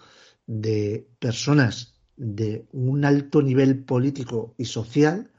[0.46, 5.30] de personas de un alto nivel político y social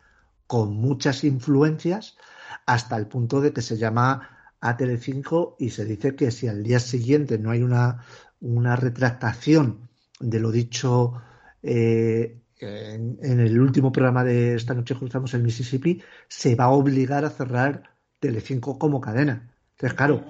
[0.48, 2.18] con muchas influencias
[2.66, 4.30] hasta el punto de que se llama
[4.62, 8.04] a Telecinco y se dice que si al día siguiente no hay una,
[8.40, 9.90] una retractación
[10.20, 11.22] de lo dicho
[11.68, 17.26] eh, en, el último programa de esta noche cruzamos el Mississippi, se va a obligar
[17.26, 19.52] a cerrar Telecinco como cadena.
[19.72, 20.24] Entonces, claro,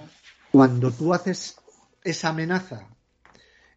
[0.52, 1.58] cuando tú haces
[2.04, 2.88] esa amenaza,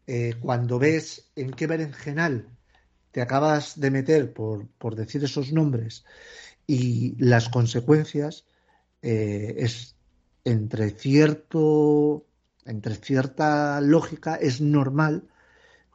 [0.07, 2.49] eh, cuando ves en qué berenjenal
[3.11, 6.05] te acabas de meter por, por decir esos nombres
[6.67, 8.47] y las consecuencias
[9.03, 9.97] eh, es
[10.45, 12.27] entre cierto
[12.65, 15.29] entre cierta lógica es normal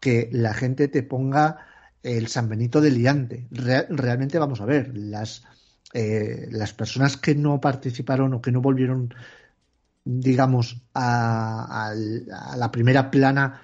[0.03, 1.65] que la gente te ponga
[2.03, 3.47] el San Benito de liante.
[3.51, 5.43] realmente vamos a ver, las,
[5.93, 9.13] eh, las personas que no participaron o que no volvieron,
[10.03, 11.93] digamos, a,
[12.57, 13.61] la primera plana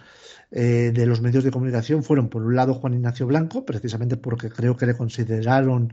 [0.49, 4.49] eh, de los medios de comunicación fueron, por un lado, Juan Ignacio Blanco, precisamente porque
[4.49, 5.91] creo que le consideraron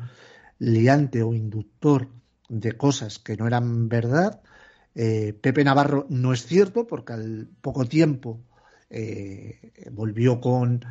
[0.61, 2.09] liante o inductor
[2.49, 4.43] de cosas que no eran verdad.
[4.95, 8.45] Eh, Pepe Navarro no es cierto, porque al poco tiempo
[8.91, 10.85] eh, volvió con,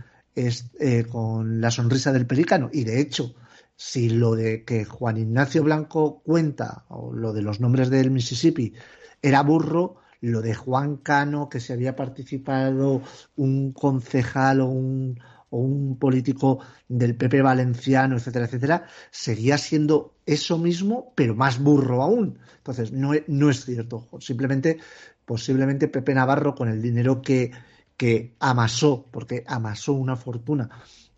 [1.09, 3.35] con la sonrisa del pelícano y, de hecho,
[3.75, 8.73] si lo de que Juan Ignacio Blanco cuenta, o lo de los nombres del Mississippi,
[9.21, 13.01] era burro, lo de Juan Cano, que se había participado
[13.35, 15.19] un concejal o un,
[15.49, 22.01] o un político del PP valenciano, etcétera, etcétera, seguía siendo eso mismo, pero más burro
[22.01, 22.39] aún.
[22.57, 24.07] Entonces, no, no es cierto.
[24.19, 24.79] Simplemente,
[25.25, 27.51] posiblemente Pepe Navarro, con el dinero que,
[27.97, 30.69] que amasó, porque amasó una fortuna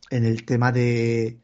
[0.10, 1.42] en el tema de.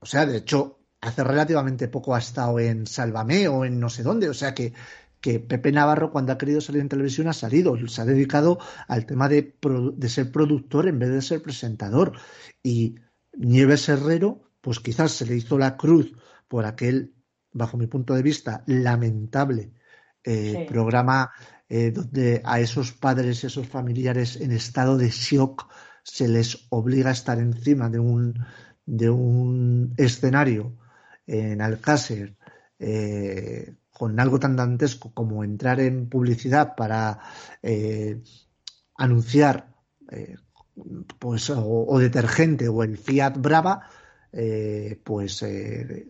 [0.00, 4.02] O sea, de hecho, hace relativamente poco ha estado en Sálvame o en no sé
[4.02, 4.28] dónde.
[4.28, 4.72] O sea que
[5.24, 9.06] que Pepe Navarro cuando ha querido salir en televisión ha salido, se ha dedicado al
[9.06, 9.56] tema de,
[10.06, 12.12] ser productor en vez de ser presentador.
[12.62, 12.96] Y
[13.32, 16.12] Nieves Herrero, pues quizás se le hizo la cruz
[16.46, 17.14] por aquel,
[17.52, 19.72] bajo mi punto de vista, lamentable
[20.22, 21.32] eh, programa
[21.68, 25.70] eh, donde a esos padres, esos familiares en estado de shock
[26.02, 28.44] se les obliga a estar encima de un,
[28.86, 30.76] de un escenario
[31.26, 32.36] en Alcácer
[32.78, 37.20] eh, con algo tan dantesco como entrar en publicidad para
[37.62, 38.20] eh,
[38.96, 39.72] anunciar
[40.10, 40.36] eh,
[41.20, 43.88] pues o, detergente o el Fiat Brava,
[44.32, 45.44] eh, pues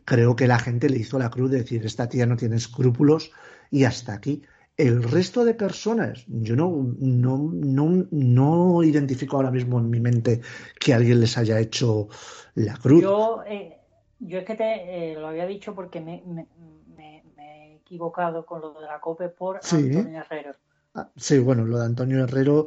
[0.06, 3.30] creo que la gente le hizo la cruz de decir esta tía no tiene escrúpulos
[3.70, 4.42] y hasta aquí.
[4.76, 10.40] El resto de personas, yo no, no, no, no identifico ahora mismo en mi mente
[10.80, 12.08] que alguien les haya hecho
[12.56, 13.02] la cruz.
[13.02, 13.78] Yo, eh,
[14.18, 16.48] yo es que te eh, lo había dicho porque me, me,
[16.96, 20.56] me, he equivocado con lo de la COPE por Antonio Herrero.
[20.94, 22.66] Ah, sí, bueno, lo de Antonio Herrero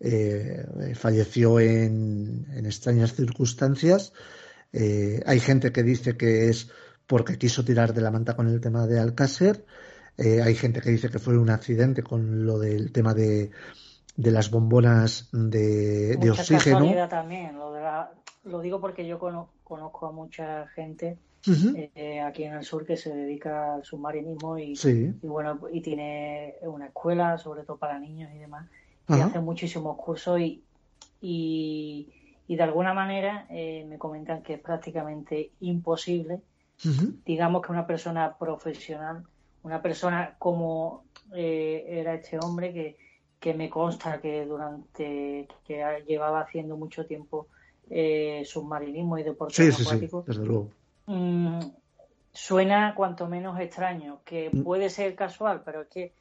[0.00, 0.64] eh,
[0.94, 4.14] falleció en, en, extrañas circunstancias.
[4.72, 6.70] hay gente que dice que es
[7.06, 9.66] porque quiso tirar de la manta con el tema de Alcácer.
[10.18, 13.50] Hay gente que dice que fue un accidente con lo del tema de,
[14.16, 17.08] de las bombonas de, de oxígeno.
[17.08, 18.12] También, lo, de la,
[18.44, 21.18] lo digo porque yo conozco a mucha gente
[21.94, 24.74] eh, aquí en el sur que se dedica al submarinismo y,
[25.22, 28.68] bueno y tiene una escuela sobre todo para niños y demás
[29.08, 30.62] y hace muchísimos cursos y,
[31.20, 32.08] y,
[32.46, 36.40] de alguna manera eh, me comentan que es prácticamente imposible
[37.24, 39.24] digamos que una persona profesional
[39.62, 42.96] una persona como eh, era este hombre que,
[43.38, 47.48] que me consta que durante que llevaba haciendo mucho tiempo
[47.90, 50.24] eh, submarinismo y deporte acuático,
[51.06, 51.60] mm,
[52.32, 54.62] suena cuanto menos extraño, que mm.
[54.62, 56.14] puede ser casual, pero es que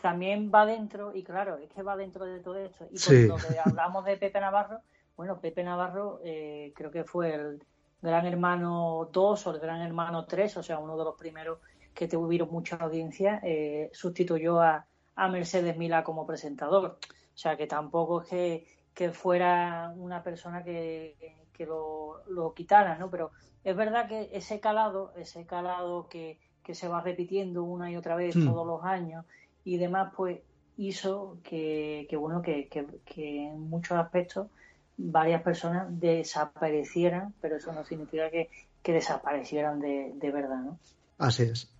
[0.00, 2.86] también va dentro, y claro, es que va dentro de todo esto.
[2.90, 4.80] Y cuando hablamos de Pepe Navarro,
[5.16, 7.62] bueno, Pepe Navarro eh, creo que fue el
[8.00, 11.58] Gran Hermano 2 o el Gran Hermano 3, o sea, uno de los primeros
[11.94, 14.86] que tuvieron mucha audiencia, eh, sustituyó a,
[15.16, 16.98] a Mercedes Mila como presentador.
[17.34, 21.16] O sea, que tampoco es que que fuera una persona que,
[21.52, 23.10] que lo, lo, quitara, ¿no?
[23.10, 23.30] Pero
[23.64, 28.16] es verdad que ese calado, ese calado que, que se va repitiendo una y otra
[28.16, 28.46] vez hmm.
[28.46, 29.24] todos los años
[29.64, 30.40] y demás, pues
[30.76, 34.48] hizo que, que bueno, que, que, en muchos aspectos
[34.96, 38.50] varias personas desaparecieran, pero eso no significa que,
[38.82, 40.78] desaparecieran de, de verdad, ¿no?
[41.16, 41.70] Así es.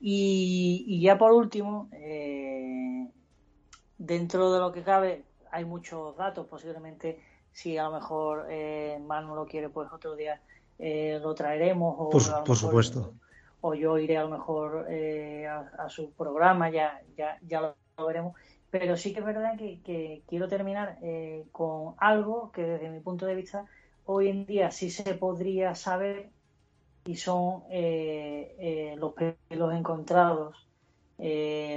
[0.00, 3.08] Y, y ya por último, eh,
[3.98, 7.20] dentro de lo que cabe, hay muchos datos, posiblemente
[7.52, 10.40] si a lo mejor eh, Manu lo quiere, pues otro día
[10.78, 11.96] eh, lo traeremos.
[11.98, 13.14] O por, supuesto.
[13.60, 18.34] O yo iré a lo mejor eh, a, su programa, ya, ya, ya lo, veremos.
[18.70, 23.26] Pero sí que es verdad que, quiero terminar eh, con algo que desde mi punto
[23.26, 23.64] de vista
[24.04, 26.30] hoy en día sí se podría saber
[27.10, 27.62] y son
[28.96, 30.68] los pelos encontrados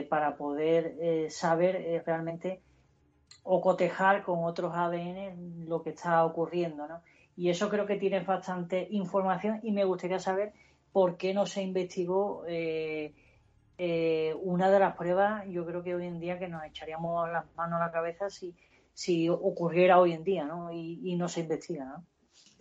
[0.10, 2.62] para poder saber realmente
[3.44, 7.02] o cotejar con otros ADN lo que está ocurriendo, ¿no?
[7.36, 10.54] Y eso creo que tiene bastante información y me gustaría saber
[10.92, 13.14] por qué no se investigó eh,
[13.78, 17.46] eh, una de las pruebas, yo creo que hoy en día que nos echaríamos las
[17.56, 18.56] manos a la cabeza si,
[18.94, 20.72] si ocurriera hoy en día, ¿no?
[20.72, 22.06] Y, no se investiga, ¿no?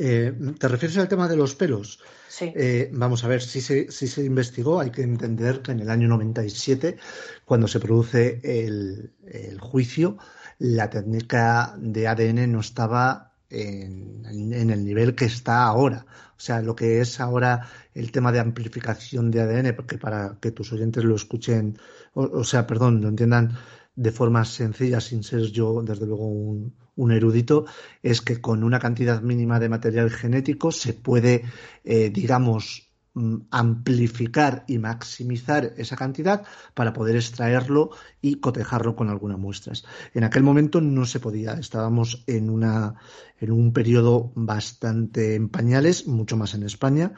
[0.02, 2.00] Eh, ¿Te refieres al tema de los pelos?
[2.28, 2.54] Sí.
[2.92, 6.08] vamos a ver, si se, si se investigó, hay que entender que en el año
[6.08, 6.96] 97,
[7.44, 10.16] cuando se produce el, el juicio,
[10.58, 16.06] la técnica de ADN no estaba en, el nivel que está ahora.
[16.36, 20.52] O sea, lo que es ahora el tema de amplificación de ADN, porque para que
[20.52, 21.78] tus oyentes lo escuchen,
[22.14, 23.56] o, sea, perdón, lo entiendan
[23.94, 27.66] de forma sencilla, sin ser yo, desde luego, un, un erudito,
[28.02, 31.44] es que con una cantidad mínima de material genético se puede,
[31.84, 36.44] eh, digamos, Mm, amplificar y maximizar esa cantidad
[36.74, 37.90] para poder extraerlo
[38.22, 39.84] y cotejarlo con algunas muestras.
[40.14, 42.94] En aquel momento no se podía, estábamos en, una,
[43.40, 47.14] en un periodo bastante en pañales, mucho más en España,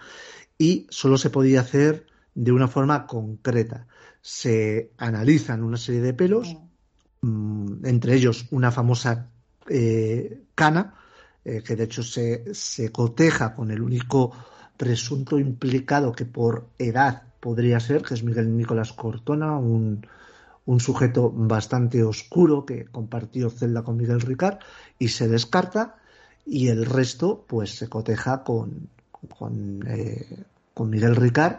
[0.56, 3.86] y solo se podía hacer de una forma concreta.
[4.22, 6.56] Se analizan una serie de pelos,
[7.20, 9.31] mm, entre ellos una famosa
[9.68, 10.94] eh, cana,
[11.44, 14.32] eh, que de hecho se, se coteja con el único
[14.76, 20.06] presunto implicado que por edad podría ser, que es Miguel Nicolás Cortona, un,
[20.78, 24.59] sujeto bastante oscuro que compartió celda con Miguel Ricard
[24.98, 25.97] y se descarta
[26.47, 28.89] y el resto pues se coteja con,
[29.36, 31.59] con, eh, con Miguel Ricard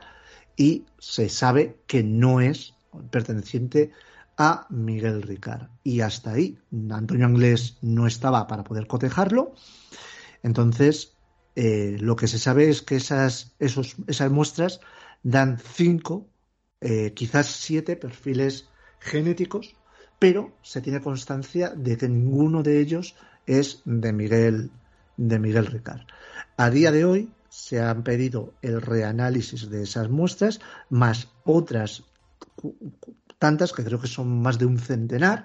[0.56, 2.74] y se sabe que no es
[3.12, 3.92] perteneciente
[4.38, 5.70] a Miguel Ricard.
[5.84, 9.54] Y hasta ahí, Antonio Anglés no estaba para poder cotejarlo.
[10.42, 11.16] Entonces,
[11.56, 14.80] eh, lo que se sabe es que esas, esas muestras
[15.22, 16.28] dan cinco,
[16.82, 18.70] eh, quizás siete perfiles
[19.00, 19.76] genéticos,
[20.20, 23.16] pero se tiene constancia de que ninguno de ellos
[23.46, 24.72] es de Miguel,
[25.18, 26.02] de Miguel Ricard.
[26.58, 32.04] A día de hoy se han pedido el reanálisis de esas muestras, más otras
[33.46, 35.40] tantas, que creo que son más de un centenar,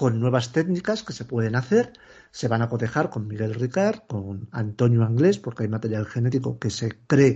[0.00, 1.84] con nuevas técnicas que se pueden hacer
[2.30, 6.70] se van a cotejar con Miguel Ricard, con Antonio Anglés, porque hay material genético que
[6.70, 7.34] se cree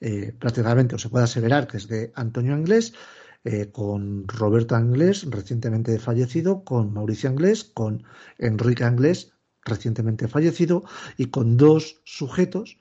[0.00, 2.92] eh, prácticamente o se puede aseverar que es de Antonio Anglés.
[3.44, 7.92] eh, con Roberto Anglés, recientemente fallecido, con Mauricio Anglés, con
[8.36, 9.32] Enrique Anglés,
[9.64, 10.84] recientemente fallecido,
[11.16, 12.78] y con dos sujetos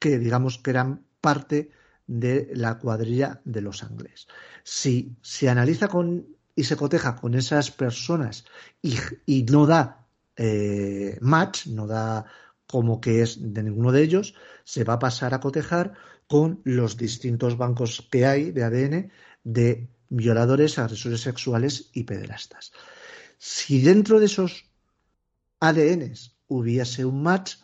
[0.00, 0.88] que digamos que eran
[1.20, 1.70] parte
[2.10, 4.26] de la cuadrilla de los Anglés.
[4.64, 6.26] Si se analiza con
[6.56, 8.44] y se coteja con esas personas
[8.82, 12.26] y, no da eh, match, no da
[12.66, 14.34] como que es de ninguno de ellos,
[14.64, 15.94] se va a pasar a cotejar
[16.26, 19.12] con los distintos bancos que hay de ADN
[19.44, 22.72] de violadores, agresores sexuales y pederastas.
[23.38, 24.64] Si dentro de esos
[25.60, 27.54] ADNs hubiese un match,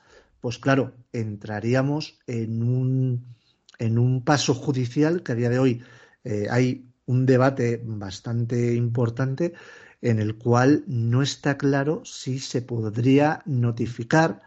[0.40, 3.36] pues claro, entraríamos en un,
[3.78, 5.82] en un paso judicial que a día de hoy
[6.24, 9.54] eh, hay un debate bastante importante
[10.02, 14.42] en el cual no está claro si se podría notificar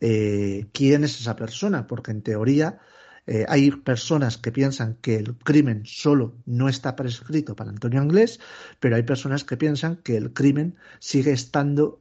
[0.00, 2.78] eh, quién es esa persona, porque en teoría
[3.26, 8.38] eh, hay personas que piensan que el crimen solo no está prescrito para Antonio Anglés,
[8.78, 11.98] pero hay personas que piensan que el crimen sigue estando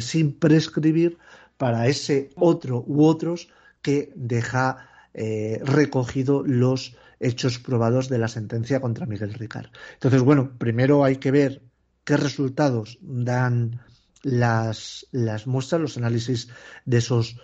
[0.00, 1.18] sin prescribir
[1.56, 3.48] para ese otro u otros
[3.82, 9.70] que deja eh, recogido los hechos probados de la sentencia contra Miguel Ricard.
[9.94, 11.62] Entonces, bueno, primero hay que ver
[12.04, 13.80] qué resultados dan
[14.22, 16.48] las, las muestras, los análisis
[16.84, 17.36] de esos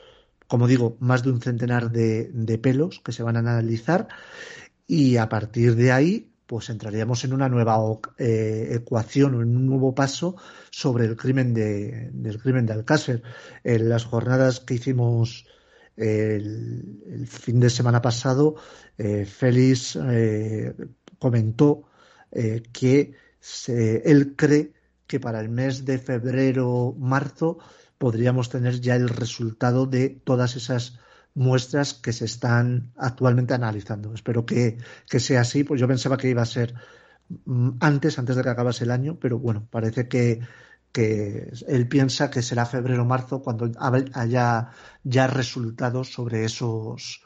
[0.47, 4.09] como digo, más de un centenar de, pelos que se van a analizar
[4.87, 7.77] y a partir de ahí pues entraríamos en una nueva
[8.19, 10.37] eh, ecuación o en un nuevo paso
[10.71, 13.23] sobre el crimen de, del crimen de Alcácer.
[13.65, 15.47] En las jornadas que hicimos
[15.97, 18.57] el, fin de semana pasado,
[18.99, 20.75] eh, Félix eh,
[21.19, 21.85] comentó
[22.73, 23.15] que
[23.69, 24.73] él cree
[25.07, 27.59] que para el mes de febrero-marzo
[27.99, 30.99] podríamos tener ya el resultado de todas esas
[31.35, 34.13] muestras que se están actualmente analizando.
[34.15, 36.75] Espero que, sea así, pues yo pensaba que iba a ser
[37.45, 40.41] mm, antes, antes de que acabase el año, pero bueno, parece que,
[41.69, 43.71] él piensa que será febrero o marzo cuando
[44.15, 44.71] haya
[45.05, 47.23] ya resultados sobre esos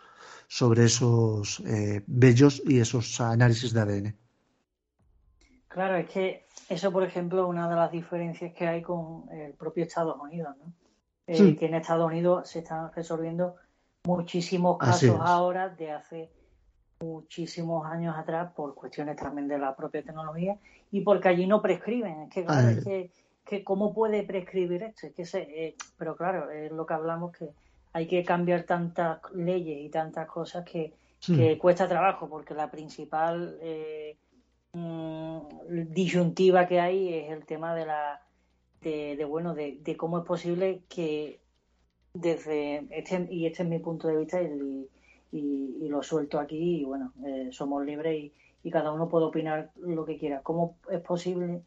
[0.48, 4.16] sobre esos eh, bellos y esos análisis de ADN.
[5.68, 9.52] Claro, es que eso, por ejemplo, es una de las diferencias que hay con el
[9.52, 10.72] propio Estados Unidos, ¿no?
[11.28, 13.54] Eh, que en Estados Unidos se están resolviendo
[14.02, 16.32] muchísimos casos ahora de hace
[16.98, 20.58] muchísimos años atrás por cuestiones también de la propia tecnología
[20.90, 22.22] y porque allí no prescriben.
[22.22, 23.10] Es que, claro, es que,
[23.64, 25.06] ¿cómo puede prescribir esto?
[25.06, 27.50] Es que se, eh, pero claro, es lo que hablamos que
[27.92, 30.94] hay que cambiar tantas leyes y tantas cosas que,
[31.26, 33.58] que cuesta trabajo porque la principal...
[33.60, 34.16] Eh,
[34.72, 35.40] Mm,
[35.92, 38.22] disyuntiva que hay es el tema de la
[38.80, 41.40] de, bueno de, cómo es posible que
[42.14, 44.88] desde este y este es mi punto de vista y,
[45.32, 48.32] y, lo suelto aquí y bueno eh, somos libres
[48.62, 51.62] y, cada uno puede opinar lo que quiera cómo es posible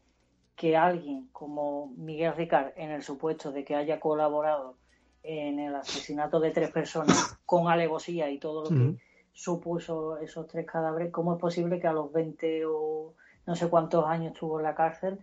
[0.56, 4.76] que alguien como Miguel Ricard en el supuesto de que haya colaborado
[5.22, 8.96] en el asesinato de tres personas con alevosía y todo lo que
[9.32, 13.14] supuso esos tres cadáveres, ¿cómo es posible que a los 20 o
[13.46, 15.18] no sé cuántos años estuvo en la cárcel,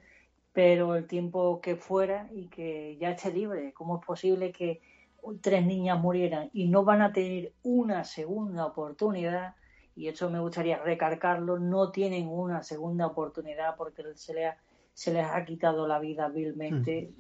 [0.54, 3.74] pero el tiempo que fuera y que ya esté libre?
[3.74, 4.82] ¿Cómo es posible que
[5.40, 9.56] tres niñas murieran y no van a tener una segunda oportunidad?
[9.96, 14.58] Y esto me gustaría recargarlo, no tienen una segunda oportunidad porque se les ha,
[14.94, 17.12] se les ha quitado la vida vilmente.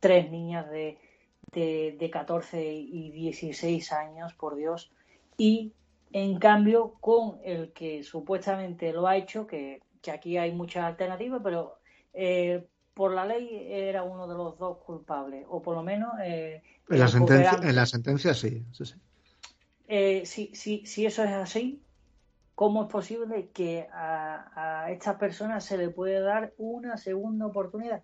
[0.00, 0.98] Tres niñas de,
[1.52, 4.90] de, de 14 y 16 años, por Dios.
[5.36, 5.72] Y
[6.12, 9.80] en cambio, con el que supuestamente lo ha hecho, que,
[10.10, 11.78] aquí hay muchas alternativas, pero
[12.14, 16.12] eh, por la ley era uno de los dos culpables, o por lo menos...
[16.22, 18.64] Eh, en, la sentencia, en la sentencia sí.
[18.72, 18.94] sí, sí.
[19.86, 21.82] Eh, si, si, eso es así,
[22.58, 28.02] ¿cómo es posible que a, a estas personas se le puede dar una segunda oportunidad?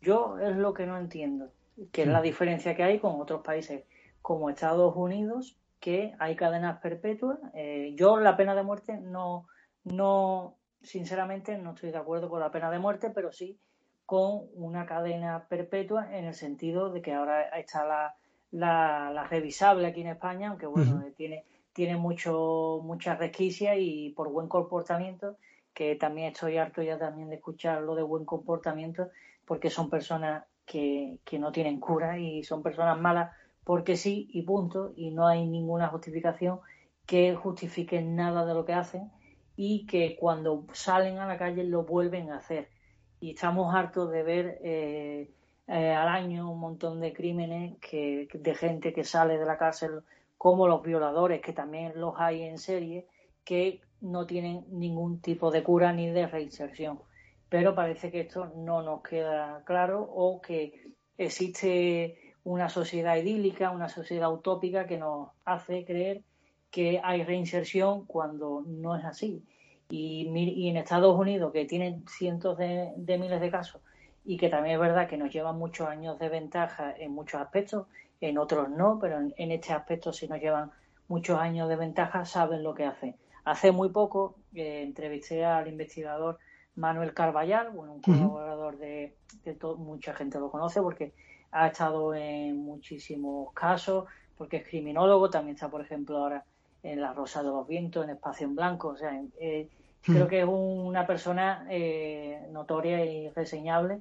[0.00, 1.50] Yo es lo que no entiendo,
[1.90, 2.22] que es la mm.
[2.22, 3.82] diferencia que hay con otros países
[4.22, 7.40] como Estados Unidos, que hay cadenas perpetuas.
[7.54, 9.48] Eh, yo la pena de muerte no,
[9.82, 13.58] no, sinceramente no estoy de acuerdo con la pena de muerte, pero sí
[14.04, 18.14] con una cadena perpetua en el sentido de que ahora está la,
[18.52, 21.44] la, revisable aquí en España, aunque bueno, tiene,
[21.76, 25.36] tiene mucho, mucha resquicia y por buen comportamiento,
[25.74, 29.10] que también estoy harto ya también de escuchar lo de buen comportamiento,
[29.44, 33.30] porque son personas que, que no tienen cura y son personas malas
[33.62, 36.60] porque sí y punto, y no hay ninguna justificación
[37.04, 39.10] que justifique nada de lo que hacen
[39.54, 42.70] y que cuando salen a la calle lo vuelven a hacer.
[43.20, 45.30] Y estamos hartos de ver eh,
[45.68, 50.00] eh, al año un montón de crímenes que, de gente que sale de la cárcel,
[50.38, 53.06] como los violadores, que también los hay en serie,
[53.44, 57.00] que no tienen ningún tipo de cura ni de reinserción.
[57.48, 63.88] Pero parece que esto no nos queda claro o que existe una sociedad idílica, una
[63.88, 66.22] sociedad utópica que nos hace creer
[66.70, 69.42] que hay reinserción cuando no es así.
[69.88, 70.28] Y,
[70.68, 73.80] en Estados Unidos, que tienen cientos de, miles de casos
[74.24, 77.86] y que también es verdad que nos llevan muchos años de ventaja en muchos aspectos,
[78.20, 80.70] en otros no, pero en, este aspecto sí nos llevan
[81.08, 83.16] muchos años de ventaja, saben lo que hacen.
[83.44, 86.38] Hace muy poco eh, entrevisté al investigador
[86.74, 89.14] Manuel Carballal, bueno, un colaborador de,
[89.44, 91.12] de mucha gente lo conoce porque
[91.52, 94.04] ha estado en muchísimos casos,
[94.36, 96.44] porque es criminólogo, también está, por ejemplo, ahora
[96.82, 98.88] en La Rosa de los Vientos, en Espacio en Blanco.
[98.88, 99.68] O sea, eh,
[100.02, 104.00] creo que es una persona eh, notoria y reseñable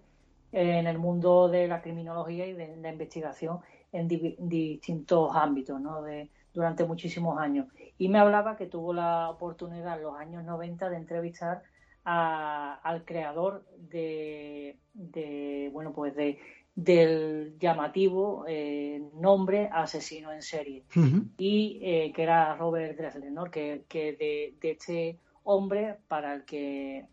[0.52, 3.60] en el mundo de la criminología y de la investigación
[3.96, 6.02] en distintos ámbitos, ¿no?
[6.02, 7.68] De, durante muchísimos años.
[7.98, 11.64] Y me hablaba que tuvo la oportunidad en los años 90 de entrevistar
[12.04, 16.40] al creador de, de, bueno, pues de
[16.76, 20.84] del llamativo eh, nombre asesino en serie
[21.38, 23.46] y eh, que era Robert Dressler, ¿no?
[23.46, 27.06] que, de, este hombre para el que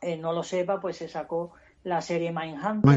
[0.00, 1.54] eh, no lo sepa pues se sacó
[1.84, 2.96] la serie Mindhunter,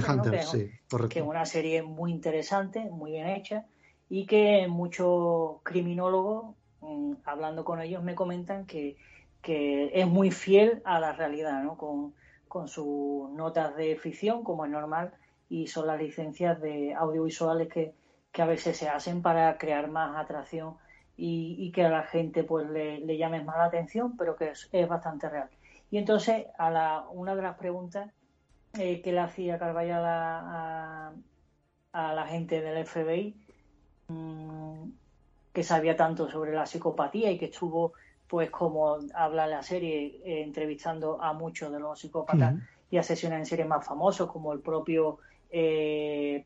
[1.10, 3.66] que, es una serie muy interesante muy bien hecha
[4.10, 8.98] y que muchos criminólogos mm, hablando con ellos me comentan que,
[9.42, 11.78] que es muy fiel a la realidad ¿no?
[11.78, 12.14] con,
[12.48, 15.14] con sus notas de ficción como es normal
[15.50, 17.94] y son las licencias de audiovisuales que,
[18.40, 20.76] a veces se hacen para crear más atracción
[21.16, 25.28] y, que a la gente pues le, llame más la atención, pero que es, bastante
[25.28, 25.50] real.
[25.90, 28.12] Y entonces, a la, una de las preguntas
[28.78, 31.14] eh, que le hacía Carvallal a,
[31.94, 33.36] a, la gente del FBI,
[34.08, 34.90] mm,
[35.54, 37.94] que sabía tanto sobre la psicopatía y que estuvo,
[38.28, 42.56] pues como habla la serie, eh, entrevistando a muchos de los psicópatas
[42.90, 46.46] y asesinos en serie más famosos, como el propio eh,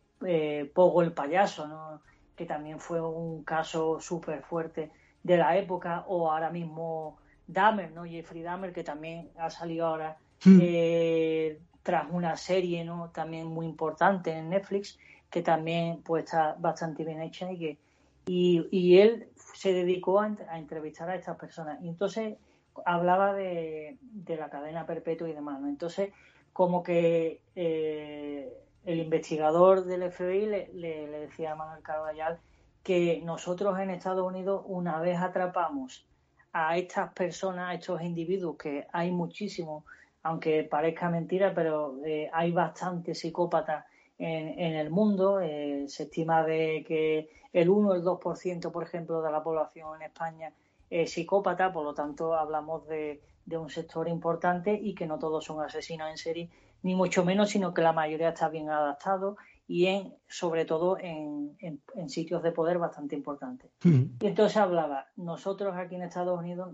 [0.73, 2.01] Pogo el payaso, ¿no?
[2.35, 4.91] que también fue un caso súper fuerte
[5.23, 7.17] de la época, o ahora mismo
[7.47, 8.05] Dahmer, ¿no?
[8.05, 10.59] Jeffrey Dahmer, que también ha salido ahora hmm.
[10.61, 13.09] eh, tras una serie ¿no?
[13.09, 14.99] también muy importante en Netflix,
[15.29, 17.77] que también pues está bastante bien hecha y que
[18.25, 21.81] y, él se dedicó a, entrevistar a estas personas.
[21.81, 22.37] Y entonces
[22.85, 23.97] hablaba de,
[24.27, 25.61] la cadena perpetua y demás.
[25.63, 26.13] Entonces,
[26.53, 28.53] como que eh,
[28.85, 32.39] el investigador del FBI le, decía a Manuel Carballal
[32.83, 36.05] que nosotros en Estados Unidos, una vez atrapamos
[36.53, 39.83] a estas personas, a estos individuos, que hay muchísimos,
[40.23, 43.85] aunque parezca mentira, pero eh, hay bastantes psicópatas
[44.17, 45.39] en, el mundo.
[45.39, 49.95] Eh, se estima de que el 1 o el 2%, por ejemplo, de la población
[49.95, 50.53] en España
[50.89, 55.45] es psicópata, por lo tanto hablamos de, de un sector importante y que no todos
[55.45, 56.49] son asesinos en serie
[56.83, 59.37] ni mucho menos, sino que la mayoría está bien adaptado
[59.67, 63.71] y en, sobre todo en, en, sitios de poder bastante importantes.
[63.83, 64.17] Hmm.
[64.19, 66.73] Y entonces hablaba, nosotros aquí en Estados Unidos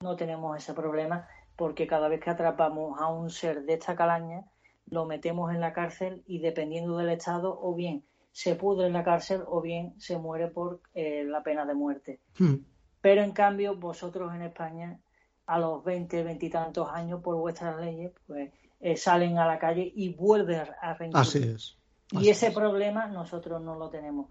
[0.00, 1.26] no tenemos ese problema
[1.56, 4.44] porque cada vez que atrapamos a un ser de esta calaña,
[4.88, 9.02] lo metemos en la cárcel y dependiendo del estado, o bien se pudre en la
[9.02, 12.20] cárcel o bien se muere por eh, la pena de muerte.
[12.38, 12.56] Hmm.
[13.00, 15.00] Pero en cambio, vosotros en España,
[15.46, 19.58] a los 20, 20 y tantos años, por vuestras leyes, pues eh, salen a la
[19.58, 21.42] calle y vuelven a reintroducir.
[21.42, 21.78] Así es.
[22.12, 24.28] y ese problema nosotros no lo tenemos.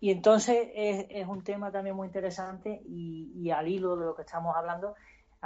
[0.00, 4.54] Y entonces es, un tema también muy interesante y, al hilo de lo que estamos
[4.56, 4.94] hablando,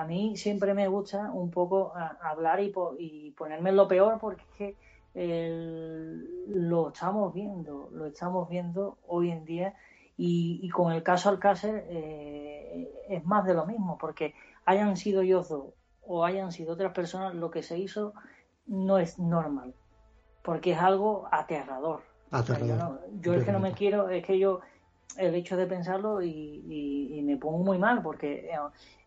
[0.00, 4.56] a mí siempre me gusta un poco hablar y, y, ponerme lo peor porque es
[4.56, 4.76] que
[6.48, 9.74] lo estamos viendo, lo estamos viendo hoy en día
[10.16, 15.50] y, con el caso Alcácer eh, es más de lo mismo porque hayan sido ellos
[15.50, 15.74] dos
[16.06, 18.14] o hayan sido otras personas, lo que se hizo
[18.66, 19.74] no es normal,
[20.42, 22.02] porque es algo aterrador.
[23.20, 24.60] yo, es que no me quiero, es que yo
[25.18, 28.50] el hecho de pensarlo y, me pongo muy mal, porque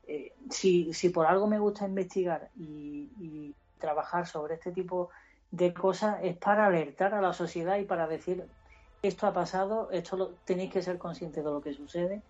[0.07, 5.09] eh, si, si por algo me gusta investigar y, trabajar sobre este tipo
[5.51, 8.47] de cosas es para alertar a la sociedad y para decir
[9.01, 12.21] esto ha pasado, esto lo, tenéis que ser conscientes de lo que sucede,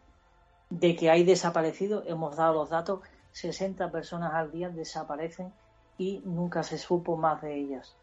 [0.71, 3.01] de que hay desaparecidos, hemos dado los datos,
[3.33, 5.53] 60 personas al día desaparecen
[5.99, 7.95] y nunca se supo más de ellas.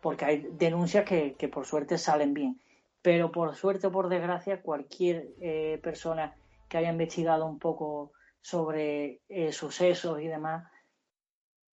[0.00, 2.60] Porque hay denuncias que, por suerte salen bien.
[3.02, 6.36] Pero por suerte o por desgracia, cualquier eh, persona
[6.68, 8.10] que haya investigado un poco
[8.40, 10.70] sobre eh, sucesos y demás,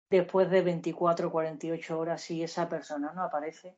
[0.10, 3.78] después de 24 o 48 horas, si esa persona no aparece,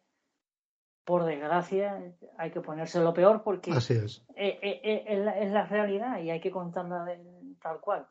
[1.05, 2.01] por desgracia,
[2.37, 3.91] hay que ponerse lo peor porque es.
[4.35, 7.05] Eh, es, la, realidad y hay que contarla
[7.61, 8.07] tal cual.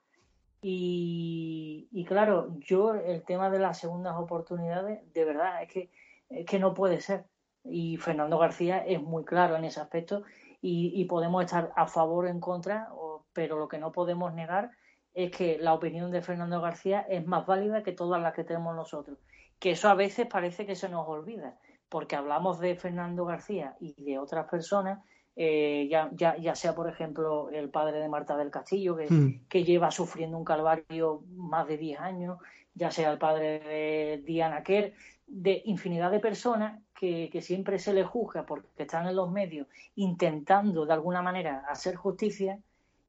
[0.60, 5.90] Y, y, claro, yo el tema de las segundas oportunidades, de verdad, es que,
[6.28, 7.24] es que no puede ser.
[7.64, 10.22] Y Fernando García es muy claro en ese aspecto
[10.60, 12.92] y, y podemos estar a favor o en contra,
[13.32, 14.70] pero lo que no podemos negar
[15.14, 18.74] es que la opinión de Fernando García es más válida que todas las que tenemos
[18.74, 19.18] nosotros.
[19.58, 24.02] Que eso a veces parece que se nos olvida, porque hablamos de Fernando García y
[24.02, 25.00] de otras personas,
[25.36, 29.46] eh, ya, ya, ya, sea, por ejemplo, el padre de Marta del Castillo, que, mm.
[29.48, 32.38] que lleva sufriendo un calvario más de 10 años,
[32.74, 34.92] ya sea el padre de Diana Kerr,
[35.26, 39.66] de infinidad de personas que, que, siempre se les juzga porque están en los medios
[39.94, 42.58] intentando de alguna manera hacer justicia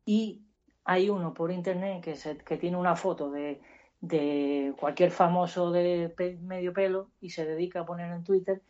[0.05, 0.41] y
[0.85, 3.61] hay uno por internet que, se, que tiene una foto de,
[4.01, 8.61] de cualquier famoso de medio pelo y se dedica a poner en Twitter,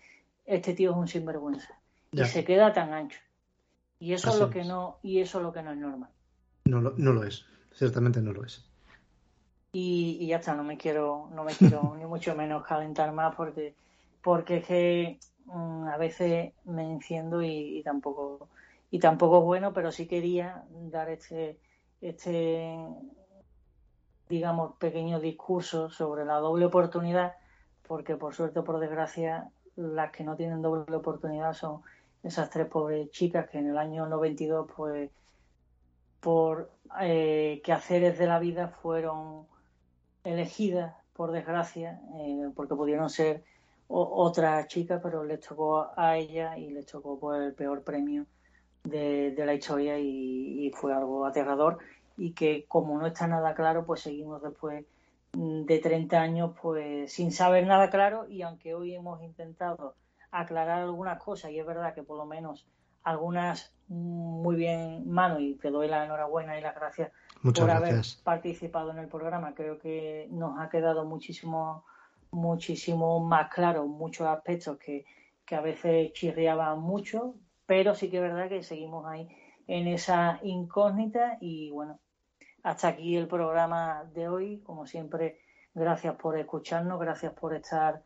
[0.45, 1.79] este tío es un sinvergüenza.
[2.11, 3.19] Y se queda tan ancho.
[3.99, 6.09] Y eso es lo que no, y eso es lo que no es normal.
[6.65, 8.69] No, no lo es, ciertamente no lo es.
[9.71, 13.33] Y, y ya está, no me quiero, no me quiero ni mucho menos calentar más
[13.35, 13.73] porque,
[14.21, 18.49] porque es que mmm, a veces me enciendo y, y tampoco,
[18.93, 21.57] y tampoco es bueno, pero sí quería dar este
[21.99, 22.77] este,
[24.29, 27.33] digamos, pequeño discurso sobre la doble oportunidad,
[27.87, 31.81] porque por suerte por desgracia, las que no tienen doble oportunidad son
[32.21, 35.09] esas tres pobres chicas que en el año 92, pues,
[36.19, 36.69] por
[37.01, 39.47] eh, quehaceres de la vida fueron
[40.23, 43.43] elegidas, por desgracia, eh, porque pudieron ser
[43.87, 48.27] otras chicas, pero les tocó a ella y les tocó pues, el peor premio
[48.83, 51.79] de, la historia y, fue algo aterrador.
[52.17, 54.85] Y que como no está nada claro, pues seguimos después
[55.33, 58.27] mm, de 30 años pues sin saber nada claro.
[58.29, 59.95] Y aunque hoy hemos intentado
[60.31, 62.67] aclarar algunas cosas y es verdad que por lo menos
[63.03, 67.11] algunas mm, muy bien mano y te doy la enhorabuena y las gracias
[67.41, 69.55] por haber participado en el programa.
[69.55, 71.85] Creo que nos ha quedado muchísimo
[72.31, 75.05] muchísimo más claro muchos aspectos que,
[75.45, 77.35] que a veces chirriaban mucho
[77.75, 79.27] pero sí que es verdad que seguimos ahí
[79.65, 81.99] en esa incógnita y bueno,
[82.61, 84.59] hasta aquí el programa de hoy.
[84.59, 85.39] Como siempre,
[85.73, 88.03] gracias por escucharnos, gracias por estar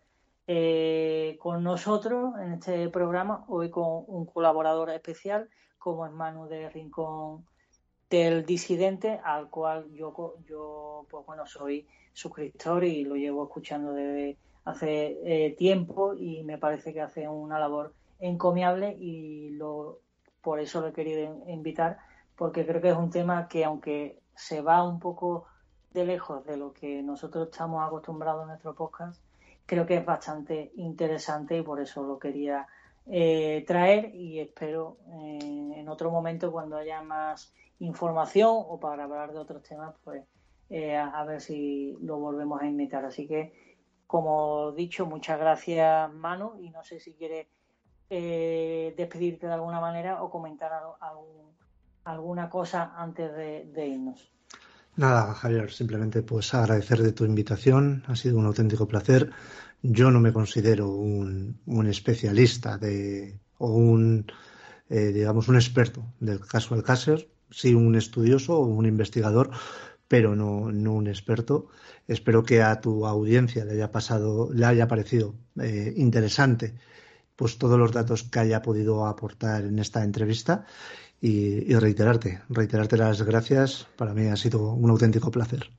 [0.48, 6.70] eh, con nosotros en este programa, hoy con un colaborador especial como es Manu de
[6.70, 7.46] Rincón
[8.10, 14.38] del Disidente, al cual yo, yo pues bueno, soy suscriptor y lo llevo escuchando desde
[14.64, 20.00] hace eh, tiempo y me parece que hace una labor encomiable y lo,
[20.42, 21.98] por eso lo he querido invitar,
[22.36, 25.46] porque creo que es un tema que aunque se va un poco
[25.92, 29.22] de lejos de lo que nosotros estamos acostumbrados en nuestro podcast,
[29.66, 32.68] creo que es bastante interesante y por eso lo quería
[33.06, 35.40] eh, traer y espero eh,
[35.76, 40.24] en otro momento cuando haya más información o para hablar de otros temas, pues
[40.70, 43.06] eh, a, a ver si lo volvemos a invitar.
[43.06, 43.54] Así que,
[44.06, 47.48] como dicho, muchas gracias, Manu, y no sé si quieres
[48.10, 50.72] eh, despedirte de alguna manera o comentar
[52.04, 54.32] alguna cosa antes de, de, irnos.
[54.96, 59.32] Nada, Javier, simplemente pues agradecer de tu invitación, ha sido un auténtico placer.
[59.82, 64.26] Yo no me considero un, un especialista de, o un,
[64.90, 69.52] eh, digamos, un experto del caso Alcácer, sí un estudioso o un investigador,
[70.08, 71.68] pero no, no, un experto.
[72.08, 76.76] Espero que a tu audiencia le haya pasado, le haya parecido eh, interesante
[77.38, 80.66] pues todos los datos que haya podido aportar en esta entrevista
[81.22, 83.88] y, reiterarte, reiterarte las gracias.
[83.96, 85.70] Para mí ha sido un auténtico placer.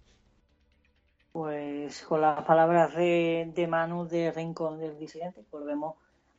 [1.33, 5.97] Pues con las palabras de, de Manu de Rincón del Disidente, volvemos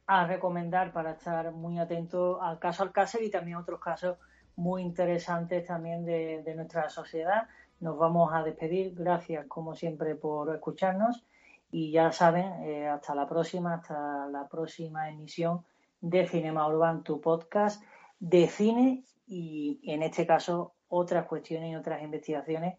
[0.08, 4.18] a recomendar para estar muy atento al caso Alcácer y también otros casos
[4.56, 7.48] muy interesantes también de nuestra sociedad.
[7.82, 8.94] Nos vamos a despedir.
[8.96, 11.24] Gracias, como siempre, por escucharnos
[11.72, 15.64] y ya saben, eh, hasta la próxima, hasta la próxima emisión
[16.02, 17.84] de Cinema Urban, tu podcast
[18.20, 22.78] de cine y en este caso otras cuestiones y otras investigaciones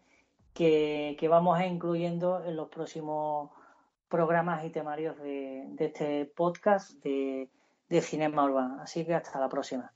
[0.53, 3.51] que, que vamos a incluyendo en los próximos
[4.09, 7.49] programas y temarios de, este podcast de,
[7.89, 8.79] de Cinema Urban.
[8.81, 9.93] Así que hasta la próxima.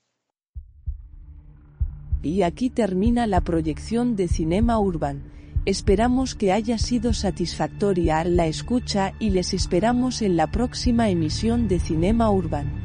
[2.24, 5.36] Y aquí termina la proyección de Cinema Urban
[5.66, 11.80] Esperamos que haya sido satisfactoria la escucha y les esperamos en la próxima emisión de
[11.80, 12.85] Cinema Urban.